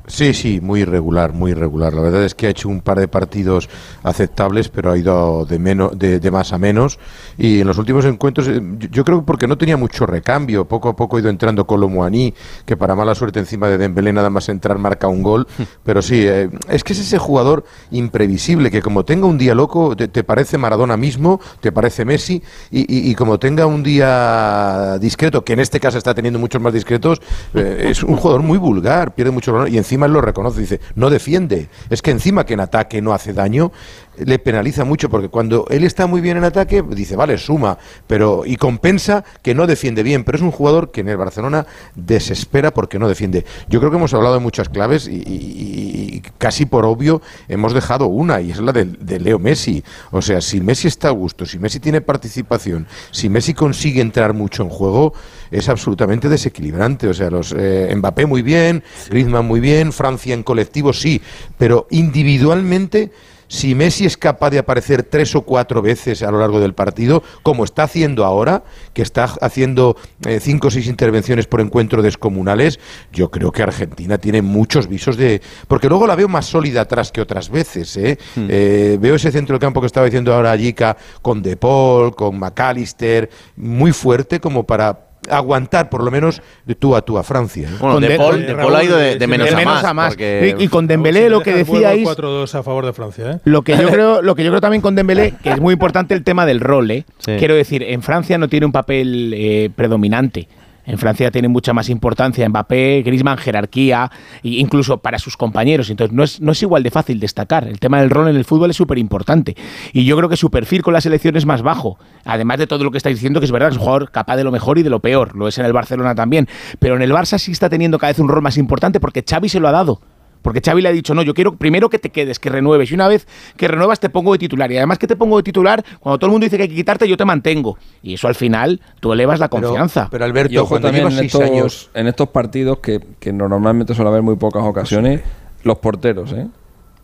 Sí, 0.07 0.35
sí, 0.35 0.61
muy 0.61 0.81
irregular, 0.81 1.33
muy 1.33 1.53
irregular. 1.53 1.95
La 1.95 2.03
verdad 2.03 2.25
es 2.25 2.35
que 2.35 2.47
ha 2.47 2.51
hecho 2.51 2.69
un 2.69 2.83
par 2.83 3.01
de 3.01 3.09
partidos 3.09 3.71
aceptables, 4.03 4.69
pero 4.69 4.93
ha 4.93 4.99
ido 4.99 5.47
de, 5.47 5.59
menos, 5.59 5.99
de, 5.99 6.31
más 6.31 6.53
a 6.53 6.59
menos. 6.59 6.99
Y 7.39 7.61
en 7.61 7.67
los 7.67 7.79
últimos 7.79 8.05
encuentros, 8.05 8.47
eh, 8.49 8.61
yo, 8.91 9.03
creo 9.03 9.21
que 9.21 9.25
porque 9.25 9.47
no 9.47 9.57
tenía 9.57 9.79
mucho 9.79 10.05
recambio, 10.05 10.67
poco 10.67 10.91
a 10.91 10.97
poco 10.97 11.17
ha 11.17 11.21
ido 11.21 11.31
entrando 11.31 11.67
Colomuaní, 11.67 12.35
que 12.67 12.77
para 12.77 12.95
mala 12.95 13.15
suerte 13.15 13.39
encima 13.41 13.69
de 13.69 13.79
Dembélé 13.79 14.13
nada 14.13 14.29
más 14.29 14.51
entrar 14.51 14.77
marca 14.77 15.09
un 15.09 15.23
gol. 15.23 15.47
Pero 15.85 16.03
sí, 16.03 16.23
eh, 16.27 16.51
es 16.69 16.85
que 16.85 16.93
es 16.93 16.99
ese 16.99 17.17
jugador 17.17 17.65
imprevisible, 17.91 18.71
que 18.71 18.83
como 18.83 19.07
tenga 19.07 19.27
un 19.27 19.39
día 19.39 19.55
loco, 19.55 19.97
te, 19.97 20.23
parece 20.23 20.59
Maradona 20.59 20.99
mismo, 20.99 21.41
te 21.61 21.73
parece 21.73 22.05
Messi, 22.05 22.43
y, 22.71 23.15
como 23.15 23.39
tenga 23.39 23.65
un 23.65 23.83
día 23.83 24.99
discreto, 24.99 25.45
que 25.45 25.55
en 25.55 25.61
este 25.61 25.81
caso 25.81 25.97
está 25.97 26.15
teniendo 26.15 26.39
muchos 26.39 26.61
más 26.61 26.75
discretos, 26.75 27.23
eh, 27.55 27.87
es 27.89 28.03
un 28.03 28.17
jugador 28.17 28.43
muy 28.43 28.59
vulgar, 28.59 29.15
pierde 29.15 29.31
mucho 29.31 29.53
valor 29.53 29.69
y 29.71 29.79
encima 29.79 29.94
encima 29.95 30.07
él 30.07 30.13
lo 30.13 30.21
reconoce, 30.21 30.61
dice, 30.61 30.81
no 30.97 31.09
defiende. 31.09 31.69
Es 31.89 32.03
que 32.03 32.11
encima 32.11 32.45
que 32.45 32.55
en 32.55 32.61
ataque 32.61 33.01
no 33.01 33.15
hace 33.15 33.33
daño, 33.33 33.71
le 34.19 34.39
penaliza 34.39 34.85
mucho, 34.85 35.09
porque 35.09 35.29
cuando 35.29 35.67
él 35.71 35.85
está 35.85 36.07
muy 36.07 36.21
bien 36.21 36.37
en 36.37 36.45
ataque, 36.45 36.83
dice, 36.83 37.17
vale, 37.17 37.39
suma, 37.39 37.79
pero 38.07 38.45
y 38.47 38.57
compensa 38.57 39.25
que 39.43 39.55
no 39.55 39.67
defiende 39.67 40.03
bien, 40.03 40.25
pero 40.25 40.37
es 40.37 40.43
un 40.43 40.51
jugador 40.51 40.91
que 40.91 41.01
en 41.01 41.09
el 41.09 41.17
Barcelona 41.17 41.67
desespera 41.95 42.73
porque 42.73 42.99
no 42.99 43.09
defiende. 43.09 43.45
Yo 43.69 43.81
creo 43.81 43.91
que 43.91 43.97
hemos 43.97 44.15
hablado 44.15 44.35
de 44.35 44.41
muchas 44.41 44.69
claves 44.69 45.09
y, 45.09 46.23
casi 46.39 46.67
por 46.67 46.85
obvio 46.85 47.21
hemos 47.49 47.75
dejado 47.75 48.07
una, 48.07 48.41
y 48.41 48.51
es 48.51 48.59
la 48.59 48.73
de, 48.73 48.85
de, 48.85 49.21
Leo 49.21 49.39
Messi. 49.39 49.83
O 50.11 50.23
sea, 50.23 50.41
si 50.41 50.61
Messi 50.61 50.89
está 50.89 51.09
a 51.09 51.13
gusto, 51.13 51.47
si 51.47 51.59
Messi 51.59 51.81
tiene 51.81 52.01
participación, 52.01 52.87
si 53.11 53.29
Messi 53.29 53.55
consigue 53.55 54.01
entrar 54.01 54.33
mucho 54.33 54.63
en 54.63 54.69
juego, 54.69 55.13
es 55.51 55.69
absolutamente 55.69 56.29
desequilibrante. 56.29 57.09
O 57.09 57.15
sea, 57.15 57.31
los 57.31 57.55
eh, 57.57 57.93
Mbappé 57.95 58.27
muy 58.27 58.43
bien, 58.43 58.83
Griezmann 59.09 59.47
muy 59.47 59.61
bien, 59.61 59.93
Francia 59.93 60.35
en 60.35 60.43
colectivo 60.43 60.93
sí, 60.93 61.21
pero 61.59 61.87
individualmente 61.91 63.13
si 63.49 63.75
Messi 63.75 64.07
es 64.07 64.17
capaz 64.17 64.51
de 64.51 64.59
aparecer 64.59 65.03
tres 65.03 65.35
o 65.35 65.43
cuatro 65.43 65.83
veces 65.83 66.23
a 66.23 66.31
lo 66.31 66.39
largo 66.39 66.61
del 66.61 66.75
partido, 66.75 67.23
como 67.43 67.65
está 67.65 67.85
haciendo 67.85 68.25
ahora, 68.25 68.65
que 68.93 69.03
está 69.03 69.25
haciendo 69.25 69.97
eh, 70.27 70.41
cinco 70.41 70.69
o 70.69 70.71
seis 70.71 70.87
intervenciones 70.87 71.47
por 71.47 71.61
encuentro 71.61 72.03
descomunales, 72.03 72.79
yo 73.13 73.31
creo 73.31 73.53
que 73.53 73.63
Argentina 73.63 74.19
tiene 74.19 74.43
muchos 74.43 74.89
visos 74.89 75.17
de... 75.17 75.43
Porque 75.69 75.89
luego 75.89 76.07
la 76.07 76.17
veo 76.17 76.29
más 76.29 76.47
sólida 76.47 76.83
atrás 76.83 77.13
que 77.13 77.21
otras 77.21 77.51
veces. 77.51 77.97
¿eh? 77.97 78.19
Hmm. 78.37 78.47
Eh, 78.49 78.99
veo 79.01 79.15
ese 79.15 79.33
centro 79.33 79.55
del 79.55 79.61
campo 79.61 79.81
que 79.81 79.87
estaba 79.87 80.07
diciendo 80.07 80.35
ahora 80.35 80.57
Jica, 80.57 80.97
con 81.23 81.43
De 81.43 81.57
Paul, 81.57 82.15
con 82.15 82.39
McAllister, 82.39 83.31
muy 83.57 83.93
fuerte 83.93 84.41
como 84.41 84.65
para 84.65 85.14
aguantar 85.31 85.91
por 85.91 86.03
lo 86.03 86.11
menos 86.11 86.43
de 86.65 86.75
tú 86.75 86.97
a 86.97 87.03
tú 87.03 87.19
a 87.19 87.23
Francia. 87.23 87.69
con 87.79 88.01
de, 88.01 88.17
Paul, 88.17 88.45
ha 88.75 88.85
ido 88.85 88.97
de, 88.97 89.27
menos, 89.27 89.53
a 89.53 89.95
más. 89.95 90.17
Y, 90.59 90.69
con 90.69 90.87
Dembélé 90.87 91.29
lo 91.29 91.41
que 91.41 91.53
decíais 91.53 92.07
4-2 92.07 92.55
a 92.55 92.63
favor 92.63 92.87
de 92.87 92.93
Francia, 92.93 93.33
¿eh? 93.33 93.39
Lo 93.45 93.63
que 93.63 93.77
yo 93.77 93.89
creo, 93.91 94.23
lo 94.23 94.35
que 94.35 94.45
yo 94.45 94.51
creo 94.51 94.61
también 94.61 94.81
con 94.81 94.95
Dembélé, 94.95 95.35
que 95.43 95.51
es 95.51 95.61
muy 95.61 95.73
importante 95.73 96.15
el 96.15 96.25
tema 96.25 96.47
del 96.47 96.61
rol, 96.61 96.91
¿eh? 96.91 97.05
Quiero 97.25 97.55
decir, 97.55 97.83
en 97.83 98.03
Francia 98.03 98.39
no 98.39 98.49
tiene 98.49 98.67
un 98.67 98.73
papel 98.73 99.33
eh, 99.37 99.71
predominante. 99.75 100.49
En 100.87 100.99
Francia 100.99 101.31
tiene 101.31 101.49
mucha 101.49 101.73
más 101.73 101.89
importancia 101.89 102.49
Mbappé, 102.49 103.03
Griezmann, 103.05 103.39
jerarquía, 103.39 104.11
e 104.43 104.49
incluso 104.49 104.99
para 104.99 105.19
sus 105.19 105.37
compañeros. 105.37 105.91
Entonces 105.91 106.15
no 106.15 106.23
es, 106.23 106.41
no 106.41 106.53
es 106.53 106.63
igual 106.63 106.83
de 106.83 106.91
fácil 106.91 107.21
destacar. 107.21 107.67
El 107.67 107.81
tema 107.81 108.01
del 108.01 108.11
rol 108.11 108.29
en 108.29 108.37
el 108.37 108.45
fútbol 108.45 108.71
es 108.71 108.77
súper 108.77 108.99
importante. 108.99 109.57
Y 109.93 110.05
yo 110.05 110.17
creo 110.17 110.29
que 110.29 110.37
su 110.37 110.51
perfil 110.51 110.83
con 110.83 110.93
la 110.93 111.01
selección 111.01 111.37
es 111.37 111.47
más 111.47 111.63
bajo. 111.63 111.99
Además 112.25 112.59
de 112.59 112.67
todo 112.67 112.85
lo 112.85 112.91
que 112.91 112.99
estáis 112.99 113.17
diciendo, 113.17 113.41
que 113.41 113.47
es 113.47 113.53
verdad 113.53 113.71
es 113.71 113.77
un 113.77 113.83
jugador 113.83 114.11
capaz 114.11 114.37
de 114.37 114.45
lo 114.45 114.53
mejor 114.53 114.79
y 114.79 114.83
de 114.83 114.91
lo 114.91 115.01
peor. 115.01 115.35
Lo 115.37 115.49
es 115.49 115.59
en 115.59 115.65
el 115.65 115.73
Barcelona 115.73 116.15
también. 116.15 116.49
Pero 116.79 116.97
en 116.97 117.03
el 117.03 117.13
Barça 117.13 117.39
sí 117.39 117.53
está 117.53 117.69
teniendo 117.69 117.99
cada 117.99 118.13
vez 118.13 118.19
un 118.19 118.29
rol 118.29 118.43
más 118.43 118.59
importante 118.59 119.01
porque 119.01 119.25
Xavi 119.29 119.49
se 119.49 119.61
lo 119.61 119.69
ha 119.69 119.73
dado. 119.73 120.01
Porque 120.45 120.61
Xavi 120.61 120.83
le 120.83 120.91
ha 120.91 120.93
dicho, 120.93 121.15
no, 121.15 121.23
yo 121.23 121.33
quiero 121.33 121.57
primero 121.57 121.89
que 121.89 121.99
te 121.99 122.11
quedes, 122.11 122.39
que 122.39 122.51
renueves. 122.51 122.91
Y 122.91 122.95
una 122.95 123.09
vez 123.09 123.27
que 123.57 123.67
renuevas 123.67 123.99
te 123.99 124.11
pongo 124.11 124.33
de 124.33 124.39
titular. 124.39 124.71
Y 124.71 124.77
además 124.77 124.99
que 124.99 125.07
te 125.07 125.17
pongo 125.17 125.39
de 125.39 125.43
titular, 125.43 125.83
cuando 126.01 126.19
todo 126.19 126.27
el 126.27 126.33
mundo 126.33 126.45
dice 126.45 126.59
que 126.59 126.65
hay 126.65 126.69
que 126.69 126.75
quitarte, 126.75 127.09
yo 127.09 127.17
te 127.17 127.25
mantengo. 127.25 127.79
Y 128.03 128.13
eso 128.13 128.29
al 128.29 128.35
final, 128.35 128.83
tú 129.01 129.15
elevas 129.15 129.41
la 129.41 129.49
confianza. 129.49 130.09
Pero, 130.11 130.27
Alberto, 130.27 130.67
cuando 130.67 130.89
también 130.89 131.11
en 131.11 131.25
estos, 131.25 131.41
años... 131.41 131.91
en 131.95 132.09
estos 132.09 132.29
partidos 132.29 132.81
que, 132.81 133.01
que 133.19 133.33
normalmente 133.33 133.95
suele 133.95 134.11
haber 134.11 134.21
muy 134.21 134.37
pocas 134.37 134.65
ocasiones, 134.65 135.23
los 135.63 135.79
porteros, 135.79 136.31
¿eh? 136.35 136.47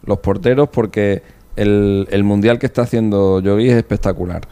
Los 0.04 0.18
porteros 0.18 0.68
porque 0.68 1.22
el, 1.56 2.08
el 2.10 2.22
mundial 2.22 2.58
que 2.58 2.66
está 2.66 2.82
haciendo 2.82 3.40
Yogi 3.40 3.70
es 3.70 3.76
espectacular. 3.76 4.42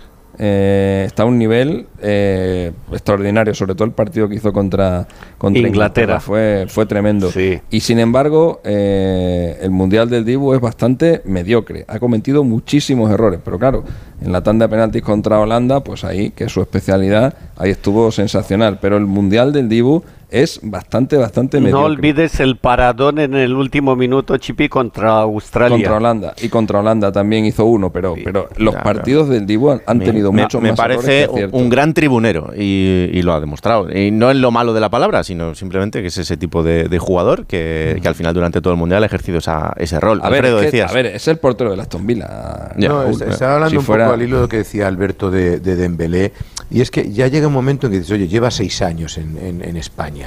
Eh, 0.41 1.03
está 1.07 1.24
a 1.24 1.26
un 1.26 1.36
nivel 1.36 1.86
eh, 2.01 2.72
extraordinario, 2.93 3.55
sobre 3.55 3.74
todo 3.74 3.84
el 3.84 3.91
partido 3.91 4.28
que 4.28 4.36
hizo 4.36 4.53
contra, 4.53 5.09
contra 5.36 5.66
Inglaterra. 5.66 6.20
Fue, 6.20 6.66
fue 6.68 6.86
tremendo. 6.86 7.30
Sí. 7.32 7.61
Y 7.70 7.80
sin 7.80 7.99
embargo, 7.99 8.61
eh, 8.62 9.59
el 9.61 9.70
Mundial 9.70 10.09
del 10.09 10.24
Dibu 10.24 10.55
es 10.55 10.61
bastante 10.61 11.22
mediocre. 11.24 11.84
Ha 11.89 11.99
cometido 11.99 12.45
muchísimos 12.45 13.11
errores, 13.11 13.41
pero 13.45 13.59
claro, 13.59 13.82
en 14.22 14.30
la 14.30 14.43
tanda 14.43 14.66
de 14.66 14.70
penaltis 14.70 15.03
contra 15.03 15.41
Holanda, 15.41 15.82
pues 15.82 16.05
ahí, 16.05 16.30
que 16.30 16.45
es 16.45 16.53
su 16.53 16.61
especialidad, 16.61 17.34
ahí 17.57 17.70
estuvo 17.70 18.12
sensacional. 18.12 18.78
Pero 18.80 18.97
el 18.97 19.07
Mundial 19.07 19.53
del 19.53 19.68
Dibu 19.68 20.05
es 20.30 20.60
bastante, 20.62 21.16
bastante 21.16 21.58
mediocre. 21.60 21.80
No 21.80 21.86
olvides 21.86 22.40
el 22.40 22.56
paradón 22.56 23.18
en 23.18 23.34
el 23.34 23.54
último 23.54 23.96
minuto, 23.96 24.36
Chipi, 24.36 24.68
contra 24.68 25.20
Australia. 25.20 25.76
Contra 25.76 25.96
Holanda. 25.96 26.34
Y 26.42 26.48
contra 26.48 26.80
Holanda 26.80 27.10
también 27.12 27.44
hizo 27.46 27.64
uno, 27.64 27.90
pero, 27.90 28.14
pero 28.22 28.48
los 28.56 28.74
claro. 28.74 28.84
partidos 28.84 29.28
del 29.28 29.46
Dibu 29.46 29.70
han, 29.70 29.82
han 29.86 29.98
Me- 29.98 30.04
tenido 30.04 30.32
me, 30.32 30.42
mucho 30.42 30.60
me 30.60 30.70
más 30.70 30.76
parece 30.76 31.06
que 31.06 31.24
aciertos. 31.24 31.60
un 31.60 31.68
gran 31.70 31.94
tribunero 31.94 32.52
y, 32.56 33.08
y 33.12 33.22
lo 33.22 33.32
ha 33.32 33.40
demostrado. 33.40 33.88
Y 33.90 34.10
no 34.10 34.30
en 34.30 34.40
lo 34.40 34.50
malo 34.50 34.72
de 34.74 34.80
la 34.80 34.90
palabra, 34.90 35.24
sino 35.24 35.54
simplemente 35.54 36.00
que 36.02 36.08
es 36.08 36.18
ese 36.18 36.36
tipo 36.36 36.62
de, 36.62 36.88
de 36.88 36.98
jugador 36.98 37.46
que, 37.46 37.98
que 38.02 38.08
al 38.08 38.14
final 38.14 38.34
durante 38.34 38.60
todo 38.60 38.72
el 38.74 38.78
mundial 38.78 39.02
ha 39.02 39.06
ejercido 39.06 39.38
esa- 39.38 39.72
ese 39.76 39.98
rol. 40.00 40.20
A 40.22 40.28
ver, 40.28 40.38
Alfredo 40.44 40.56
es 40.58 40.60
que- 40.60 40.66
decías. 40.72 40.90
a 40.90 40.94
ver, 40.94 41.06
es 41.06 41.26
el 41.28 41.38
portero 41.38 41.70
del 41.70 41.80
Aston 41.80 42.06
Villa. 42.06 42.70
Ya. 42.76 42.88
No, 42.88 43.04
Uy, 43.06 43.10
est- 43.12 43.22
estaba 43.22 43.54
hablando 43.54 43.70
si 43.70 43.76
un 43.78 43.82
fuera- 43.84 44.04
poco 44.04 44.14
al 44.14 44.22
hilo 44.22 44.36
de 44.36 44.42
lo 44.42 44.48
que 44.48 44.58
decía 44.58 44.86
Alberto 44.88 45.30
de, 45.30 45.60
de 45.60 45.76
Dembélé, 45.76 46.32
y 46.70 46.82
es 46.82 46.90
que 46.90 47.10
ya 47.12 47.28
llega 47.28 47.46
un 47.46 47.52
momento 47.54 47.86
en 47.86 47.92
que 47.92 47.98
dices, 48.00 48.12
oye, 48.12 48.28
lleva 48.28 48.50
seis 48.50 48.82
años 48.82 49.16
en, 49.16 49.38
en- 49.38 49.64
en 49.64 49.76
España. 49.78 50.17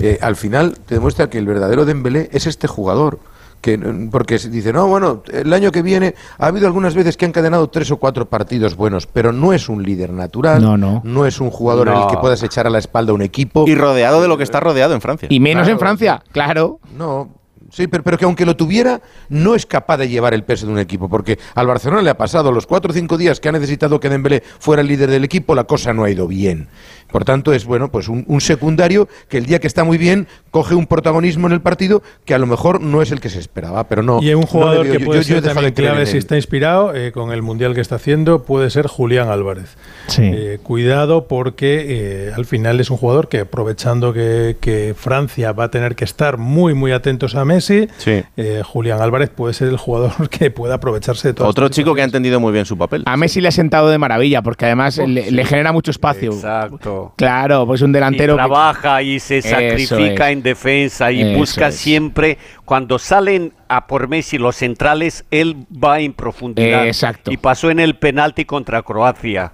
Eh, 0.00 0.18
al 0.22 0.36
final 0.36 0.78
te 0.86 0.94
demuestra 0.94 1.28
que 1.28 1.38
el 1.38 1.46
verdadero 1.46 1.84
Dembélé 1.84 2.28
es 2.32 2.46
este 2.46 2.66
jugador. 2.68 3.18
Que, 3.60 3.76
mm, 3.76 4.10
porque 4.10 4.38
dice, 4.38 4.72
no, 4.72 4.86
bueno, 4.86 5.24
el 5.32 5.52
año 5.52 5.72
que 5.72 5.82
viene 5.82 6.14
ha 6.38 6.46
habido 6.46 6.68
algunas 6.68 6.94
veces 6.94 7.16
que 7.16 7.24
han 7.24 7.30
encadenado 7.30 7.68
tres 7.68 7.90
o 7.90 7.96
cuatro 7.96 8.26
partidos 8.28 8.76
buenos, 8.76 9.08
pero 9.08 9.32
no 9.32 9.52
es 9.52 9.68
un 9.68 9.82
líder 9.82 10.12
natural, 10.12 10.62
No, 10.62 10.76
no. 11.02 11.26
es 11.26 11.40
un 11.40 11.50
jugador 11.50 11.88
en 11.88 11.94
el 11.94 12.00
No. 12.02 12.06
que 12.06 12.18
puedas 12.18 12.40
echar 12.44 12.68
a 12.68 12.70
la 12.70 12.78
espalda 12.78 13.10
a 13.10 13.14
un 13.16 13.22
equipo. 13.22 13.64
Y 13.66 13.74
rodeado 13.74 14.22
de 14.22 14.28
lo 14.28 14.36
que 14.36 14.44
está 14.44 14.60
rodeado 14.60 14.94
en 14.94 15.00
Francia. 15.00 15.26
Y 15.28 15.40
menos 15.40 15.62
Claro. 15.64 15.72
en 15.72 15.78
Francia, 15.80 16.22
claro. 16.30 16.78
No, 16.96 17.30
sí, 17.70 17.86
pero, 17.86 18.02
pero 18.04 18.18
que 18.18 18.24
aunque 18.24 18.46
lo 18.46 18.56
tuviera, 18.56 19.00
no 19.28 19.54
es 19.54 19.66
capaz 19.66 19.96
de 19.98 20.08
llevar 20.08 20.34
el 20.34 20.44
peso 20.44 20.66
de 20.66 20.72
un 20.72 20.78
equipo, 20.78 21.08
porque 21.08 21.38
al 21.54 21.66
Barcelona 21.66 22.02
le 22.02 22.10
ha 22.10 22.16
pasado 22.16 22.52
los 22.52 22.66
cuatro 22.66 22.90
o 22.90 22.94
cinco 22.94 23.16
días 23.18 23.40
que 23.40 23.48
ha 23.48 23.52
necesitado 23.52 24.00
que 24.00 24.08
Dembélé 24.08 24.42
fuera 24.58 24.82
el 24.82 24.88
líder 24.88 25.10
del 25.10 25.24
equipo, 25.24 25.54
la 25.54 25.64
cosa 25.64 25.92
no 25.92 26.04
ha 26.04 26.10
ido 26.10 26.26
bien. 26.26 26.68
Por 27.10 27.24
tanto, 27.24 27.54
es 27.54 27.64
bueno, 27.64 27.90
pues 27.90 28.08
un, 28.08 28.24
un 28.28 28.40
secundario 28.42 29.08
que 29.30 29.38
el 29.38 29.46
día 29.46 29.60
que 29.60 29.66
está 29.66 29.82
muy 29.82 29.96
bien 29.96 30.26
coge 30.50 30.74
un 30.74 30.86
protagonismo 30.86 31.46
en 31.46 31.54
el 31.54 31.62
partido 31.62 32.02
que 32.26 32.34
a 32.34 32.38
lo 32.38 32.46
mejor 32.46 32.82
no 32.82 33.00
es 33.00 33.10
el 33.12 33.20
que 33.20 33.30
se 33.30 33.38
esperaba, 33.38 33.88
pero 33.88 34.02
no. 34.02 34.22
Y 34.22 34.28
hay 34.28 34.34
un 34.34 34.42
jugador 34.42 34.86
que 34.86 34.98
yo- 34.98 35.06
puede 35.06 35.22
yo- 35.22 35.36
yo 35.36 35.40
ser 35.42 35.54
también 35.54 35.72
clave 35.72 36.04
si 36.04 36.18
está 36.18 36.36
inspirado 36.36 36.94
eh, 36.94 37.12
con 37.12 37.32
el 37.32 37.40
mundial 37.40 37.74
que 37.74 37.80
está 37.80 37.94
haciendo, 37.94 38.42
puede 38.44 38.68
ser 38.68 38.88
Julián 38.88 39.30
Álvarez. 39.30 39.76
Sí. 40.08 40.22
Eh, 40.22 40.58
cuidado 40.62 41.28
porque 41.28 41.86
eh, 42.28 42.32
al 42.36 42.44
final 42.44 42.78
es 42.78 42.90
un 42.90 42.98
jugador 42.98 43.28
que 43.28 43.40
aprovechando 43.40 44.12
que, 44.12 44.58
que 44.60 44.94
Francia 44.94 45.52
va 45.52 45.64
a 45.64 45.70
tener 45.70 45.94
que 45.96 46.04
estar 46.04 46.36
muy 46.36 46.74
muy 46.74 46.92
atentos 46.92 47.34
a 47.36 47.44
Messi, 47.46 47.57
Sí. 47.60 47.86
eh, 48.36 48.62
Julián 48.64 49.00
Álvarez 49.00 49.30
puede 49.30 49.54
ser 49.54 49.68
el 49.68 49.76
jugador 49.76 50.28
que 50.30 50.50
pueda 50.50 50.74
aprovecharse 50.74 51.28
de 51.28 51.34
todo. 51.34 51.48
Otro 51.48 51.68
chico 51.68 51.94
que 51.94 52.02
ha 52.02 52.04
entendido 52.04 52.40
muy 52.40 52.52
bien 52.52 52.64
su 52.64 52.76
papel. 52.78 53.02
A 53.06 53.16
Messi 53.16 53.40
le 53.40 53.48
ha 53.48 53.52
sentado 53.52 53.88
de 53.88 53.98
maravilla 53.98 54.42
porque 54.42 54.66
además 54.66 54.98
le, 54.98 55.30
le 55.30 55.44
genera 55.44 55.72
mucho 55.72 55.90
espacio. 55.90 56.32
Exacto. 56.32 57.12
Claro, 57.16 57.66
pues 57.66 57.82
un 57.82 57.90
Y 57.90 57.92
delantero. 57.94 58.34
que- 58.34 58.38
trabaja 58.38 59.02
y 59.02 59.20
se 59.20 59.42
sacrifica 59.42 60.28
es. 60.30 60.32
en 60.36 60.42
defensa 60.42 61.12
y 61.12 61.22
Eso 61.22 61.38
busca 61.38 61.68
es. 61.68 61.76
siempre, 61.76 62.38
cuando 62.64 62.98
salen 62.98 63.52
a 63.68 63.86
por 63.86 64.08
Messi 64.08 64.38
los 64.38 64.56
centrales, 64.56 65.24
él 65.30 65.56
va 65.72 66.00
en 66.00 66.12
profundidad. 66.12 66.86
Exacto. 66.86 67.30
Y 67.30 67.36
pasó 67.36 67.70
en 67.70 67.80
el 67.80 67.96
penalti 67.96 68.44
contra 68.44 68.82
Croacia, 68.82 69.52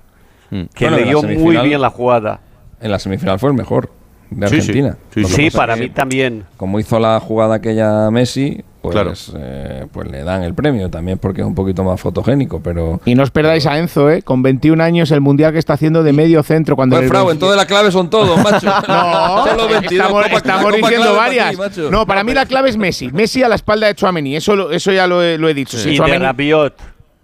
Mm. 0.51 0.65
que 0.75 0.85
Bueno, 0.85 0.97
la 0.99 1.05
leyó 1.05 1.23
muy 1.23 1.57
bien 1.59 1.81
la 1.81 1.91
jugada. 1.91 2.41
En 2.81 2.91
la 2.91 2.99
semifinal 2.99 3.39
fue 3.39 3.49
el 3.51 3.57
mejor 3.57 3.91
de 4.35 4.49
Sí, 4.49 4.55
sí. 4.61 4.61
Argentina. 4.70 4.97
Sí, 5.14 5.24
Sí, 5.24 5.51
para 5.51 5.76
mí 5.76 5.89
también. 5.91 6.45
Como 6.57 6.78
hizo 6.80 6.99
la 6.99 7.18
jugada 7.20 7.57
aquella 7.57 8.11
Messi, 8.11 8.62
pues, 8.82 8.93
Claro. 8.93 9.12
eh, 9.39 9.87
pues 9.93 10.11
le 10.11 10.22
dan 10.24 10.43
el 10.43 10.53
premio 10.55 10.91
también 10.91 11.16
porque 11.18 11.41
es 11.41 11.47
un 11.47 11.55
poquito 11.55 11.85
más 11.85 11.99
fotogénico, 12.01 12.61
pero... 12.62 13.01
Y 13.07 13.14
no 13.14 13.22
os 13.22 13.30
perdáis 13.30 13.64
a 13.66 13.78
Enzo, 13.78 14.11
¿eh? 14.11 14.20
Con 14.22 14.43
21 14.43 14.82
años, 14.82 15.11
el 15.11 15.22
mundial 15.22 15.53
que 15.53 15.59
está 15.59 15.72
haciendo 15.72 16.03
de 16.03 16.12
medio 16.12 16.43
centro. 16.43 16.76
Cuando 16.76 16.97
Pues 16.97 17.09
Frau, 17.09 17.30
entonces 17.30 17.57
la 17.57 17.66
clave 17.66 17.91
son 17.91 18.11
todos, 18.11 18.37
macho. 18.43 18.66
No, 18.89 19.45
Solo 19.47 19.68
22. 19.68 19.93
estamos, 19.93 20.22
Copa- 20.24 20.37
estamos 20.37 20.64
Copa 20.64 20.76
diciendo 20.76 21.07
para 21.07 21.16
varias. 21.16 21.57
ti, 21.74 21.80
no, 21.91 22.07
para 22.07 22.24
mí 22.24 22.35
la 22.35 22.45
clave 22.47 22.68
es 22.68 22.76
Messi. 22.76 23.11
Messi 23.11 23.43
a 23.43 23.49
la 23.49 23.55
espalda 23.55 23.87
de 23.87 23.95
Chouameni. 23.95 24.37
Eso, 24.37 24.55
lo- 24.55 24.70
eso 24.70 24.93
ya 24.93 25.07
lo 25.07 25.22
he, 25.22 25.39
lo 25.39 25.49
he 25.49 25.55
dicho. 25.55 25.78
Sí, 25.78 25.91
y 25.91 25.99
de 25.99 26.18
Rabiot. 26.18 26.74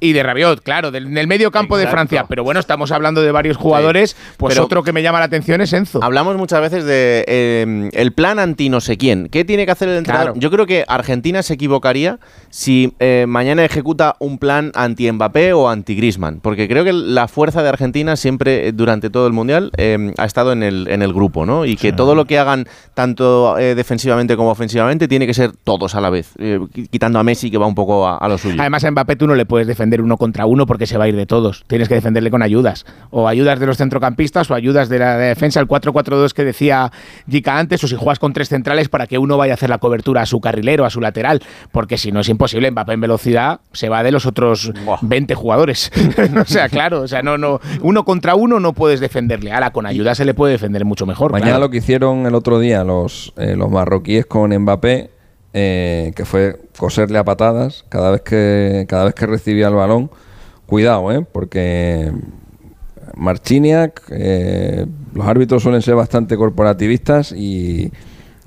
Y 0.01 0.13
de 0.13 0.23
Rabiot, 0.23 0.63
claro, 0.63 0.91
del, 0.91 1.13
del 1.13 1.27
medio 1.27 1.51
campo 1.51 1.77
de. 1.77 1.87
Francia. 1.87 2.25
Pero 2.29 2.43
bueno, 2.45 2.61
estamos 2.61 2.91
hablando 2.93 3.21
de 3.23 3.33
varios 3.33 3.57
jugadores. 3.57 4.17
Pues 4.37 4.55
Pero- 4.55 4.65
otro 4.65 4.83
que 4.83 4.93
me 4.93 5.03
llama 5.03 5.19
la 5.19 5.25
atención 5.27 5.61
es 5.61 5.73
Enzo. 5.73 6.03
Hablamos 6.03 6.37
muchas 6.37 6.61
veces 6.61 6.85
de 6.85 7.25
eh, 7.27 7.91
el 7.93 8.13
plan 8.13 8.39
anti 8.39 8.69
no 8.69 8.81
sé 8.81 8.97
quién. 8.97 9.29
¿Qué 9.29 9.45
tiene 9.45 9.67
que 9.67 9.73
hacer 9.73 9.89
el 9.89 9.97
entrenador? 9.99 10.33
Claro. 10.33 10.41
Yo 10.41 10.51
creo 10.51 10.67
que 10.67 10.85
Argentina 10.89 11.43
se 11.43 11.55
equivocaría 11.55 12.19
si 12.49 12.95
eh, 13.01 13.25
mañana 13.29 13.65
ejecuta 13.65 14.17
un 14.21 14.39
plan 14.39 14.71
anti 14.75 15.11
Mbappé 15.11 15.53
o 15.53 15.69
anti 15.69 15.95
Griezmann, 15.97 16.41
porque 16.41 16.69
creo 16.69 16.85
que 16.85 16.93
la 16.93 17.27
fuerza 17.29 17.63
de 17.63 17.69
Argentina 17.69 18.17
siempre 18.17 18.69
eh, 18.69 18.73
durante 18.73 19.11
todo 19.11 19.27
el 19.27 19.33
mundial 19.33 19.71
eh, 19.77 20.13
ha 20.17 20.25
estado 20.25 20.53
en 20.53 20.63
el, 20.63 20.87
en 20.89 21.03
el 21.03 21.13
grupo, 21.13 21.45
¿no? 21.47 21.65
Y 21.65 21.77
que 21.77 21.93
todo 21.93 22.15
lo 22.15 22.25
que 22.27 22.39
hagan 22.39 22.67
tanto 22.95 23.59
eh, 23.59 23.75
defensivamente 23.75 24.37
como 24.37 24.51
ofensivamente 24.51 25.09
tiene 25.09 25.27
que 25.27 25.35
ser 25.35 25.51
todos 25.65 25.95
a 25.97 26.01
la 26.01 26.11
vez, 26.11 26.33
eh, 26.39 26.59
qui- 26.73 26.89
quitando 26.89 27.19
a 27.19 27.25
Messi 27.25 27.51
que 27.51 27.59
va 27.59 27.67
un 27.67 27.75
poco 27.75 28.07
a, 28.07 28.17
a 28.19 28.29
lo 28.29 28.39
suyo. 28.39 28.57
Además, 28.61 28.85
a 28.85 28.91
Mbappé 28.93 29.17
tú 29.17 29.27
no 29.27 29.35
le 29.35 29.47
puedes 29.47 29.67
defender 29.67 29.90
uno 30.01 30.17
contra 30.17 30.47
uno 30.47 30.67
porque 30.67 30.87
se 30.87 30.99
va 30.99 31.05
a 31.05 31.09
ir 31.09 31.17
de 31.17 31.27
todos. 31.27 31.65
Tienes 31.67 31.89
que 31.89 31.95
defenderle 31.95 32.31
con 32.31 32.43
ayudas. 32.43 32.85
O 33.11 33.27
ayudas 33.29 33.59
de 33.59 33.67
los 33.67 33.79
centrocampistas 33.79 34.51
o 34.51 34.55
ayudas 34.55 34.89
de 34.89 34.99
la 34.99 35.17
de 35.17 35.29
defensa. 35.29 35.61
El 35.61 35.67
4-4-2 35.67 36.33
que 36.33 36.45
decía 36.45 36.93
Jica 37.29 37.59
antes, 37.59 37.83
o 37.83 37.89
si 37.89 37.97
juegas 37.97 38.19
con 38.19 38.33
tres 38.33 38.49
centrales 38.49 38.89
para 38.89 39.07
que 39.07 39.19
uno 39.19 39.37
vaya 39.37 39.53
a 39.53 39.55
hacer 39.55 39.71
la 39.71 39.79
cobertura 39.79 40.23
a 40.23 40.27
su 40.27 40.41
carrilero, 40.41 40.85
a 40.85 40.91
su 40.91 41.01
lateral. 41.01 41.43
Porque 41.73 41.99
si 41.99 42.13
no 42.13 42.21
es 42.21 42.29
imposible, 42.29 42.71
Mbappé 42.71 42.93
en 42.93 43.01
velocidad 43.01 43.61
se 43.73 43.89
va 43.89 44.03
de 44.03 44.13
los 44.13 44.27
otros 44.27 44.73
Buah. 44.85 44.99
20 45.03 45.35
jugadores. 45.35 45.91
o 46.41 46.45
sea, 46.45 46.69
claro, 46.69 47.03
o 47.03 47.09
sea, 47.09 47.23
no, 47.23 47.39
no, 47.39 47.61
uno 47.81 48.05
contra 48.05 48.35
uno 48.35 48.61
no 48.61 48.73
puedes 48.75 49.01
defenderle. 49.01 49.53
Ahora, 49.53 49.71
con 49.73 49.87
ayuda 49.87 50.15
se 50.15 50.25
le 50.25 50.35
puede 50.35 50.53
defender 50.53 50.85
mucho 50.85 51.07
mejor. 51.07 51.33
Mañana 51.33 51.53
claro. 51.53 51.65
lo 51.65 51.71
que 51.71 51.79
hicieron 51.79 52.27
el 52.27 52.35
otro 52.35 52.59
día 52.59 52.85
los, 52.85 53.33
eh, 53.37 53.57
los 53.57 53.71
marroquíes 53.71 54.27
con 54.27 54.57
Mbappé, 54.57 55.11
eh, 55.53 56.13
que 56.15 56.25
fue 56.25 56.61
coserle 56.81 57.19
a 57.19 57.25
patadas 57.25 57.85
cada 57.91 58.11
vez 58.11 58.23
que, 58.23 58.87
cada 58.89 59.05
vez 59.05 59.15
que 59.15 59.27
recibía 59.27 59.69
el 59.69 59.75
balón. 59.75 60.11
Cuidado, 60.67 61.13
¿eh? 61.13 61.27
porque 61.31 62.11
Marchiniak, 63.17 64.03
eh, 64.11 64.87
los 65.15 65.27
árbitros 65.27 65.63
suelen 65.63 65.83
ser 65.83 65.95
bastante 65.95 66.37
corporativistas 66.37 67.33
y, 67.33 67.93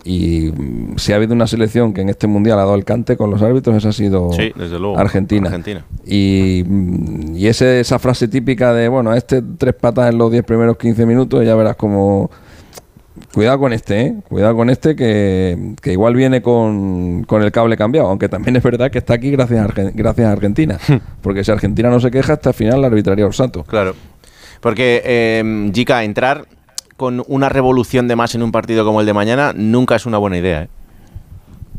y 0.04 0.52
mm, 0.56 0.98
si 0.98 1.12
ha 1.14 1.18
habido 1.18 1.34
una 1.34 1.48
selección 1.48 1.94
que 1.94 2.02
en 2.02 2.10
este 2.10 2.28
mundial 2.28 2.58
ha 2.60 2.62
dado 2.64 2.76
el 2.76 2.86
cante 2.86 3.18
con 3.18 3.30
los 3.30 3.42
árbitros, 3.42 3.76
esa 3.76 3.90
ha 3.90 3.94
sido 3.94 4.32
Sí, 4.34 4.52
desde 4.56 4.80
luego. 4.80 4.98
Argentina. 4.98 5.48
Argentina. 5.48 5.86
Y, 6.06 6.64
mm, 6.66 7.36
y 7.36 7.48
ese- 7.48 7.82
esa 7.82 8.00
frase 8.00 8.28
típica 8.28 8.74
de, 8.74 8.88
bueno, 8.88 9.12
a 9.12 9.18
este 9.18 9.42
tres 9.58 9.76
patas 9.76 10.10
en 10.12 10.18
los 10.18 10.32
10 10.32 10.44
primeros 10.44 10.78
15 10.78 11.06
minutos, 11.06 11.46
ya 11.46 11.56
verás 11.56 11.76
como... 11.76 12.32
Cuidado 13.34 13.58
con 13.60 13.74
este, 13.74 14.02
¿eh? 14.02 14.14
Cuidado 14.30 14.56
con 14.56 14.70
este 14.70 14.96
que, 14.96 15.74
que 15.82 15.92
igual 15.92 16.14
viene 16.16 16.42
con, 16.44 17.24
con 17.24 17.42
el 17.42 17.52
cable 17.52 17.76
cambiado, 17.78 18.08
aunque 18.10 18.30
también 18.30 18.56
es 18.58 18.64
verdad 18.64 18.92
que 18.92 19.00
está 19.00 19.16
aquí 19.16 19.32
gracias 19.32 19.60
a, 19.60 19.68
Argen- 19.68 19.92
gracias 19.96 20.28
a 20.28 20.32
Argentina. 20.32 20.78
Porque 21.22 21.44
si 21.44 21.52
Argentina 21.52 21.90
no 21.90 22.00
se 22.00 22.12
queja, 22.12 22.34
hasta 22.34 22.50
el 22.50 22.56
final 22.56 22.82
la 22.82 22.88
arbitraría 22.88 23.26
Orsato. 23.26 23.64
Claro. 23.64 23.96
Porque, 24.62 25.02
eh, 25.04 25.72
Jica, 25.74 26.04
entrar 26.04 26.46
con 26.96 27.24
una 27.28 27.50
revolución 27.50 28.08
de 28.08 28.16
más 28.16 28.36
en 28.36 28.44
un 28.44 28.52
partido 28.52 28.86
como 28.86 29.00
el 29.02 29.06
de 29.08 29.14
mañana 29.14 29.52
nunca 29.56 29.96
es 29.96 30.06
una 30.06 30.18
buena 30.20 30.38
idea. 30.38 30.64
¿eh? 30.64 30.70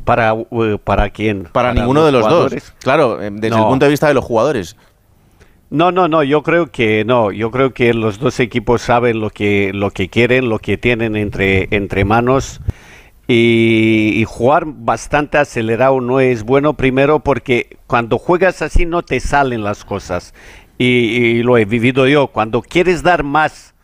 ¿Para, 0.04 0.34
uh, 0.34 0.78
¿para 0.82 1.08
quién? 1.10 1.44
Para, 1.50 1.72
ninguno 1.72 2.04
de 2.04 2.12
los 2.12 2.22
jugadores? 2.24 2.64
dos. 2.64 2.74
Claro, 2.82 3.22
eh, 3.22 3.30
desde 3.32 3.50
No. 3.56 3.62
el 3.62 3.68
punto 3.68 3.86
de 3.86 3.90
vista 3.90 4.08
de 4.08 4.14
los 4.14 4.24
jugadores. 4.24 4.76
No, 5.74 5.90
no, 5.90 6.06
no, 6.06 6.22
yo 6.22 6.44
creo 6.44 6.70
que 6.70 7.04
no, 7.04 7.32
yo 7.32 7.50
creo 7.50 7.74
que 7.74 7.94
los 7.94 8.20
dos 8.20 8.38
equipos 8.38 8.80
saben 8.80 9.18
lo 9.18 9.30
que, 9.30 9.72
lo 9.74 9.90
que 9.90 10.08
quieren, 10.08 10.48
lo 10.48 10.60
que 10.60 10.78
tienen 10.78 11.16
entre, 11.16 11.66
entre 11.72 12.04
manos 12.04 12.60
y, 13.26 14.24
jugar 14.28 14.66
bastante 14.68 15.36
acelerado 15.36 16.00
no 16.00 16.20
es 16.20 16.44
bueno 16.44 16.74
primero 16.74 17.18
porque 17.24 17.76
cuando 17.88 18.18
juegas 18.18 18.62
así 18.62 18.86
no 18.86 19.02
te 19.02 19.18
salen 19.18 19.64
las 19.64 19.84
cosas 19.84 20.32
y, 20.78 21.42
lo 21.42 21.58
he 21.58 21.64
vivido 21.64 22.06
yo, 22.06 22.28
cuando 22.28 22.62
quieres 22.62 23.02
dar 23.02 23.24
más 23.24 23.74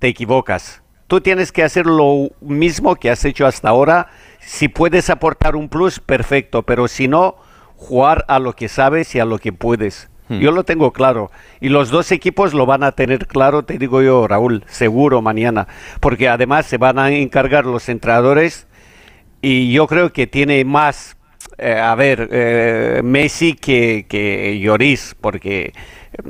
te 0.00 0.08
equivocas. 0.08 0.82
Tú 1.06 1.20
tienes 1.20 1.52
que 1.52 1.62
hacer 1.62 1.86
lo 1.86 2.32
mismo 2.40 2.96
que 2.96 3.10
has 3.10 3.24
hecho 3.24 3.46
hasta 3.46 3.68
ahora. 3.68 4.08
Si 4.40 4.66
puedes 4.66 5.08
aportar 5.08 5.54
un 5.54 5.68
plus, 5.68 6.00
perfecto, 6.00 6.64
pero 6.64 6.88
si 6.88 7.06
no, 7.06 7.36
jugar 7.76 8.24
a 8.26 8.40
lo 8.40 8.54
que 8.54 8.66
sabes 8.68 9.14
y 9.14 9.20
a 9.20 9.24
lo 9.24 9.38
que 9.38 9.52
puedes. 9.52 10.10
Hmm. 10.28 10.40
Yo 10.40 10.50
lo 10.50 10.64
tengo 10.64 10.92
claro. 10.92 11.30
Y 11.60 11.68
los 11.68 11.90
dos 11.90 12.10
equipos 12.12 12.54
lo 12.54 12.66
van 12.66 12.82
a 12.82 12.92
tener 12.92 13.26
claro, 13.26 13.64
te 13.64 13.78
digo 13.78 14.02
yo, 14.02 14.26
Raúl, 14.26 14.64
seguro 14.66 15.22
mañana. 15.22 15.68
Porque 16.00 16.28
además 16.28 16.66
se 16.66 16.78
van 16.78 16.98
a 16.98 17.10
encargar 17.10 17.66
los 17.66 17.88
entrenadores 17.88 18.66
y 19.40 19.72
yo 19.72 19.86
creo 19.86 20.12
que 20.12 20.26
tiene 20.26 20.64
más, 20.64 21.16
eh, 21.58 21.78
a 21.78 21.94
ver, 21.94 22.28
eh, 22.32 23.00
Messi 23.04 23.54
que, 23.54 24.06
que 24.08 24.58
Lloris, 24.58 25.14
porque 25.20 25.72
eh, 26.12 26.22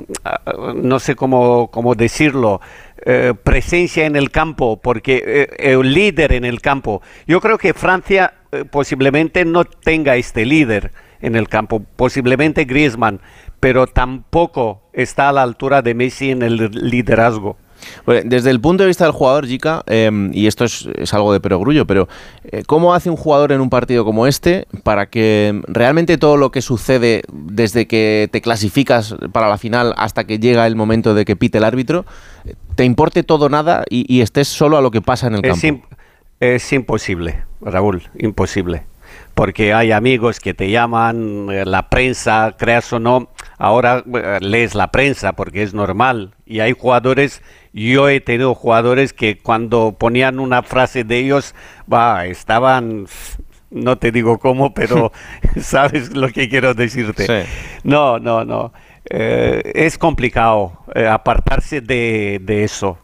no 0.74 0.98
sé 0.98 1.14
cómo, 1.14 1.70
cómo 1.70 1.94
decirlo. 1.94 2.60
presencia 3.44 4.04
en 4.04 4.16
el 4.16 4.30
campo, 4.30 4.80
porque 4.82 5.48
el 5.58 5.94
líder 5.94 6.32
en 6.32 6.44
el 6.44 6.60
campo. 6.60 7.02
Yo 7.26 7.40
creo 7.40 7.56
que 7.56 7.72
Francia 7.72 8.34
posiblemente 8.70 9.44
no 9.44 9.64
tenga 9.64 10.16
este 10.16 10.44
líder 10.44 10.90
en 11.20 11.36
el 11.36 11.48
campo, 11.48 11.82
posiblemente 11.96 12.64
Griezmann, 12.64 13.20
pero 13.60 13.86
tampoco 13.86 14.82
está 14.92 15.28
a 15.28 15.32
la 15.32 15.42
altura 15.42 15.82
de 15.82 15.94
Messi 15.94 16.30
en 16.30 16.42
el 16.42 16.70
liderazgo. 16.72 17.56
desde 18.06 18.50
el 18.50 18.60
punto 18.60 18.82
de 18.82 18.88
vista 18.88 19.04
del 19.04 19.12
jugador, 19.12 19.46
Jica, 19.46 19.84
em, 19.86 20.30
y 20.32 20.46
esto 20.46 20.64
es, 20.64 21.12
algo 21.12 21.32
de 21.32 21.40
perogrullo, 21.40 21.86
pero 21.86 22.08
eh, 22.44 22.62
¿cómo 22.66 22.94
hace 22.94 23.10
un 23.10 23.16
jugador 23.16 23.52
en 23.52 23.60
un 23.60 23.68
partido 23.68 24.04
como 24.04 24.26
este 24.26 24.66
para 24.82 25.06
que 25.06 25.60
realmente 25.68 26.16
todo 26.16 26.36
lo 26.36 26.50
que 26.50 26.62
sucede 26.62 27.22
desde 27.32 27.86
que 27.86 28.28
te 28.32 28.40
clasificas 28.40 29.14
para 29.30 29.48
la 29.48 29.58
final 29.58 29.94
hasta 29.98 30.24
que 30.24 30.38
llega 30.38 30.66
el 30.66 30.74
momento 30.74 31.14
de 31.14 31.24
que 31.24 31.36
pite 31.36 31.58
el 31.58 31.64
árbitro, 31.64 32.06
te 32.76 32.84
importe 32.84 33.22
todo 33.22 33.48
nada 33.50 33.84
y, 33.90 34.20
estés 34.20 34.48
solo 34.48 34.78
a 34.78 34.80
lo 34.80 34.90
que 34.90 35.02
pasa 35.02 35.26
en 35.26 35.34
el 35.34 35.42
campo? 35.42 35.86
es 36.40 36.72
imposible, 36.72 37.44
Raúl, 37.60 38.02
imposible 38.18 38.84
porque 39.36 39.74
hay 39.74 39.92
amigos 39.92 40.40
que 40.40 40.54
te 40.54 40.70
llaman, 40.70 41.48
eh, 41.50 41.66
la 41.66 41.90
prensa, 41.90 42.54
creas 42.56 42.90
o 42.94 42.98
no, 42.98 43.28
ahora 43.58 44.02
eh, 44.06 44.38
lees 44.40 44.74
la 44.74 44.90
prensa 44.90 45.34
porque 45.34 45.62
es 45.62 45.74
normal. 45.74 46.34
Y 46.46 46.60
hay 46.60 46.72
jugadores, 46.72 47.42
yo 47.74 48.08
he 48.08 48.22
tenido 48.22 48.54
jugadores 48.54 49.12
que 49.12 49.36
cuando 49.36 49.94
ponían 49.98 50.38
una 50.40 50.62
frase 50.62 51.04
de 51.04 51.18
ellos, 51.18 51.54
va, 51.92 52.24
estaban, 52.24 53.08
no 53.70 53.98
te 53.98 54.10
digo 54.10 54.38
cómo, 54.38 54.72
pero 54.74 55.12
sabes 55.60 56.16
lo 56.16 56.30
que 56.30 56.48
quiero 56.48 56.72
decirte. 56.72 57.44
No, 57.84 58.18
no, 58.18 58.42
no. 58.42 58.72
Eh, 59.04 59.70
es 59.74 59.98
complicado 59.98 60.80
apartarse 61.10 61.82
de, 61.82 62.40
eso. 62.64 62.96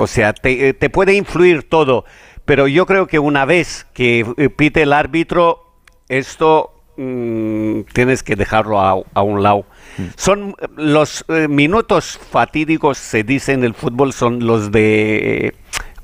O 0.00 0.08
sea, 0.08 0.32
te, 0.32 0.74
te 0.74 0.90
puede 0.90 1.14
influir 1.14 1.68
todo 1.68 2.04
pero 2.46 2.68
yo 2.68 2.86
creo 2.86 3.06
que 3.08 3.18
una 3.18 3.44
vez 3.44 3.86
que 3.92 4.24
eh, 4.38 4.48
pite 4.48 4.82
el 4.82 4.92
árbitro, 4.92 5.74
esto 6.08 6.72
mm, 6.96 7.80
tienes 7.92 8.22
que 8.22 8.36
dejarlo 8.36 8.80
a, 8.80 9.22
un 9.22 9.42
lado. 9.42 9.66
Mm. 9.98 10.02
Son 10.16 10.54
eh, 10.60 10.68
los 10.76 11.24
eh, 11.28 11.48
minutos 11.48 12.18
fatídicos, 12.30 12.98
se 12.98 13.24
dice 13.24 13.52
en 13.52 13.64
el 13.64 13.74
fútbol, 13.74 14.12
son 14.12 14.46
los 14.46 14.70
de 14.70 15.54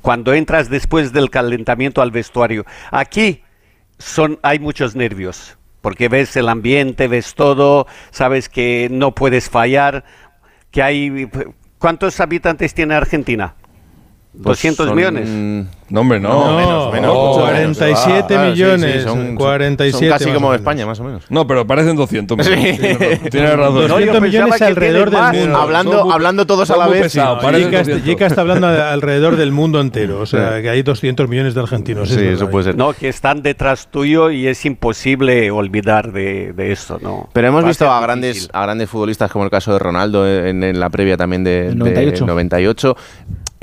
cuando 0.01 0.33
entras 0.33 0.69
después 0.69 1.13
del 1.13 1.29
calentamiento 1.29 2.01
al 2.01 2.11
vestuario. 2.11 2.65
Aquí 2.91 3.41
son, 3.97 4.37
hay 4.43 4.59
muchos 4.59 4.97
nervios, 4.97 5.57
porque 5.79 6.09
ves 6.09 6.35
el 6.35 6.49
ambiente, 6.49 7.07
ves 7.07 7.35
todo, 7.35 7.87
sabes 8.11 8.49
que 8.49 8.89
no 8.91 9.15
puedes 9.15 9.49
fallar, 9.49 10.03
que 10.71 10.83
hay... 10.83 11.29
¿Cuántos 11.77 12.19
habitantes 12.19 12.73
tiene 12.73 12.95
Argentina? 12.95 13.55
200 14.33 14.87
pues 14.87 14.95
millones. 14.95 15.29
No, 15.89 16.01
hombre, 16.01 16.19
no. 16.19 16.57
menos, 16.57 16.91
menos. 16.91 17.37
47 17.37 18.37
millones. 18.39 19.03
son, 19.03 19.35
47 19.35 20.09
casi 20.09 20.31
como 20.31 20.51
España, 20.55 20.87
más 20.87 20.99
o 20.99 21.03
menos. 21.03 21.25
No, 21.29 21.45
pero 21.45 21.67
parecen 21.67 21.95
200 21.95 22.37
millones. 22.37 22.79
Sí. 22.79 23.29
Tienes 23.29 23.55
razón. 23.55 23.87
200 23.87 24.21
millones 24.21 24.61
alrededor 24.61 25.11
del 25.11 25.41
mundo. 25.41 25.57
Hablando, 25.57 26.11
hablando 26.11 26.47
todos 26.47 26.71
a 26.71 26.77
la 26.77 26.87
vez. 26.87 27.13
Jica 28.03 28.25
está 28.25 28.41
hablando 28.41 28.67
alrededor 28.89 29.35
del 29.35 29.51
mundo 29.51 29.79
entero. 29.79 30.19
O 30.19 30.25
sea, 30.25 30.61
que 30.63 30.69
hay 30.69 30.81
200 30.81 31.29
millones 31.29 31.53
de 31.53 31.61
argentinos. 31.61 32.09
Sí, 32.09 32.19
eso 32.19 32.49
puede 32.49 32.65
ser. 32.65 32.75
No, 32.75 32.93
que 32.93 33.09
están 33.09 33.43
detrás 33.43 33.87
tuyo 33.91 34.31
y 34.31 34.47
es 34.47 34.65
imposible 34.65 35.51
olvidar 35.51 36.11
de, 36.11 36.53
de 36.53 36.71
eso, 36.71 36.97
¿no? 36.99 37.29
Pero 37.33 37.49
hemos 37.49 37.65
visto 37.65 37.89
a 37.89 38.01
grandes, 38.01 38.49
a 38.51 38.63
grandes 38.63 38.89
futbolistas, 38.89 39.31
como 39.31 39.45
el 39.45 39.51
caso 39.51 39.73
de 39.73 39.79
Ronaldo 39.79 40.27
en, 40.27 40.63
en 40.63 40.79
la 40.79 40.89
previa 40.89 41.17
también 41.17 41.43
de, 41.43 41.71
98. 41.75 42.25
De 42.25 42.31
98 42.31 42.95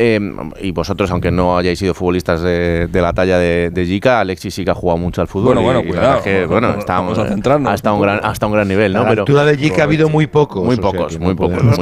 Em, 0.03 0.51
y 0.59 0.73
vosotros, 0.73 1.11
aunque 1.11 1.31
no 1.31 1.59
hayáis 1.59 1.79
sido 1.79 1.93
futbolistas 1.93 2.41
de, 2.41 2.89
la 2.91 3.13
talla 3.13 3.37
de, 3.37 3.69
de 3.69 4.01
Alexis 4.09 4.55
sí 4.55 4.65
que 4.65 4.71
ha 4.71 4.75
jugado 4.75 4.97
mucho 4.97 5.21
al 5.21 5.29
fútbol. 5.29 5.57
Bueno, 5.57 5.61
bueno, 5.61 5.83
cuidado. 5.83 6.23
Que, 6.23 6.47
bueno, 6.47 6.71
estábamos 6.79 7.19
a 7.19 7.29
centrarnos. 7.29 7.71
Hasta 7.71 7.93
un 7.93 8.01
gran, 8.01 8.21
hasta 8.23 8.47
un 8.47 8.53
gran 8.53 8.67
nivel, 8.67 8.95
¿no? 8.95 9.01
A 9.01 9.03
la 9.03 9.09
Pero, 9.11 9.23
altura 9.23 9.45
de 9.45 9.59
Jica 9.59 9.83
ha 9.83 9.85
habido 9.85 10.09
muy 10.09 10.27
pocos. 10.27 10.65
Muy 10.65 10.77
pocos, 10.77 11.19
muy 11.19 11.35
pocos. 11.35 11.63
Es, 11.63 11.79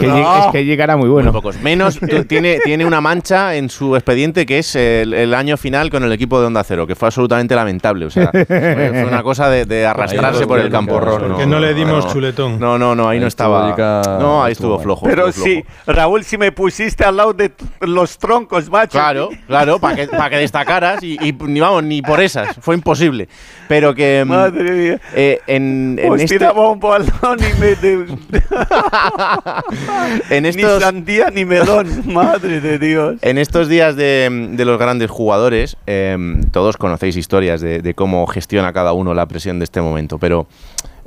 que, 0.50 0.64
Jica 0.64 0.82
era 0.82 0.96
muy 0.96 1.08
bueno. 1.08 1.30
Muy 1.30 1.40
pocos. 1.40 1.60
Menos, 1.60 2.00
tiene, 2.28 2.58
tiene 2.64 2.84
una 2.84 3.00
mancha 3.00 3.54
en 3.54 3.70
su 3.70 3.94
expediente 3.94 4.46
que 4.46 4.58
es 4.58 4.74
el, 4.74 5.32
año 5.32 5.56
final 5.56 5.88
con 5.88 6.02
el 6.02 6.10
equipo 6.10 6.40
de 6.40 6.46
Onda 6.46 6.64
Cero, 6.64 6.88
que 6.88 6.96
fue 6.96 7.06
absolutamente 7.06 7.54
lamentable. 7.54 8.06
O 8.06 8.10
sea, 8.10 8.30
fue, 8.32 9.04
una 9.06 9.22
cosa 9.22 9.48
de, 9.48 9.86
arrastrarse 9.86 10.44
por 10.44 10.58
el 10.58 10.70
campo 10.70 10.94
horror. 10.94 11.36
Que 11.36 11.46
no, 11.46 11.60
le 11.60 11.72
dimos 11.72 12.12
chuletón. 12.12 12.58
No, 12.58 12.78
no, 12.78 12.96
no, 12.96 13.08
ahí 13.08 13.20
no 13.20 13.28
estaba. 13.28 13.76
No, 14.18 14.42
ahí 14.42 14.52
estuvo 14.52 14.76
flojo. 14.80 15.06
Pero 15.06 15.30
sí, 15.30 15.64
Raúl, 15.86 16.24
si 16.24 16.36
me 16.36 16.50
pusiste 16.50 17.04
al 17.04 17.16
lado 17.16 17.32
de 17.32 17.52
los 17.80 18.07
troncos, 18.16 18.70
macho 18.70 18.92
Claro, 18.92 19.28
claro, 19.46 19.78
para 19.78 19.96
que, 19.96 20.06
para 20.06 20.30
que 20.30 20.36
destacaras 20.36 21.02
y, 21.02 21.18
ni 21.40 21.60
vamos, 21.60 21.84
ni 21.84 22.00
por 22.00 22.20
esas, 22.20 22.56
fue 22.60 22.76
imposible. 22.76 23.28
Pero 23.68 23.94
que. 23.94 24.24
Mm, 24.24 24.28
Madre 24.28 24.70
mía. 24.70 25.00
Eh, 25.14 25.40
en, 25.46 25.98
en 26.00 26.20
este... 26.20 26.48
un 26.48 26.80
balón 26.80 27.38
y 27.38 27.60
me. 27.60 27.68
en 30.30 30.46
estos... 30.46 30.74
Ni 30.74 30.80
sandía 30.80 31.30
ni 31.30 31.44
melón, 31.44 32.02
madre 32.12 32.60
de 32.60 32.78
Dios. 32.78 33.16
En 33.22 33.36
estos 33.36 33.68
días 33.68 33.96
de, 33.96 34.48
de 34.52 34.64
los 34.64 34.78
grandes 34.78 35.10
jugadores, 35.10 35.76
em, 35.86 36.42
todos 36.50 36.76
conocéis 36.76 37.16
historias 37.16 37.60
de, 37.60 37.82
de 37.82 37.94
cómo 37.94 38.26
gestiona 38.26 38.72
cada 38.72 38.92
uno 38.92 39.12
la 39.12 39.26
presión 39.26 39.58
de 39.58 39.64
este 39.64 39.80
momento, 39.80 40.18
pero. 40.18 40.46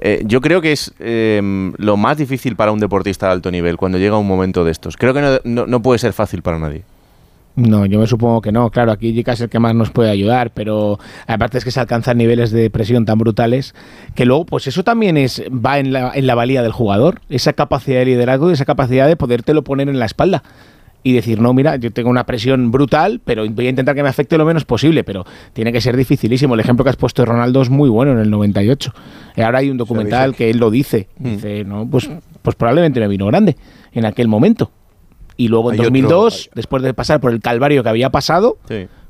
Eh, 0.01 0.23
yo 0.25 0.41
creo 0.41 0.61
que 0.61 0.71
es 0.71 0.93
em, 0.99 1.73
lo 1.77 1.95
más 1.95 2.17
difícil 2.17 2.55
para 2.55 2.71
un 2.71 2.79
deportista 2.79 3.27
de 3.27 3.33
alto 3.33 3.51
nivel 3.51 3.77
cuando 3.77 3.99
llega 3.99 4.17
un 4.17 4.27
momento 4.27 4.63
de 4.63 4.71
estos. 4.71 4.97
Creo 4.97 5.13
que 5.13 5.21
no, 5.21 5.39
no, 5.43 5.67
no 5.67 5.81
puede 5.81 5.99
ser 5.99 6.11
fácil 6.13 6.41
para 6.41 6.57
nadie. 6.57 6.83
No, 7.55 7.85
yo 7.85 7.99
me 7.99 8.07
supongo 8.07 8.41
que 8.41 8.51
no. 8.51 8.69
Claro, 8.69 8.91
aquí 8.91 9.13
Jica 9.13 9.33
es 9.33 9.41
el 9.41 9.49
que 9.49 9.59
más 9.59 9.75
nos 9.75 9.91
puede 9.91 10.09
ayudar, 10.09 10.51
pero 10.51 10.99
aparte 11.27 11.57
es 11.57 11.65
que 11.65 11.71
se 11.71 11.79
alcanzan 11.79 12.17
niveles 12.17 12.51
de 12.51 12.69
presión 12.69 13.05
tan 13.05 13.17
brutales 13.17 13.75
que 14.15 14.25
luego, 14.25 14.45
pues 14.45 14.67
eso 14.67 14.83
también 14.83 15.17
es 15.17 15.43
va 15.49 15.77
en 15.77 15.91
la, 15.91 16.11
en 16.15 16.27
la 16.27 16.35
valía 16.35 16.63
del 16.63 16.71
jugador, 16.71 17.21
esa 17.29 17.53
capacidad 17.53 17.99
de 17.99 18.05
liderazgo 18.05 18.49
y 18.49 18.53
esa 18.53 18.65
capacidad 18.65 19.07
de 19.07 19.17
podértelo 19.17 19.63
poner 19.63 19.89
en 19.89 19.99
la 19.99 20.05
espalda 20.05 20.43
y 21.03 21.13
decir, 21.13 21.39
no, 21.39 21.53
mira, 21.53 21.77
yo 21.77 21.91
tengo 21.91 22.09
una 22.09 22.25
presión 22.25 22.71
brutal, 22.71 23.21
pero 23.23 23.47
voy 23.49 23.67
a 23.67 23.69
intentar 23.69 23.95
que 23.95 24.03
me 24.03 24.09
afecte 24.09 24.37
lo 24.37 24.45
menos 24.45 24.65
posible, 24.65 25.03
pero 25.03 25.25
tiene 25.53 25.71
que 25.71 25.81
ser 25.81 25.97
dificilísimo. 25.97 26.53
El 26.53 26.59
ejemplo 26.59 26.83
que 26.83 26.89
has 26.91 26.95
puesto 26.95 27.21
de 27.23 27.27
Ronaldo 27.27 27.61
es 27.61 27.69
muy 27.69 27.89
bueno 27.89 28.11
en 28.11 28.19
el 28.19 28.29
98. 28.29 28.93
Y 29.35 29.41
ahora 29.41 29.59
hay 29.59 29.69
un 29.69 29.77
documental 29.77 30.35
que 30.35 30.49
él 30.49 30.57
lo 30.57 30.69
dice. 30.69 31.07
Mm. 31.17 31.29
Dice, 31.29 31.63
no, 31.63 31.87
pues, 31.89 32.09
pues 32.41 32.55
probablemente 32.55 32.99
me 32.99 33.07
vino 33.07 33.25
grande 33.27 33.55
en 33.93 34.05
aquel 34.05 34.27
momento 34.27 34.71
y 35.37 35.47
luego 35.47 35.71
en 35.71 35.77
2002, 35.77 36.51
después 36.53 36.83
de 36.83 36.93
pasar 36.93 37.19
por 37.19 37.31
el 37.31 37.41
calvario 37.41 37.81
que 37.81 37.89
había 37.89 38.11
pasado, 38.11 38.57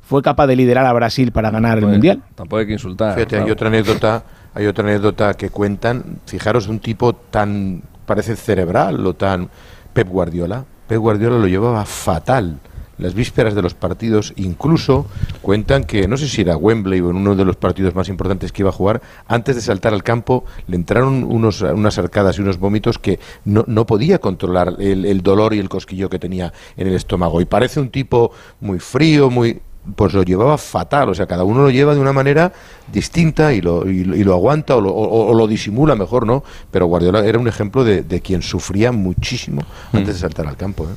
fue 0.01 0.21
capaz 0.21 0.47
de 0.47 0.55
liderar 0.55 0.85
a 0.85 0.93
Brasil 0.93 1.31
para 1.31 1.51
ganar 1.51 1.77
el 1.77 1.87
Mundial. 1.87 2.23
Tampoco 2.35 2.59
hay 2.59 2.67
que 2.67 2.73
insultar. 2.73 3.15
Fíjate, 3.15 3.39
hay 3.39 3.51
otra 3.51 3.67
anécdota, 3.67 4.23
hay 4.53 4.65
otra 4.65 4.85
anécdota 4.85 5.33
que 5.33 5.49
cuentan, 5.49 6.19
fijaros, 6.25 6.67
un 6.67 6.79
tipo 6.79 7.13
tan, 7.13 7.81
parece 8.05 8.35
cerebral 8.37 9.05
o 9.05 9.13
tan... 9.13 9.49
Pep 9.93 10.07
Guardiola. 10.07 10.65
Guardiola 10.97 11.37
lo 11.37 11.47
llevaba 11.47 11.85
fatal 11.85 12.59
las 13.01 13.15
vísperas 13.15 13.55
de 13.55 13.63
los 13.63 13.73
partidos, 13.73 14.31
incluso 14.35 15.07
cuentan 15.41 15.83
que, 15.85 16.07
no 16.07 16.17
sé 16.17 16.27
si 16.27 16.41
era 16.41 16.55
Wembley 16.55 17.01
o 17.01 17.09
en 17.09 17.15
uno 17.17 17.35
de 17.35 17.43
los 17.43 17.55
partidos 17.55 17.95
más 17.95 18.09
importantes 18.09 18.51
que 18.51 18.61
iba 18.61 18.69
a 18.69 18.73
jugar, 18.73 19.01
antes 19.27 19.55
de 19.55 19.61
saltar 19.61 19.93
al 19.93 20.03
campo 20.03 20.45
le 20.67 20.75
entraron 20.75 21.23
unos, 21.23 21.61
unas 21.61 21.97
arcadas 21.97 22.37
y 22.37 22.41
unos 22.41 22.59
vómitos 22.59 22.99
que 22.99 23.19
no, 23.43 23.65
no 23.67 23.87
podía 23.87 24.19
controlar 24.19 24.75
el 24.79 25.21
dolor 25.23 25.55
y 25.55 25.59
el 25.59 25.67
cosquillo 25.67 26.09
que 26.09 26.19
tenía 26.19 26.53
en 26.77 26.87
el 26.87 26.93
estómago. 26.93 27.41
Y 27.41 27.45
parece 27.45 27.79
un 27.79 27.89
tipo 27.89 28.31
muy 28.59 28.79
frío, 28.79 29.31
muy 29.31 29.61
pues 29.95 30.13
lo 30.13 30.23
llevaba 30.23 30.57
fatal. 30.57 31.09
O 31.09 31.15
sea, 31.15 31.25
cada 31.25 31.43
uno 31.43 31.63
lo 31.63 31.69
lleva 31.69 31.93
de 31.93 31.99
una 31.99 32.13
manera 32.13 32.53
distinta 32.91 33.53
y 33.53 33.61
lo, 33.61 33.89
y, 33.89 34.03
lo 34.03 34.33
aguanta 34.33 34.75
o 34.75 35.33
lo, 35.33 35.47
disimula 35.47 35.95
mejor, 35.95 36.25
¿no? 36.25 36.43
Pero 36.71 36.85
Guardiola 36.85 37.25
era 37.25 37.39
un 37.39 37.47
ejemplo 37.47 37.83
de, 37.83 38.21
quien 38.21 38.41
sufría 38.41 38.91
muchísimo 38.91 39.61
antes 39.93 40.15
de 40.15 40.19
saltar 40.19 40.47
al 40.47 40.57
campo. 40.57 40.85
¿eh? 40.85 40.95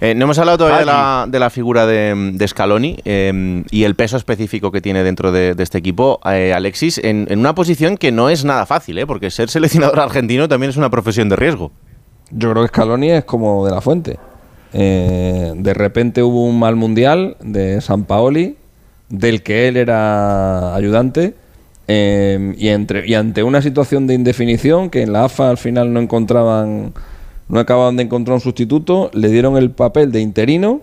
Eh, 0.00 0.14
no 0.14 0.24
hemos 0.24 0.38
hablado 0.38 0.58
todavía 0.58 1.26
de 1.26 1.38
la, 1.38 1.50
figura 1.50 1.86
de, 1.86 2.44
Scaloni 2.46 2.98
eh, 3.04 3.64
y 3.70 3.84
el 3.84 3.94
peso 3.94 4.16
específico 4.16 4.72
que 4.72 4.80
tiene 4.80 5.04
dentro 5.04 5.32
de, 5.32 5.54
este 5.58 5.78
equipo, 5.78 6.20
Alexis, 6.22 6.98
en, 6.98 7.26
en, 7.30 7.38
una 7.38 7.54
posición 7.54 7.96
que 7.96 8.12
no 8.12 8.30
es 8.30 8.44
nada 8.44 8.66
fácil, 8.66 9.04
porque 9.06 9.30
ser 9.30 9.48
seleccionador 9.48 10.00
argentino 10.00 10.48
también 10.48 10.70
es 10.70 10.76
una 10.76 10.90
profesión 10.90 11.28
de 11.28 11.36
riesgo. 11.36 11.72
Yo 12.30 12.50
creo 12.52 12.62
que 12.62 12.68
Scaloni 12.68 13.10
es 13.10 13.24
como 13.24 13.64
de 13.66 13.72
la 13.72 13.80
fuente. 13.80 14.18
Eh, 14.72 15.52
de 15.56 15.74
repente 15.74 16.22
hubo 16.22 16.44
un 16.44 16.58
mal 16.58 16.76
mundial 16.76 17.36
de 17.40 17.80
San 17.80 18.04
Paoli, 18.04 18.56
del 19.08 19.42
que 19.42 19.68
él 19.68 19.76
era 19.76 20.74
ayudante, 20.74 21.34
eh, 21.88 22.54
y, 22.56 22.68
entre, 22.68 23.08
y 23.08 23.14
ante 23.14 23.42
una 23.42 23.62
situación 23.62 24.06
de 24.06 24.14
indefinición 24.14 24.90
que 24.90 25.02
en 25.02 25.12
la 25.12 25.24
AFA 25.24 25.50
al 25.50 25.58
final 25.58 25.92
no 25.92 26.00
encontraban, 26.00 26.92
no 27.48 27.58
acababan 27.58 27.96
de 27.96 28.04
encontrar 28.04 28.36
un 28.36 28.40
sustituto, 28.40 29.10
le 29.12 29.28
dieron 29.28 29.56
el 29.56 29.72
papel 29.72 30.12
de 30.12 30.20
interino 30.20 30.82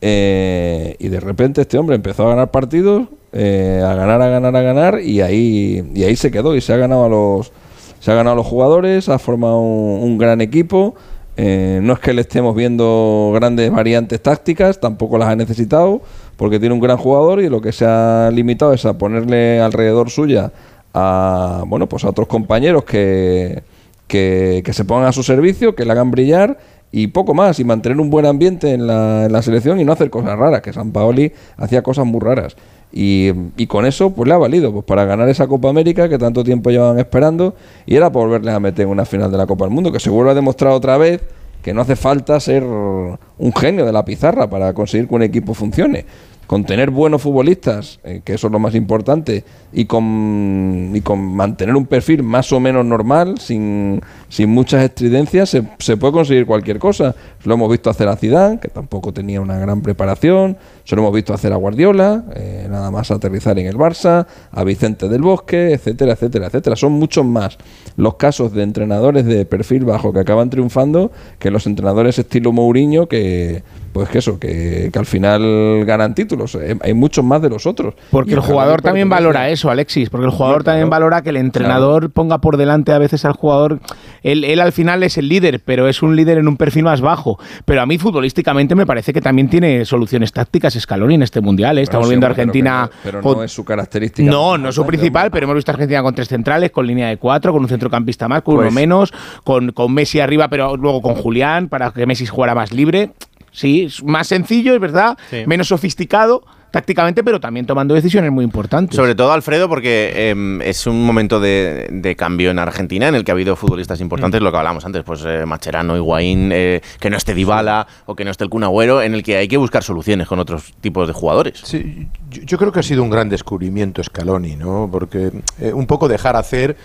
eh, 0.00 0.94
y 1.00 1.08
de 1.08 1.18
repente 1.18 1.62
este 1.62 1.76
hombre 1.76 1.96
empezó 1.96 2.26
a 2.26 2.30
ganar 2.30 2.52
partidos, 2.52 3.08
a 3.32 3.94
ganar, 3.94 4.22
a 4.22 4.28
ganar, 4.28 4.54
a 4.54 4.62
ganar, 4.62 5.00
y 5.00 5.20
ahí, 5.20 5.84
y 5.92 6.04
ahí 6.04 6.14
se 6.14 6.30
quedó 6.30 6.54
y 6.54 6.60
se 6.60 6.72
ha 6.72 6.76
ganado 6.76 7.06
a 7.06 7.08
los, 7.08 7.50
se 7.98 8.12
ha 8.12 8.14
ganado 8.14 8.34
a 8.34 8.36
los 8.36 8.46
jugadores, 8.46 9.08
ha 9.08 9.18
formado 9.18 9.58
un 9.58 10.18
gran 10.18 10.40
equipo. 10.40 10.94
Eh, 11.36 11.80
no 11.82 11.94
es 11.94 11.98
que 11.98 12.12
le 12.12 12.20
estemos 12.20 12.54
viendo 12.54 13.32
grandes 13.34 13.70
variantes 13.70 14.22
tácticas, 14.22 14.80
tampoco 14.80 15.18
las 15.18 15.28
ha 15.28 15.36
necesitado, 15.36 16.00
porque 16.36 16.60
tiene 16.60 16.74
un 16.74 16.80
gran 16.80 16.96
jugador 16.96 17.40
y 17.40 17.48
lo 17.48 17.60
que 17.60 17.72
se 17.72 17.84
ha 17.86 18.30
limitado 18.32 18.72
es 18.72 18.84
a 18.84 18.96
ponerle 18.96 19.60
alrededor 19.60 20.10
suya 20.10 20.52
a 20.94 21.64
bueno 21.66 21.88
pues 21.88 22.04
a 22.04 22.10
otros 22.10 22.28
compañeros 22.28 22.84
que, 22.84 23.64
que, 24.06 24.62
se 24.72 24.84
pongan 24.84 25.08
a 25.08 25.12
su 25.12 25.24
servicio, 25.24 25.74
que 25.74 25.84
le 25.84 25.90
hagan 25.92 26.12
brillar 26.12 26.58
y 26.92 27.08
poco 27.08 27.34
más, 27.34 27.58
y 27.58 27.64
mantener 27.64 27.98
un 27.98 28.10
buen 28.10 28.26
ambiente 28.26 28.72
en 28.72 28.86
la, 28.86 29.24
en 29.24 29.32
la 29.32 29.42
selección 29.42 29.80
y 29.80 29.84
no 29.84 29.92
hacer 29.92 30.10
cosas 30.10 30.38
raras, 30.38 30.62
que 30.62 30.72
San 30.72 30.92
Paoli 30.92 31.32
hacía 31.56 31.82
cosas 31.82 32.06
muy 32.06 32.20
raras. 32.20 32.54
Y, 32.96 33.32
y, 33.56 33.66
con 33.66 33.86
eso 33.86 34.10
pues 34.10 34.28
le 34.28 34.34
ha 34.34 34.38
valido 34.38 34.72
pues 34.72 34.84
para 34.84 35.04
ganar 35.04 35.28
esa 35.28 35.48
Copa 35.48 35.68
América 35.68 36.08
que 36.08 36.16
tanto 36.16 36.44
tiempo 36.44 36.70
llevaban 36.70 36.98
esperando. 37.00 37.54
Y 37.86 37.96
era 37.96 38.12
por 38.12 38.26
volverles 38.26 38.54
a 38.54 38.60
meter 38.60 38.84
en 38.84 38.90
una 38.90 39.04
final 39.04 39.32
de 39.32 39.38
la 39.38 39.46
Copa 39.46 39.64
del 39.64 39.74
Mundo 39.74 39.90
que 39.90 39.98
se 39.98 40.10
vuelve 40.10 40.30
a 40.30 40.34
demostrar 40.34 40.72
otra 40.72 40.96
vez 40.96 41.20
que 41.64 41.72
no 41.72 41.80
hace 41.80 41.96
falta 41.96 42.38
ser 42.40 42.62
un 42.62 43.52
genio 43.58 43.86
de 43.86 43.92
la 43.92 44.04
pizarra 44.04 44.48
para 44.50 44.74
conseguir 44.74 45.08
que 45.08 45.14
un 45.14 45.22
equipo 45.22 45.54
funcione 45.54 46.04
con 46.46 46.64
tener 46.64 46.90
buenos 46.90 47.22
futbolistas, 47.22 48.00
eh, 48.04 48.20
que 48.24 48.34
eso 48.34 48.48
es 48.48 48.52
lo 48.52 48.58
más 48.58 48.74
importante, 48.74 49.44
y 49.72 49.86
con, 49.86 50.92
y 50.94 51.00
con 51.00 51.20
mantener 51.20 51.74
un 51.74 51.86
perfil 51.86 52.22
más 52.22 52.52
o 52.52 52.60
menos 52.60 52.84
normal, 52.84 53.38
sin, 53.38 54.00
sin 54.28 54.50
muchas 54.50 54.84
estridencias, 54.84 55.50
se, 55.50 55.62
se, 55.78 55.96
puede 55.96 56.12
conseguir 56.12 56.46
cualquier 56.46 56.78
cosa. 56.78 57.14
Lo 57.44 57.54
hemos 57.54 57.70
visto 57.70 57.90
hacer 57.90 58.08
a 58.08 58.16
Zidane, 58.16 58.60
que 58.60 58.68
tampoco 58.68 59.12
tenía 59.12 59.40
una 59.40 59.58
gran 59.58 59.80
preparación, 59.82 60.56
se 60.84 60.94
lo 60.94 61.02
hemos 61.02 61.14
visto 61.14 61.32
hacer 61.32 61.52
a 61.52 61.56
Guardiola, 61.56 62.24
eh, 62.34 62.66
nada 62.70 62.90
más 62.90 63.10
aterrizar 63.10 63.58
en 63.58 63.66
el 63.66 63.76
Barça, 63.76 64.26
a 64.52 64.64
Vicente 64.64 65.08
del 65.08 65.22
Bosque, 65.22 65.72
etcétera, 65.72 66.12
etcétera, 66.12 66.46
etcétera. 66.46 66.76
Son 66.76 66.92
muchos 66.92 67.24
más 67.24 67.58
los 67.96 68.14
casos 68.14 68.52
de 68.52 68.62
entrenadores 68.62 69.24
de 69.24 69.44
perfil 69.46 69.84
bajo 69.84 70.12
que 70.12 70.20
acaban 70.20 70.50
triunfando 70.50 71.10
que 71.38 71.50
los 71.50 71.66
entrenadores 71.66 72.18
estilo 72.18 72.52
Mourinho 72.52 73.08
que 73.08 73.62
pues 73.94 74.08
que 74.08 74.18
eso, 74.18 74.40
que, 74.40 74.90
al 74.92 75.06
final 75.06 75.84
ganan 75.86 76.16
títulos. 76.16 76.56
Eh, 76.56 76.76
hay 76.80 76.94
muchos 76.94 77.24
más 77.24 77.40
de 77.40 77.48
los 77.48 77.64
otros. 77.64 77.94
Porque 78.10 78.32
el 78.32 78.40
jugador 78.40 78.82
también 78.82 79.08
valora 79.08 79.48
eso, 79.50 79.70
Alexis, 79.70 80.10
porque 80.10 80.26
el 80.26 80.32
jugador 80.32 80.64
también 80.64 80.90
valora 80.90 81.22
que 81.22 81.30
el 81.30 81.36
entrenador 81.36 82.10
ponga 82.10 82.38
por 82.38 82.56
delante 82.56 82.90
a 82.90 82.98
veces 82.98 83.24
al 83.24 83.34
jugador. 83.34 83.78
Él, 84.24 84.42
él, 84.42 84.58
al 84.58 84.72
final 84.72 85.04
es 85.04 85.16
el 85.16 85.28
líder, 85.28 85.60
pero 85.64 85.86
es 85.86 86.02
un 86.02 86.16
líder 86.16 86.38
en 86.38 86.48
un 86.48 86.56
perfil 86.56 86.82
más 86.82 87.00
bajo. 87.00 87.38
Pero 87.64 87.82
a 87.82 87.86
mí 87.86 87.96
futbolísticamente 87.96 88.74
me 88.74 88.84
parece 88.84 89.12
que 89.12 89.20
también 89.20 89.48
tiene 89.48 89.84
soluciones 89.84 90.32
tácticas 90.32 90.74
Scaloni 90.74 91.14
en 91.14 91.22
este 91.22 91.40
mundial. 91.40 91.78
¿eh? 91.78 91.82
Estamos 91.82 92.08
viendo 92.08 92.26
a 92.26 92.30
Argentina. 92.30 92.90
Pero, 93.04 93.22
no 93.22 93.44
es 93.44 93.52
su 93.52 93.64
característica. 93.64 94.28
No, 94.28 94.58
no 94.58 94.70
es 94.70 94.74
su 94.74 94.84
principal, 94.84 95.30
pero 95.30 95.44
hemos 95.44 95.54
visto 95.54 95.70
a 95.70 95.74
Argentina 95.74 96.02
con 96.02 96.16
tres 96.16 96.26
centrales, 96.26 96.72
con 96.72 96.84
línea 96.84 97.10
de 97.10 97.16
cuatro, 97.16 97.52
con 97.52 97.62
un 97.62 97.68
centrocampista 97.68 98.26
más, 98.26 98.42
con 98.42 98.54
uno 98.54 98.64
pues 98.64 98.74
menos, 98.74 99.12
con, 99.44 99.70
con 99.70 99.94
Messi 99.94 100.18
arriba, 100.18 100.48
pero 100.48 100.76
luego 100.76 101.00
con 101.00 101.14
Julián, 101.14 101.68
para 101.68 101.92
que 101.92 102.06
Messi 102.06 102.26
jugara 102.26 102.56
más 102.56 102.72
libre. 102.72 103.12
Sí, 103.54 103.84
es 103.84 104.02
más 104.02 104.26
sencillo, 104.26 104.74
es 104.74 104.80
verdad, 104.80 105.16
menos 105.46 105.68
sofisticado, 105.68 106.42
tácticamente, 106.74 107.22
pero 107.22 107.38
también 107.38 107.66
tomando 107.66 107.94
decisiones 107.94 108.32
muy 108.32 108.44
importantes. 108.44 108.96
Sobre 108.96 109.14
todo, 109.14 109.30
Alfredo, 109.30 109.68
porque 109.68 110.30
em, 110.30 110.60
es 110.60 110.88
un 110.88 111.06
momento 111.06 111.38
de, 111.38 112.16
cambio 112.18 112.50
en 112.50 112.58
Argentina 112.58 113.06
en 113.06 113.14
el 113.14 113.22
que 113.22 113.30
ha 113.30 113.34
habido 113.34 113.54
futbolistas 113.54 114.00
importantes, 114.00 114.40
mm. 114.40 114.44
lo 114.44 114.50
que 114.50 114.56
hablábamos 114.56 114.84
antes, 114.84 115.04
pues 115.04 115.22
eh, 115.24 115.46
Macherano, 115.46 115.96
Higuaín, 115.96 116.50
eh, 116.52 116.80
que 116.98 117.10
no 117.10 117.16
esté 117.16 117.32
Dybala 117.32 117.86
o 118.06 118.16
que 118.16 118.24
no 118.24 118.32
esté 118.32 118.42
el 118.42 118.50
Kun 118.50 118.64
en 118.64 119.14
el 119.14 119.22
que 119.22 119.36
hay 119.36 119.46
que 119.46 119.56
buscar 119.56 119.84
soluciones 119.84 120.26
con 120.26 120.40
otros 120.40 120.72
tipos 120.80 121.06
de 121.06 121.12
jugadores. 121.14 121.60
Sí, 121.62 122.08
yo, 122.28 122.58
creo 122.58 122.72
que 122.72 122.80
ha 122.80 122.82
sido 122.82 123.04
un 123.04 123.10
gran 123.10 123.28
descubrimiento 123.28 124.02
Scaloni, 124.02 124.56
¿no? 124.56 124.88
Porque 124.90 125.30
eh, 125.60 125.72
un 125.72 125.86
poco 125.86 126.08
dejar 126.08 126.34
hacer, 126.34 126.76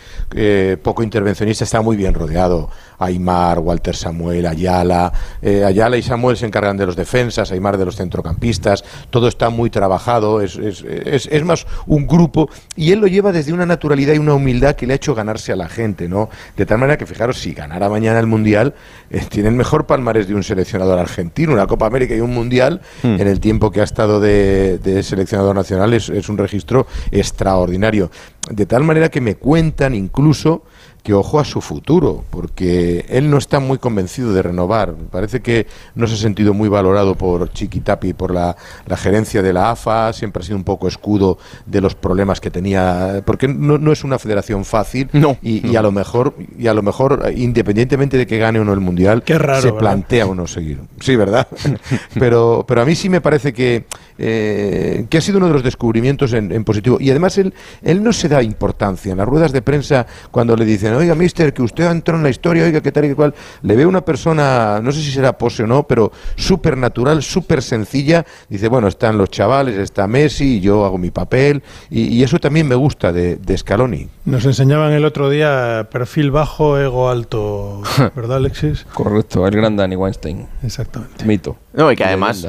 poco 0.83 1.01
intervencionista, 1.01 1.63
está 1.63 1.81
muy 1.81 1.97
bien 1.97 2.13
rodeado. 2.13 2.69
Aymar, 2.99 3.59
Walter 3.59 3.95
Samuel, 3.95 4.45
Ayala. 4.45 5.11
Ayala 5.41 5.97
y 5.97 6.01
Samuel 6.01 6.37
se 6.37 6.45
encargan 6.45 6.77
de 6.77 6.85
los 6.85 6.95
defensas, 6.95 7.51
Aymar 7.51 7.77
de 7.77 7.85
los 7.85 7.95
centrocampistas. 7.95 8.83
Todo 9.09 9.27
está 9.27 9.49
muy 9.49 9.69
trabajado, 9.69 10.41
es, 10.41 10.57
es, 10.57 10.83
es, 11.31 11.43
más 11.43 11.65
un 11.87 12.07
grupo, 12.07 12.49
y 12.75 12.91
él 12.91 12.99
lo 12.99 13.07
lleva 13.07 13.31
desde 13.31 13.53
una 13.53 13.65
naturalidad 13.65 14.13
y 14.13 14.17
una 14.17 14.33
humildad 14.33 14.75
que 14.75 14.85
le 14.85 14.93
ha 14.93 14.95
hecho 14.95 15.15
ganarse 15.15 15.51
a 15.51 15.55
la 15.55 15.69
gente, 15.69 16.07
¿no? 16.07 16.29
De 16.55 16.65
tal 16.65 16.77
manera 16.77 16.97
que, 16.97 17.05
fijaros, 17.05 17.39
si 17.39 17.53
ganara 17.53 17.89
mañana 17.89 18.19
el 18.19 18.27
Mundial, 18.27 18.73
eh, 19.09 19.25
tiene 19.29 19.49
el 19.49 19.55
mejor 19.55 19.85
palmarés 19.85 20.27
de 20.27 20.35
un 20.35 20.43
seleccionador 20.43 20.99
argentino, 20.99 21.53
una 21.53 21.67
Copa 21.67 21.85
América 21.87 22.15
y 22.15 22.21
un 22.21 22.33
Mundial, 22.33 22.81
hmm. 23.03 23.19
en 23.19 23.27
el 23.27 23.39
tiempo 23.39 23.71
que 23.71 23.81
ha 23.81 23.83
estado 23.83 24.19
de, 24.19 24.77
de 24.79 25.03
seleccionador 25.03 25.55
nacional, 25.55 25.93
es, 25.93 26.09
es 26.09 26.29
un 26.29 26.37
registro 26.37 26.87
extraordinario. 27.11 28.11
De 28.49 28.65
tal 28.65 28.83
manera 28.83 29.09
que 29.09 29.21
me 29.21 29.35
cuentan 29.35 29.93
incluso 29.93 30.63
que 31.03 31.13
ojo 31.13 31.39
a 31.39 31.45
su 31.45 31.61
futuro, 31.61 32.23
porque 32.29 33.05
él 33.09 33.29
no 33.29 33.37
está 33.37 33.59
muy 33.59 33.77
convencido 33.77 34.33
de 34.33 34.41
renovar. 34.41 34.93
Parece 35.11 35.41
que 35.41 35.65
no 35.95 36.07
se 36.07 36.15
ha 36.15 36.17
sentido 36.17 36.53
muy 36.53 36.67
valorado 36.67 37.15
por 37.15 37.51
Chiquitapi, 37.51 38.13
por 38.13 38.33
la, 38.33 38.55
gerencia 38.97 39.41
de 39.41 39.53
la 39.53 39.71
AFA, 39.71 40.11
siempre 40.11 40.41
ha 40.41 40.45
sido 40.45 40.57
un 40.57 40.63
poco 40.63 40.87
escudo 40.87 41.37
de 41.65 41.79
los 41.79 41.95
problemas 41.95 42.41
que 42.41 42.51
tenía, 42.51 43.21
porque 43.25 43.47
no, 43.47 43.91
es 43.91 44.03
una 44.03 44.19
federación 44.19 44.65
fácil 44.65 45.09
y, 45.41 45.75
a 45.75 45.81
lo 45.81 45.91
mejor, 45.91 46.35
y 46.57 46.67
a 46.67 46.73
lo 46.73 46.81
mejor, 46.81 47.31
independientemente 47.35 48.17
de 48.17 48.27
que 48.27 48.37
gane 48.37 48.59
o 48.59 48.65
no 48.65 48.73
el 48.73 48.79
Mundial, 48.79 49.23
se 49.25 49.71
plantea 49.71 50.25
o 50.25 50.35
no 50.35 50.47
seguir. 50.47 50.79
Sí, 50.99 51.15
¿verdad? 51.15 51.47
pero, 52.19 52.65
pero 52.67 52.81
a 52.81 52.85
mí 52.85 52.95
sí 52.95 53.09
me 53.09 53.21
parece 53.21 53.53
que, 53.53 53.85
eh, 54.17 55.05
que 55.09 55.17
ha 55.17 55.21
sido 55.21 55.37
uno 55.37 55.47
de 55.47 55.53
los 55.53 55.63
descubrimientos 55.63 56.33
en, 56.33 56.51
en 56.51 56.63
positivo. 56.63 56.97
Y 56.99 57.09
además 57.09 57.37
él, 57.37 57.53
él 57.81 58.03
no 58.03 58.11
se 58.11 58.27
da 58.27 58.43
importancia. 58.43 59.11
En 59.11 59.17
las 59.17 59.27
ruedas 59.27 59.51
de 59.53 59.61
prensa, 59.61 60.05
cuando 60.31 60.55
le 60.55 60.65
dicen 60.65 60.88
oiga, 60.97 61.15
mister, 61.15 61.53
que 61.53 61.61
usted 61.61 61.89
entró 61.89 62.15
en 62.15 62.23
la 62.23 62.29
historia, 62.29 62.63
oiga, 62.63 62.81
que 62.81 62.91
tal 62.91 63.05
y 63.05 63.09
que 63.09 63.15
cual, 63.15 63.33
le 63.61 63.75
ve 63.75 63.85
una 63.85 64.01
persona, 64.01 64.79
no 64.81 64.91
sé 64.91 65.01
si 65.01 65.11
será 65.11 65.37
pose 65.37 65.63
o 65.63 65.67
no, 65.67 65.83
pero 65.83 66.11
súper 66.35 66.77
natural, 66.77 67.23
súper 67.23 67.61
sencilla, 67.61 68.25
dice, 68.49 68.67
bueno, 68.67 68.87
están 68.87 69.17
los 69.17 69.29
chavales, 69.29 69.77
está 69.77 70.07
Messi, 70.07 70.59
yo 70.59 70.85
hago 70.85 70.97
mi 70.97 71.11
papel, 71.11 71.63
y, 71.89 72.19
eso 72.23 72.37
también 72.37 72.67
me 72.67 72.75
gusta 72.75 73.11
de, 73.11 73.37
de, 73.37 73.57
Scaloni. 73.57 74.07
Nos 74.25 74.45
enseñaban 74.45 74.91
el 74.91 75.05
otro 75.05 75.29
día 75.29 75.87
perfil 75.91 76.31
bajo, 76.31 76.77
ego 76.77 77.09
alto, 77.09 77.81
¿verdad, 78.15 78.37
Alexis? 78.37 78.85
Correcto, 78.93 79.47
el 79.47 79.55
gran 79.55 79.75
Danny 79.75 79.95
Weinstein. 79.95 80.47
Exactamente. 80.63 81.25
Mito. 81.25 81.57
No, 81.73 81.91
y 81.91 81.95
que 81.95 82.03
además, 82.03 82.47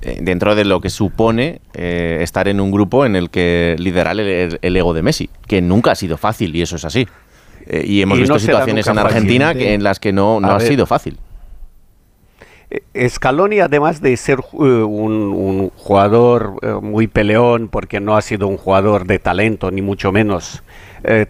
dentro 0.00 0.54
de 0.54 0.64
lo 0.64 0.80
que 0.80 0.90
supone 0.90 1.60
eh, 1.74 2.18
estar 2.22 2.48
en 2.48 2.60
un 2.60 2.70
grupo 2.70 3.04
en 3.04 3.16
el 3.16 3.30
que 3.30 3.76
liderar 3.78 4.18
el, 4.18 4.76
ego 4.76 4.94
de 4.94 5.02
Messi, 5.02 5.30
que 5.46 5.60
nunca 5.60 5.92
ha 5.92 5.94
sido 5.94 6.16
fácil, 6.16 6.54
y 6.56 6.62
eso 6.62 6.76
es 6.76 6.84
así. 6.84 7.06
Eh, 7.66 7.84
y 7.86 8.00
hemos 8.00 8.18
visto 8.18 8.38
situaciones 8.38 8.86
en 8.86 8.98
Argentina 8.98 9.52
en 9.52 9.82
las 9.82 10.00
que 10.00 10.12
no, 10.12 10.40
no 10.40 10.52
ha 10.52 10.60
sido 10.60 10.86
fácil. 10.86 11.18
Scaloni, 13.08 13.58
además 13.58 14.00
de 14.00 14.16
ser 14.16 14.38
un, 14.52 15.70
jugador 15.76 16.82
muy 16.82 17.08
peleón, 17.08 17.68
porque 17.68 18.00
no 18.00 18.16
ha 18.16 18.22
sido 18.22 18.46
un 18.46 18.56
jugador 18.56 19.06
de 19.06 19.18
talento, 19.18 19.70
ni 19.70 19.82
mucho 19.82 20.12
menos, 20.12 20.62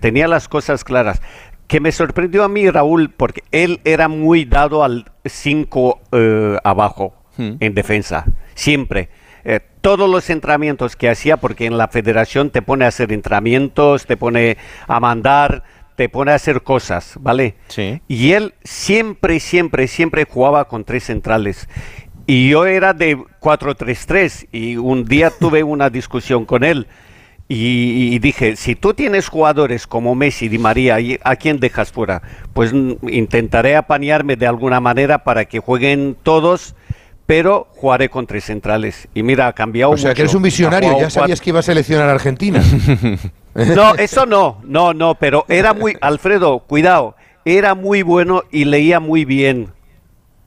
tenía 0.00 0.28
las 0.28 0.48
cosas 0.48 0.84
claras. 0.84 1.20
Que 1.66 1.78
me 1.78 1.92
sorprendió 1.92 2.42
a 2.42 2.48
mí, 2.48 2.68
Raúl, 2.68 3.10
porque 3.16 3.44
él 3.52 3.80
era 3.84 4.08
muy 4.08 4.44
dado 4.44 4.82
al 4.82 5.04
5 5.24 6.00
eh, 6.10 6.58
abajo 6.64 7.14
hmm. 7.36 7.52
en 7.60 7.74
defensa, 7.74 8.26
siempre. 8.54 9.08
Eh, 9.44 9.60
todos 9.80 10.08
los 10.08 10.28
entrenamientos 10.28 10.96
que 10.96 11.08
hacía, 11.08 11.38
porque 11.38 11.66
en 11.66 11.78
la 11.78 11.88
federación 11.88 12.50
te 12.50 12.62
pone 12.62 12.84
a 12.84 12.88
hacer 12.88 13.12
entrenamientos, 13.12 14.06
te 14.06 14.16
pone 14.16 14.58
a 14.86 15.00
mandar, 15.00 15.62
te 15.96 16.08
pone 16.08 16.32
a 16.32 16.34
hacer 16.34 16.62
cosas, 16.62 17.14
¿vale? 17.20 17.54
Sí. 17.68 18.00
Y 18.06 18.32
él 18.32 18.54
siempre, 18.62 19.40
siempre, 19.40 19.88
siempre 19.88 20.26
jugaba 20.28 20.66
con 20.66 20.84
tres 20.84 21.04
centrales. 21.04 21.68
Y 22.26 22.50
yo 22.50 22.66
era 22.66 22.92
de 22.92 23.16
4-3-3 23.16 24.48
y 24.52 24.76
un 24.76 25.04
día 25.04 25.30
tuve 25.40 25.62
una 25.62 25.90
discusión 25.90 26.44
con 26.44 26.64
él 26.64 26.86
y, 27.52 28.16
dije, 28.20 28.54
si 28.54 28.76
tú 28.76 28.94
tienes 28.94 29.28
jugadores 29.28 29.88
como 29.88 30.14
Messi, 30.14 30.48
Di 30.48 30.58
María, 30.58 30.98
¿a 31.24 31.34
quién 31.34 31.58
dejas 31.58 31.90
fuera? 31.90 32.22
Pues 32.52 32.72
intentaré 32.72 33.74
apañarme 33.74 34.36
de 34.36 34.46
alguna 34.46 34.78
manera 34.78 35.24
para 35.24 35.46
que 35.46 35.58
jueguen 35.58 36.16
todos 36.22 36.76
pero 37.30 37.68
jugaré 37.76 38.08
con 38.08 38.26
tres 38.26 38.42
centrales. 38.42 39.06
Y 39.14 39.22
mira, 39.22 39.46
ha 39.46 39.52
cambiado. 39.52 39.92
O 39.92 39.96
sea, 39.96 40.14
que 40.14 40.22
eres 40.22 40.34
un 40.34 40.42
visionario, 40.42 40.98
ya 40.98 41.10
sabías 41.10 41.40
que 41.40 41.50
iba 41.50 41.60
a 41.60 41.62
seleccionar 41.62 42.08
a 42.08 42.12
Argentina. 42.12 42.60
no, 43.54 43.94
eso 43.94 44.26
no, 44.26 44.60
no, 44.64 44.94
no, 44.94 45.14
pero 45.14 45.44
era 45.48 45.72
muy. 45.72 45.96
Alfredo, 46.00 46.58
cuidado, 46.66 47.14
era 47.44 47.76
muy 47.76 48.02
bueno 48.02 48.42
y 48.50 48.64
leía 48.64 48.98
muy 48.98 49.24
bien. 49.24 49.68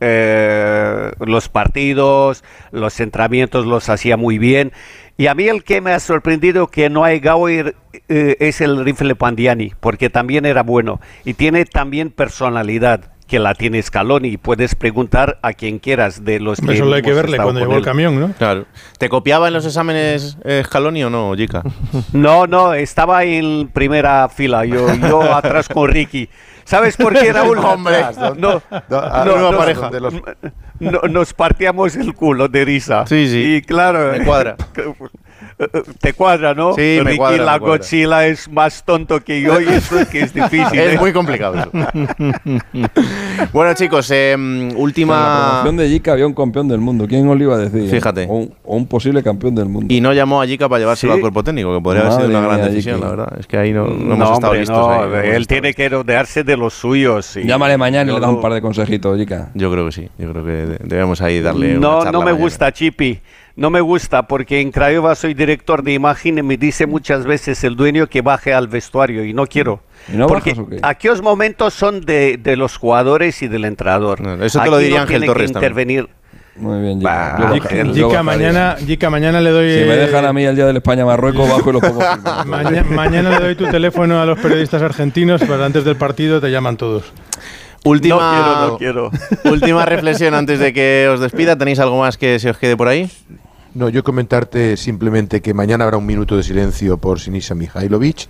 Eh, 0.01 1.11
los 1.21 1.47
partidos, 1.47 2.43
los 2.71 2.99
entrenamientos 2.99 3.65
los 3.65 3.87
hacía 3.87 4.17
muy 4.17 4.37
bien. 4.37 4.73
Y 5.15 5.27
a 5.27 5.35
mí 5.35 5.47
el 5.47 5.63
que 5.63 5.79
me 5.79 5.93
ha 5.93 6.01
sorprendido 6.01 6.67
que 6.67 6.89
no 6.89 7.05
ha 7.05 7.11
llegado 7.11 7.47
eh, 7.47 7.73
es 8.09 8.59
el 8.59 8.83
rifle 8.83 9.15
Pandiani, 9.15 9.71
porque 9.79 10.09
también 10.09 10.45
era 10.45 10.63
bueno 10.63 10.99
y 11.23 11.35
tiene 11.35 11.63
también 11.63 12.09
personalidad 12.09 13.12
que 13.33 13.39
la 13.39 13.55
tiene 13.55 13.81
Scaloni 13.81 14.27
y 14.27 14.37
puedes 14.37 14.75
preguntar 14.75 15.39
a 15.41 15.53
quien 15.53 15.79
quieras 15.79 16.23
de 16.23 16.39
los 16.39 16.61
que 16.61 16.71
Eso 16.71 16.93
hay 16.93 17.01
que 17.01 17.13
verle 17.13 17.37
cuando 17.37 17.61
llegó 17.61 17.77
el 17.77 17.83
camión, 17.83 18.19
¿no? 18.19 18.31
Claro. 18.33 18.67
¿Te 18.99 19.09
copiaba 19.09 19.47
en 19.47 19.55
los 19.55 19.65
exámenes 19.65 20.37
eh, 20.43 20.61
Scaloni 20.63 21.03
o 21.03 21.09
no, 21.09 21.33
Jica? 21.33 21.63
No, 22.13 22.45
no, 22.45 22.75
estaba 22.75 23.23
en 23.23 23.69
primera 23.69 24.29
fila, 24.29 24.65
yo, 24.65 24.85
yo 24.93 25.33
atrás 25.33 25.67
con 25.67 25.89
Ricky. 25.89 26.29
¿Sabes 26.63 26.95
por 26.95 27.13
qué, 27.13 27.33
Raúl? 27.33 27.57
Hombre, 27.65 28.05
no, 28.37 28.61
no, 28.91 29.57
pareja. 29.57 29.89
nos 31.09 31.33
partíamos 31.33 31.95
el 31.95 32.13
culo 32.13 32.47
de 32.47 32.65
risa. 32.65 33.07
Sí, 33.07 33.27
sí. 33.29 33.55
Y 33.55 33.61
claro, 33.63 34.11
me 34.11 34.23
cuadra. 34.23 34.57
Te 35.99 36.13
cuadra, 36.13 36.53
¿no? 36.53 36.73
Sí, 36.73 36.99
me 37.03 37.17
cuadra, 37.17 37.43
la 37.43 37.57
Godzilla 37.57 38.27
es 38.27 38.49
más 38.49 38.83
tonto 38.83 39.23
que 39.23 39.41
yo 39.41 39.59
y 39.61 39.67
eso 39.67 39.99
es 39.99 40.07
que 40.07 40.21
es 40.21 40.33
difícil. 40.33 40.79
es 40.79 40.95
¿eh? 40.95 40.97
muy 40.99 41.13
complicado 41.13 41.55
eso. 41.55 41.71
bueno, 43.53 43.73
chicos, 43.73 44.09
eh, 44.11 44.35
última... 44.75 45.15
En 45.15 45.21
la 45.21 45.47
promoción 45.49 45.77
de 45.77 45.89
Yika 45.89 46.13
había 46.13 46.27
un 46.27 46.33
campeón 46.33 46.67
del 46.67 46.79
mundo. 46.79 47.07
¿Quién 47.07 47.27
os 47.27 47.37
lo 47.37 47.43
iba 47.43 47.55
a 47.55 47.59
decir? 47.59 47.89
Fíjate. 47.89 48.27
O 48.29 48.47
un, 48.63 48.87
posible 48.87 49.23
campeón 49.23 49.55
del 49.55 49.65
mundo. 49.65 49.93
Y 49.93 50.01
no 50.01 50.13
llamó 50.13 50.41
a 50.41 50.45
Yika 50.45 50.67
para 50.69 50.79
llevárselo 50.79 51.13
al 51.13 51.21
cuerpo 51.21 51.43
técnico, 51.43 51.73
que 51.73 51.81
podría 51.81 52.03
haber 52.03 52.13
sido 52.13 52.29
una 52.29 52.41
gran 52.41 52.61
decisión, 52.61 53.01
la 53.01 53.09
verdad. 53.09 53.33
Es 53.39 53.47
que 53.47 53.57
ahí 53.57 53.73
no, 53.73 53.85
hemos 53.87 54.31
estado 54.31 54.53
listos. 54.53 55.13
él 55.23 55.47
tiene 55.47 55.73
que 55.73 55.89
rodearse 55.89 56.43
de 56.43 56.57
los 56.57 56.73
suyos. 56.73 57.35
Llámale 57.35 57.77
mañana 57.77 58.11
y 58.11 58.15
le 58.15 58.19
da 58.19 58.29
un 58.29 58.41
par 58.41 58.53
de 58.53 58.61
consejitos, 58.61 59.17
Yika. 59.17 59.49
Yo 59.53 59.71
creo 59.71 59.85
que 59.85 59.91
sí. 59.91 60.09
Yo 60.17 60.31
creo 60.31 60.45
que 60.45 60.77
debemos 60.83 61.21
ahí 61.21 61.41
darle 61.41 61.75
No, 61.75 62.01
una 62.01 62.11
no 62.11 62.19
me 62.19 62.25
mañana. 62.25 62.43
gusta, 62.43 62.71
Chipi. 62.71 63.19
No 63.55 63.69
me 63.69 63.81
gusta 63.81 64.27
porque 64.27 64.61
en 64.61 64.71
Craiova 64.71 65.13
soy 65.13 65.35
director 65.35 65.83
de 65.83 65.93
imagen 65.93 66.39
y 66.39 66.41
me 66.41 66.57
dice 66.57 66.87
muchas 66.87 67.23
veces 67.25 67.63
el 67.63 67.75
dueño 67.75 68.07
que 68.07 68.21
baje 68.21 68.51
al 68.51 68.67
vestuario 68.67 69.23
y 69.23 69.33
no 69.33 69.45
quiero. 69.45 69.81
¿Y 70.11 70.17
no 70.17 70.25
porque 70.27 70.53
bajas 70.55 70.79
aquellos 70.81 71.21
momentos 71.21 71.75
son 71.75 72.01
de, 72.01 72.37
de, 72.37 72.55
los 72.55 72.77
jugadores 72.77 73.43
y 73.43 73.47
del 73.47 73.65
entrenador. 73.65 74.21
No, 74.21 74.43
eso 74.43 74.59
te 74.59 74.69
lo 74.71 74.77
diría 74.79 75.03
Ángel 75.03 75.25
Torres 75.25 75.51
que 75.51 75.57
intervenir. 75.57 76.09
Muy 76.55 76.81
bien, 76.81 76.99
Bah, 76.99 77.51
Yo- 77.55 77.83
yo 77.93 78.07
Jica, 78.09 78.21
mañana, 78.23 78.75
Jica, 78.79 79.09
mañana 79.09 79.39
le 79.41 79.49
doy. 79.51 79.71
Si 79.79 79.85
me 79.87 79.93
eh, 79.95 79.97
dejan 79.97 80.25
a 80.25 80.33
mí 80.33 80.43
el 80.43 80.55
día 80.55 80.65
del 80.67 80.77
España-Marruecos, 80.77 81.47
bajo 81.49 81.69
y 81.69 81.73
lo 81.73 81.79
pongo 81.79 81.99
maña- 82.45 82.83
mañana 82.83 83.39
le 83.39 83.45
doy 83.45 83.55
tu 83.55 83.65
teléfono 83.67 84.21
a 84.21 84.25
los 84.25 84.39
periodistas 84.39 84.81
argentinos 84.81 85.43
para 85.43 85.65
antes 85.65 85.83
del 85.83 85.95
partido 85.95 86.39
te 86.41 86.49
llaman 86.51 86.77
todos. 86.77 87.11
Última, 87.85 88.15
No 88.15 88.77
quiero, 88.77 89.03
no 89.03 89.11
quiero. 89.11 89.51
última 89.51 89.85
reflexión 89.85 90.33
antes 90.33 90.59
de 90.59 90.73
que 90.73 91.07
os 91.11 91.19
despida. 91.19 91.57
¿Tenéis 91.57 91.79
algo 91.79 91.99
más 91.99 92.17
que 92.17 92.39
se 92.39 92.49
os 92.49 92.57
quede 92.57 92.77
por 92.77 92.87
ahí? 92.87 93.09
No, 93.75 93.89
yo 93.89 94.03
comentarte 94.03 94.77
simplemente 94.77 95.41
que 95.41 95.53
mañana 95.55 95.83
habrá 95.85 95.97
un 95.97 96.05
minuto 96.05 96.37
de 96.37 96.43
silencio 96.43 96.97
por 96.97 97.19
Sinisa 97.19 97.55
Mihailovic, 97.55 98.27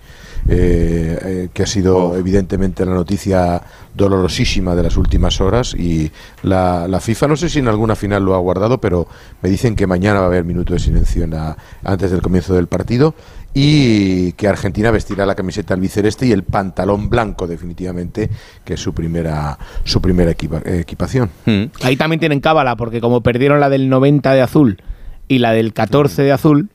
eh, 0.47 1.19
eh, 1.21 1.49
que 1.53 1.63
ha 1.63 1.67
sido 1.67 2.15
evidentemente 2.15 2.85
la 2.85 2.93
noticia 2.93 3.61
dolorosísima 3.93 4.73
de 4.73 4.83
las 4.83 4.95
últimas 4.95 5.41
horas 5.41 5.73
y 5.73 6.09
la, 6.43 6.87
la 6.87 6.99
FIFA 7.01 7.27
no 7.27 7.35
sé 7.35 7.49
si 7.49 7.59
en 7.59 7.67
alguna 7.67 7.95
final 7.95 8.23
lo 8.23 8.35
ha 8.35 8.39
guardado, 8.39 8.79
pero 8.79 9.07
me 9.41 9.49
dicen 9.49 9.75
que 9.75 9.85
mañana 9.85 10.19
va 10.19 10.25
a 10.25 10.29
haber 10.29 10.45
minuto 10.45 10.73
de 10.73 10.79
silencio 10.79 11.25
en 11.25 11.31
la- 11.31 11.57
antes 11.83 12.09
del 12.11 12.21
comienzo 12.21 12.53
del 12.53 12.67
partido 12.67 13.13
y 13.53 14.31
que 14.33 14.47
Argentina 14.47 14.91
vestirá 14.91 15.25
la 15.25 15.35
camiseta 15.35 15.73
albiceleste 15.73 16.25
y 16.25 16.31
el 16.31 16.43
pantalón 16.43 17.09
blanco 17.09 17.47
definitivamente, 17.47 18.29
que 18.63 18.75
es 18.75 18.79
su 18.79 18.93
primera 18.93 19.57
su 19.83 20.01
primera 20.01 20.31
equipa- 20.31 20.61
equipación. 20.65 21.29
Mm. 21.45 21.63
Ahí 21.83 21.97
también 21.97 22.19
tienen 22.21 22.39
cábala, 22.39 22.75
porque 22.77 23.01
como 23.01 23.21
perdieron 23.21 23.59
la 23.59 23.69
del 23.69 23.89
90 23.89 24.33
de 24.33 24.41
azul 24.41 24.81
y 25.27 25.39
la 25.39 25.51
del 25.51 25.73
14 25.73 26.21
de 26.23 26.31
azul, 26.31 26.69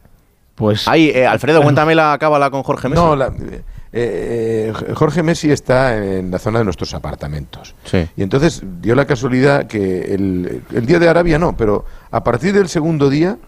pues... 0.55 0.89
Ahí, 0.89 1.11
eh, 1.11 1.27
Alfredo, 1.27 1.63
cuéntame 1.65 1.95
la 1.95 2.17
cábala 2.19 2.51
con 2.51 2.63
Jorge 2.63 2.89
Messi. 2.89 3.01
No, 3.03 3.15
la- 3.17 3.33
eh, 3.41 3.63
eh, 3.93 4.73
Jorge 4.95 5.23
Messi 5.23 5.51
está 5.51 5.97
en 5.97 6.31
la 6.31 6.39
zona 6.39 6.59
de 6.59 6.65
nuestros 6.65 6.93
apartamentos. 6.95 7.75
Sí. 7.85 8.07
Y 8.17 8.23
entonces 8.23 8.63
dio 8.81 8.95
la 8.95 9.07
casualidad 9.07 9.67
que 9.67 10.15
el, 10.15 10.63
el 10.75 10.87
día 10.87 10.99
de 10.99 11.09
Arabia 11.09 11.39
no, 11.39 11.57
pero 11.57 11.85
a 12.11 12.23
partir 12.23 12.53
del 12.53 12.69
segundo 12.69 13.09
día, 13.09 13.39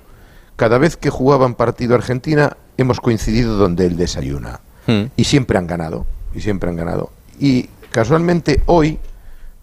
cada 0.56 0.78
vez 0.78 0.96
que 0.96 1.10
jugaban 1.10 1.54
partido 1.54 1.94
Argentina, 1.94 2.56
hemos 2.78 3.00
coincidido 3.00 3.56
donde 3.56 3.86
él 3.86 3.96
desayuna. 3.96 4.60
Mm. 4.86 5.02
Y 5.16 5.24
siempre 5.24 5.58
han 5.58 5.66
ganado, 5.66 6.06
y 6.34 6.40
siempre 6.40 6.70
han 6.70 6.76
ganado. 6.76 7.10
Y 7.38 7.68
casualmente 7.90 8.62
hoy 8.66 8.98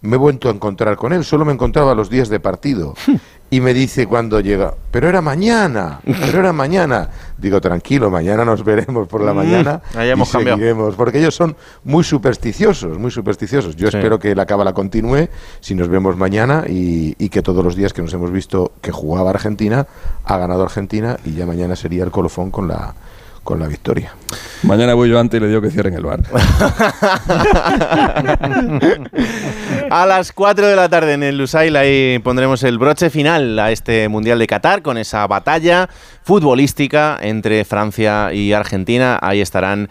me 0.00 0.14
he 0.14 0.18
vuelto 0.18 0.48
a 0.48 0.52
encontrar 0.52 0.96
con 0.96 1.12
él, 1.12 1.24
solo 1.24 1.44
me 1.44 1.52
encontraba 1.52 1.94
los 1.94 2.08
días 2.08 2.28
de 2.28 2.38
partido. 2.40 2.94
Y 3.50 3.62
me 3.62 3.72
dice 3.72 4.06
cuando 4.06 4.40
llega, 4.40 4.74
pero 4.90 5.08
era 5.08 5.22
mañana, 5.22 6.00
pero 6.04 6.40
era 6.40 6.52
mañana. 6.52 7.08
Digo, 7.38 7.60
tranquilo, 7.62 8.10
mañana 8.10 8.44
nos 8.44 8.62
veremos 8.62 9.08
por 9.08 9.22
la 9.22 9.32
mañana 9.32 9.80
ahí 9.94 10.10
hemos 10.10 10.28
y 10.28 10.32
cambiado. 10.32 10.58
seguiremos, 10.58 10.94
porque 10.96 11.18
ellos 11.18 11.34
son 11.34 11.56
muy 11.82 12.04
supersticiosos, 12.04 12.98
muy 12.98 13.10
supersticiosos. 13.10 13.74
Yo 13.74 13.90
Sí. 13.90 13.96
espero 13.96 14.18
que 14.18 14.34
la 14.34 14.44
cábala 14.44 14.74
continúe, 14.74 15.28
si 15.60 15.74
nos 15.74 15.88
vemos 15.88 16.16
mañana 16.18 16.64
y, 16.68 17.14
y 17.18 17.30
que 17.30 17.40
todos 17.40 17.64
los 17.64 17.74
días 17.74 17.94
que 17.94 18.02
nos 18.02 18.12
hemos 18.12 18.30
visto 18.30 18.72
que 18.82 18.92
jugaba 18.92 19.30
Argentina, 19.30 19.86
ha 20.24 20.36
ganado 20.36 20.62
Argentina 20.62 21.16
y 21.24 21.32
ya 21.32 21.46
mañana 21.46 21.74
sería 21.74 22.04
el 22.04 22.10
colofón 22.10 22.50
con 22.50 22.68
la, 22.68 22.94
con 23.48 23.60
la 23.60 23.66
victoria. 23.66 24.12
Mañana 24.62 24.92
voy 24.92 25.08
yo 25.08 25.18
antes 25.18 25.38
y 25.38 25.40
le 25.40 25.48
digo 25.48 25.62
que 25.62 25.70
cierren 25.70 25.94
el 25.94 26.04
bar. 26.04 26.20
A 29.90 30.04
las 30.04 30.32
4 30.32 30.66
de 30.66 30.76
la 30.76 30.90
tarde 30.90 31.14
en 31.14 31.22
el 31.22 31.38
Lusail 31.38 31.74
ahí 31.76 32.18
pondremos 32.18 32.62
el 32.62 32.76
broche 32.76 33.08
final 33.08 33.58
a 33.58 33.70
este 33.70 34.06
Mundial 34.10 34.38
de 34.38 34.46
Qatar 34.46 34.82
con 34.82 34.98
esa 34.98 35.26
batalla 35.26 35.88
futbolística 36.24 37.18
entre 37.22 37.64
Francia 37.64 38.34
y 38.34 38.52
Argentina. 38.52 39.18
Ahí 39.22 39.40
estarán 39.40 39.88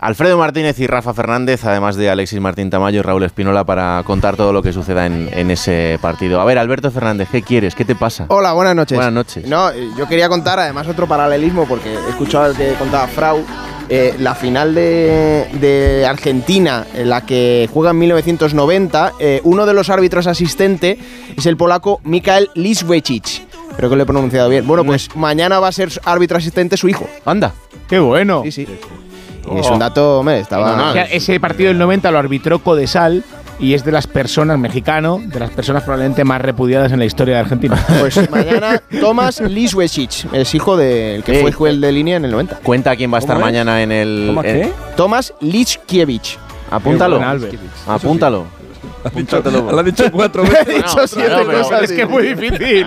Alfredo 0.00 0.38
Martínez 0.38 0.78
y 0.80 0.86
Rafa 0.86 1.12
Fernández, 1.12 1.64
además 1.66 1.94
de 1.96 2.08
Alexis 2.08 2.40
Martín 2.40 2.70
Tamayo 2.70 3.00
y 3.00 3.02
Raúl 3.02 3.22
Espinola 3.22 3.64
para 3.64 4.02
contar 4.04 4.34
todo 4.36 4.52
lo 4.52 4.62
que 4.62 4.72
suceda 4.72 5.04
en, 5.04 5.28
en 5.32 5.50
ese 5.50 5.98
partido. 6.00 6.40
A 6.40 6.44
ver, 6.46 6.56
Alberto 6.58 6.90
Fernández, 6.90 7.28
¿qué 7.30 7.42
quieres? 7.42 7.74
¿Qué 7.74 7.84
te 7.84 7.94
pasa? 7.94 8.24
Hola, 8.28 8.54
buenas 8.54 8.74
noches. 8.74 8.96
Buenas 8.96 9.12
noches. 9.12 9.46
No, 9.46 9.70
eh, 9.70 9.88
yo 9.98 10.08
quería 10.08 10.30
contar 10.30 10.58
además 10.58 10.88
otro 10.88 11.06
paralelismo 11.06 11.66
porque 11.68 11.92
he 11.92 12.08
escuchado 12.08 12.46
el 12.50 12.56
que 12.56 12.72
contaba 12.78 13.06
Frau. 13.08 13.44
eh, 13.90 14.14
la 14.20 14.34
final 14.34 14.74
de, 14.74 15.46
de 15.60 16.06
Argentina, 16.06 16.86
en 16.94 17.10
la 17.10 17.26
que 17.26 17.68
juega 17.70 17.90
en 17.90 17.98
1990, 17.98 19.12
eh, 19.20 19.40
uno 19.44 19.66
de 19.66 19.74
los 19.74 19.90
árbitros 19.90 20.26
asistente 20.26 20.98
es 21.36 21.44
el 21.44 21.56
polaco 21.58 22.00
Mikael 22.04 22.48
Liswecic. 22.54 23.46
Creo 23.76 23.90
que 23.90 23.96
lo 23.96 24.02
he 24.02 24.06
pronunciado 24.06 24.48
bien. 24.48 24.66
Bueno, 24.66 24.82
pues 24.84 25.14
mañana 25.14 25.60
va 25.60 25.68
a 25.68 25.72
ser 25.72 25.90
árbitro 26.04 26.38
asistente 26.38 26.76
su 26.78 26.88
hijo. 26.88 27.06
Anda. 27.26 27.52
¡Qué 27.88 27.98
bueno! 27.98 28.42
Sí, 28.44 28.52
sí. 28.52 28.66
Y 29.54 29.58
es 29.58 29.68
un 29.70 29.78
dato, 29.78 30.20
hombre, 30.20 30.40
estaba... 30.40 30.90
O 30.90 30.92
sea, 30.92 31.04
ese 31.04 31.38
partido 31.40 31.68
del 31.68 31.78
90 31.78 32.10
lo 32.10 32.18
arbitró 32.18 32.58
Codesal 32.60 33.24
y 33.58 33.74
es 33.74 33.84
de 33.84 33.92
las 33.92 34.06
personas, 34.06 34.58
mexicano, 34.58 35.20
de 35.22 35.38
las 35.38 35.50
personas 35.50 35.82
probablemente 35.82 36.24
más 36.24 36.40
repudiadas 36.40 36.92
en 36.92 36.98
la 36.98 37.04
historia 37.04 37.34
de 37.34 37.40
Argentina. 37.40 37.76
Pues 38.00 38.30
mañana 38.30 38.80
Tomás 39.00 39.40
Liswecic, 39.40 40.32
es 40.32 40.54
hijo 40.54 40.76
del 40.76 41.22
que 41.24 41.38
Eh, 41.38 41.42
fue 41.42 41.52
juez 41.52 41.80
de 41.80 41.92
línea 41.92 42.16
en 42.16 42.24
el 42.24 42.30
90. 42.30 42.56
Cuenta 42.62 42.96
quién 42.96 43.12
va 43.12 43.16
a 43.16 43.20
estar 43.20 43.38
mañana 43.38 43.82
en 43.82 43.92
el... 43.92 44.24
¿Cómo 44.28 44.42
en- 44.44 44.62
qué? 44.62 44.72
Tomás 44.96 45.34
Lichkiewicz. 45.40 46.38
Apúntalo. 46.70 47.20
Apúntalo. 47.86 48.59
Lo 49.02 49.08
ha 49.08 49.10
dicho, 49.14 49.36
Apúntatelo. 49.38 49.72
lo 49.72 49.78
ha 49.78 49.82
dicho 49.82 50.12
cuatro 50.12 50.42
veces. 50.44 50.68
He 50.68 50.72
dicho 50.74 51.06
siete 51.06 51.26
claro, 51.28 51.46
pero- 51.46 51.62
cosas. 51.62 51.82
es 51.84 51.92
que 51.92 52.02
es 52.02 52.08
muy 52.08 52.22
difícil. 52.34 52.86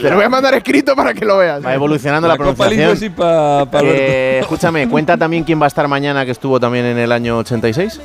lo 0.10 0.16
voy 0.16 0.24
a 0.24 0.28
mandar 0.28 0.54
escrito 0.54 0.96
para 0.96 1.14
que 1.14 1.24
lo 1.24 1.38
veas. 1.38 1.64
Va 1.64 1.72
evolucionando 1.74 2.26
la, 2.28 2.34
La 2.34 2.38
copa 2.38 2.54
pronunciación. 2.66 2.96
sí 2.96 3.10
para 3.10 3.66
Eh, 3.82 4.38
escúchame, 4.40 4.88
cuenta 4.90 5.16
también 5.16 5.44
quién 5.44 5.60
va 5.60 5.66
a 5.66 5.68
estar 5.68 5.86
mañana 5.88 6.24
que 6.24 6.32
estuvo 6.32 6.58
también 6.58 6.84
en 6.86 6.98
el 6.98 7.12
año 7.12 7.38
86, 7.38 8.00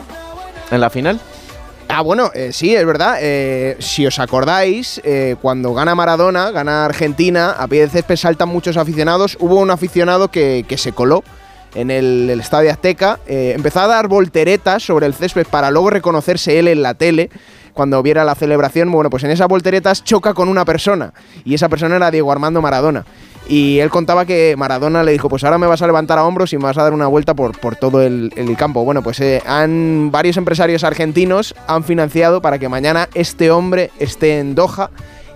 en 0.72 0.82
la 0.82 0.90
final. 0.90 1.20
Ah, 1.88 2.02
bueno, 2.02 2.32
eh, 2.34 2.50
sí, 2.52 2.76
es 2.76 2.84
verdad. 2.86 3.18
Eh, 3.22 3.78
si 3.80 4.08
os 4.08 4.18
acordáis, 4.20 5.00
eh, 5.04 5.36
cuando 5.42 5.74
gana 5.76 5.94
Maradona, 5.94 6.50
gana 6.50 6.84
Argentina, 6.86 7.52
a 7.52 7.68
pie 7.68 7.82
de 7.82 7.90
césped 7.90 8.16
saltan 8.16 8.50
muchos 8.50 8.76
aficionados. 8.76 9.38
Hubo 9.40 9.60
un 9.60 9.70
aficionado 9.70 10.30
que, 10.30 10.66
que 10.68 10.78
se 10.80 10.94
coló 10.94 11.24
en 11.76 11.92
el, 11.92 12.30
Estadio 12.40 12.72
Azteca, 12.72 13.20
eh, 13.28 13.54
empezó 13.56 13.82
a 13.82 13.88
dar 13.88 14.08
volteretas 14.08 14.84
sobre 14.84 15.06
el 15.06 15.14
césped 15.14 15.46
para 15.48 15.72
luego 15.72 15.90
reconocerse 15.90 16.58
él 16.58 16.68
en 16.68 16.82
la 16.82 16.94
tele 16.94 17.30
cuando 17.74 18.02
viera 18.02 18.24
la 18.24 18.36
celebración, 18.36 18.92
bueno, 18.92 19.10
pues 19.10 19.24
en 19.26 19.32
esas 19.32 19.48
volteretas 19.48 20.04
choca 20.04 20.34
con 20.34 20.48
una 20.48 20.66
persona 20.66 21.14
y 21.44 21.54
esa 21.54 21.70
persona 21.70 21.98
era 21.98 22.10
Diego 22.10 22.32
Armando 22.32 22.62
Maradona. 22.62 23.06
Y 23.48 23.78
él 23.80 23.92
contaba 23.92 24.26
que 24.26 24.56
Maradona 24.58 25.04
le 25.04 25.12
dijo, 25.12 25.30
pues 25.30 25.44
ahora 25.44 25.60
me 25.60 25.68
vas 25.68 25.82
a 25.82 25.86
levantar 25.86 26.18
a 26.18 26.26
hombros 26.26 26.52
y 26.54 26.58
me 26.58 26.64
vas 26.64 26.78
a 26.80 26.84
dar 26.84 26.94
una 26.94 27.06
vuelta 27.06 27.36
por, 27.36 27.60
por 27.60 27.76
todo 27.76 28.02
el, 28.02 28.32
el 28.36 28.58
campo. 28.58 28.84
Bueno, 28.84 29.04
pues 29.04 29.20
eh, 29.20 29.44
han, 29.46 30.10
varios 30.10 30.38
empresarios 30.38 30.84
argentinos 30.84 31.54
han 31.68 31.84
financiado 31.84 32.42
para 32.42 32.58
que 32.58 32.70
mañana 32.70 33.08
este 33.14 33.52
hombre 33.52 33.92
esté 34.00 34.40
en 34.40 34.56
Doha 34.56 34.90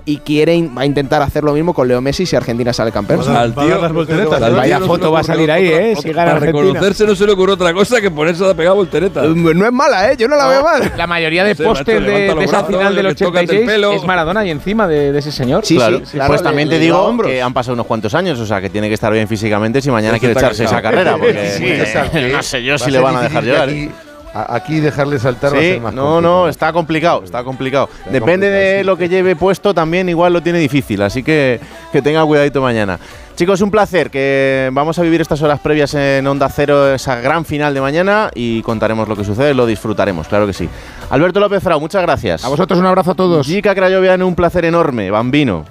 y 0.10 0.18
quiere 0.18 0.68
va 0.76 0.82
a 0.82 0.86
intentar 0.86 1.22
hacer 1.22 1.44
lo 1.44 1.54
mismo 1.54 1.74
con 1.74 1.88
Leo 1.88 2.02
Messi 2.02 2.26
si 2.26 2.36
Argentina 2.36 2.74
sale 2.74 2.92
campeón. 2.92 3.22
Al 3.36 3.54
tío, 3.54 3.80
las 3.80 3.92
volteretas. 3.94 4.42
Al 4.42 4.56
Vaya 4.56 4.80
foto 4.80 5.12
va 5.12 5.20
a 5.20 5.24
salir 5.24 5.52
ahí, 5.52 5.68
¿eh? 5.68 5.94
Si 6.02 6.12
gana 6.12 6.34
Para 6.34 6.46
reconocerse 6.46 7.06
no 7.06 7.16
se 7.16 7.26
le 7.26 7.34
ocurre 7.34 7.54
otra 7.54 7.74
cosa 7.74 8.02
que 8.02 8.10
ponerse 8.10 8.44
a 8.50 8.54
pegar 8.54 8.74
volteretas. 8.74 9.26
No 9.36 9.66
es 9.66 9.72
mala, 9.72 10.12
¿eh? 10.12 10.16
Yo 10.18 10.28
no 10.28 10.36
la 10.36 10.48
veo 10.48 10.64
mal. 10.64 10.92
La 10.98 11.06
mayoría 11.08 11.44
de 11.44 11.54
macho, 11.54 11.84
de, 11.84 12.00
de 12.02 12.44
esa 12.44 12.64
final 12.64 12.96
del 12.96 13.06
le 13.06 13.16
tocas 13.16 13.44
el 13.44 13.50
86 13.50 13.66
pelo. 13.68 13.92
es 13.94 14.04
Maradona 14.04 14.46
y 14.46 14.50
encima 14.50 14.88
de, 14.88 15.12
de 15.12 15.20
ese 15.20 15.32
señor. 15.32 15.66
Sí, 15.66 15.76
Claro. 15.76 16.00
sí, 16.04 16.14
claro, 16.14 16.30
pues 16.30 16.42
también 16.42 16.70
le- 16.70 16.76
te 16.76 16.82
digo 16.82 17.18
que 17.24 17.42
han 17.42 17.54
pasado 17.54 17.74
unos 17.76 17.86
cuantos 17.86 18.14
años, 18.16 18.40
o 18.40 18.46
sea 18.46 18.60
que 18.62 18.70
tiene 18.70 18.88
que 18.88 18.96
estar 18.96 19.14
bien 19.14 19.28
físicamente 19.28 19.82
si 19.82 19.92
mañana 19.92 20.18
quiere 20.18 20.34
echarse 20.34 20.64
esa 20.64 20.82
carrera, 20.82 21.18
porque 21.18 22.32
no 22.34 22.42
sé 22.44 22.64
yo 22.64 22.78
si 22.78 22.90
le 22.92 23.00
van 23.00 23.16
a 23.18 23.22
dejar 23.22 23.44
llegar. 23.44 23.70
Aquí, 24.34 24.38
a- 24.52 24.56
aquí 24.56 24.80
dejarle 24.80 25.20
saltar 25.20 25.54
va 25.54 25.58
a 25.58 25.62
Sí, 25.62 25.68
ser 25.70 25.82
más 25.82 25.94
no, 25.94 26.02
complicado. 26.04 26.22
no, 26.44 26.48
está 26.50 26.74
complicado, 26.74 27.22
está 27.24 27.44
complicado. 27.44 27.90
Depende 28.06 28.20
complicado, 28.48 28.54
de 28.54 28.78
sí, 28.80 28.84
lo 28.86 28.94
sí. 28.94 29.00
que 29.00 29.10
lleve 29.10 29.36
puesto, 29.36 29.74
también 29.74 30.08
igual 30.10 30.34
lo 30.34 30.42
tiene 30.42 30.60
difícil, 30.60 31.02
así 31.02 31.24
que 31.24 31.60
que 31.92 32.02
tenga 32.02 32.24
cuidadito 32.26 32.62
mañana. 32.62 33.00
Chicos, 33.36 33.62
un 33.62 33.72
placer, 33.72 34.10
que 34.12 34.70
vamos 34.74 35.00
a 35.00 35.02
vivir 35.02 35.22
estas 35.22 35.42
horas 35.42 35.62
previas 35.62 35.94
en 35.94 36.28
Onda 36.28 36.50
Cero, 36.50 36.94
esa 36.94 37.16
gran 37.22 37.46
final 37.46 37.74
de 37.74 37.80
mañana, 37.80 38.30
y 38.36 38.62
contaremos 38.64 39.08
lo 39.08 39.16
que 39.16 39.24
sucede, 39.24 39.54
lo 39.54 39.66
disfrutaremos, 39.66 40.28
claro 40.28 40.46
que 40.46 40.52
sí. 40.54 40.68
Alberto 41.10 41.40
López 41.40 41.64
Frau, 41.64 41.80
muchas 41.80 42.02
gracias. 42.02 42.44
A 42.44 42.50
vosotros 42.50 42.78
un 42.80 42.86
abrazo 42.86 43.12
a 43.12 43.16
todos. 43.16 43.48
Jica 43.48 43.74
Crayovian, 43.74 44.22
un 44.24 44.36
placer 44.36 44.66
enorme, 44.66 45.10
bambino. 45.10 45.64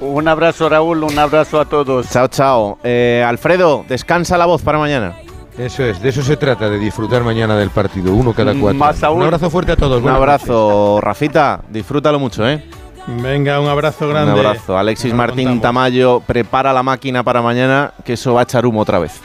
Un 0.00 0.26
abrazo 0.26 0.68
Raúl, 0.70 1.02
un 1.04 1.18
abrazo 1.18 1.60
a 1.60 1.66
todos. 1.66 2.08
Chao, 2.10 2.28
chao. 2.28 2.78
Eh, 2.82 3.22
Alfredo, 3.26 3.84
descansa 3.88 4.36
la 4.38 4.46
voz 4.46 4.62
para 4.62 4.78
mañana. 4.78 5.14
Eso 5.58 5.84
es, 5.84 6.00
de 6.02 6.08
eso 6.10 6.22
se 6.22 6.36
trata, 6.36 6.68
de 6.68 6.78
disfrutar 6.78 7.22
mañana 7.24 7.56
del 7.56 7.70
partido, 7.70 8.12
uno 8.12 8.34
cada 8.34 8.52
Mm, 8.52 8.60
cuatro. 8.60 8.78
más 8.78 9.02
aún. 9.02 9.18
Un 9.18 9.24
abrazo 9.24 9.48
fuerte 9.50 9.72
a 9.72 9.76
todos. 9.76 9.96
Un 9.98 10.02
buenas 10.02 10.18
abrazo, 10.20 11.00
Rafita, 11.00 11.60
disfrútalo 11.70 12.18
mucho, 12.18 12.46
¿eh? 12.46 12.62
Venga, 13.06 13.60
un 13.60 13.68
abrazo 13.68 14.08
grande. 14.08 14.32
Un 14.32 14.38
abrazo. 14.44 14.76
Alexis 14.76 15.12
Nos 15.12 15.16
Martín 15.18 15.48
contamos. 15.48 15.62
Tamayo, 15.62 16.20
prepara 16.26 16.72
la 16.72 16.82
máquina 16.82 17.22
para 17.22 17.40
mañana, 17.40 17.92
que 18.04 18.14
eso 18.14 18.34
va 18.34 18.40
a 18.40 18.42
echar 18.42 18.66
humo 18.66 18.80
otra 18.80 18.98
vez. 18.98 19.20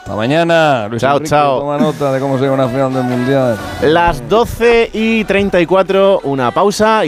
Hasta 0.00 0.16
mañana. 0.16 0.88
Luis 0.88 1.00
Chao, 1.00 1.12
Enrique, 1.18 1.30
chao. 1.30 1.60
Toma 1.60 1.78
nota 1.78 2.12
de 2.12 2.18
cómo 2.18 2.36
se 2.36 2.50
una 2.50 2.66
final 2.66 2.92
del 2.92 3.04
mundial. 3.04 3.56
Las 3.82 4.28
12 4.28 4.90
y 4.92 5.22
34, 5.24 6.22
una 6.24 6.50
pausa 6.50 6.98
y 6.98 7.00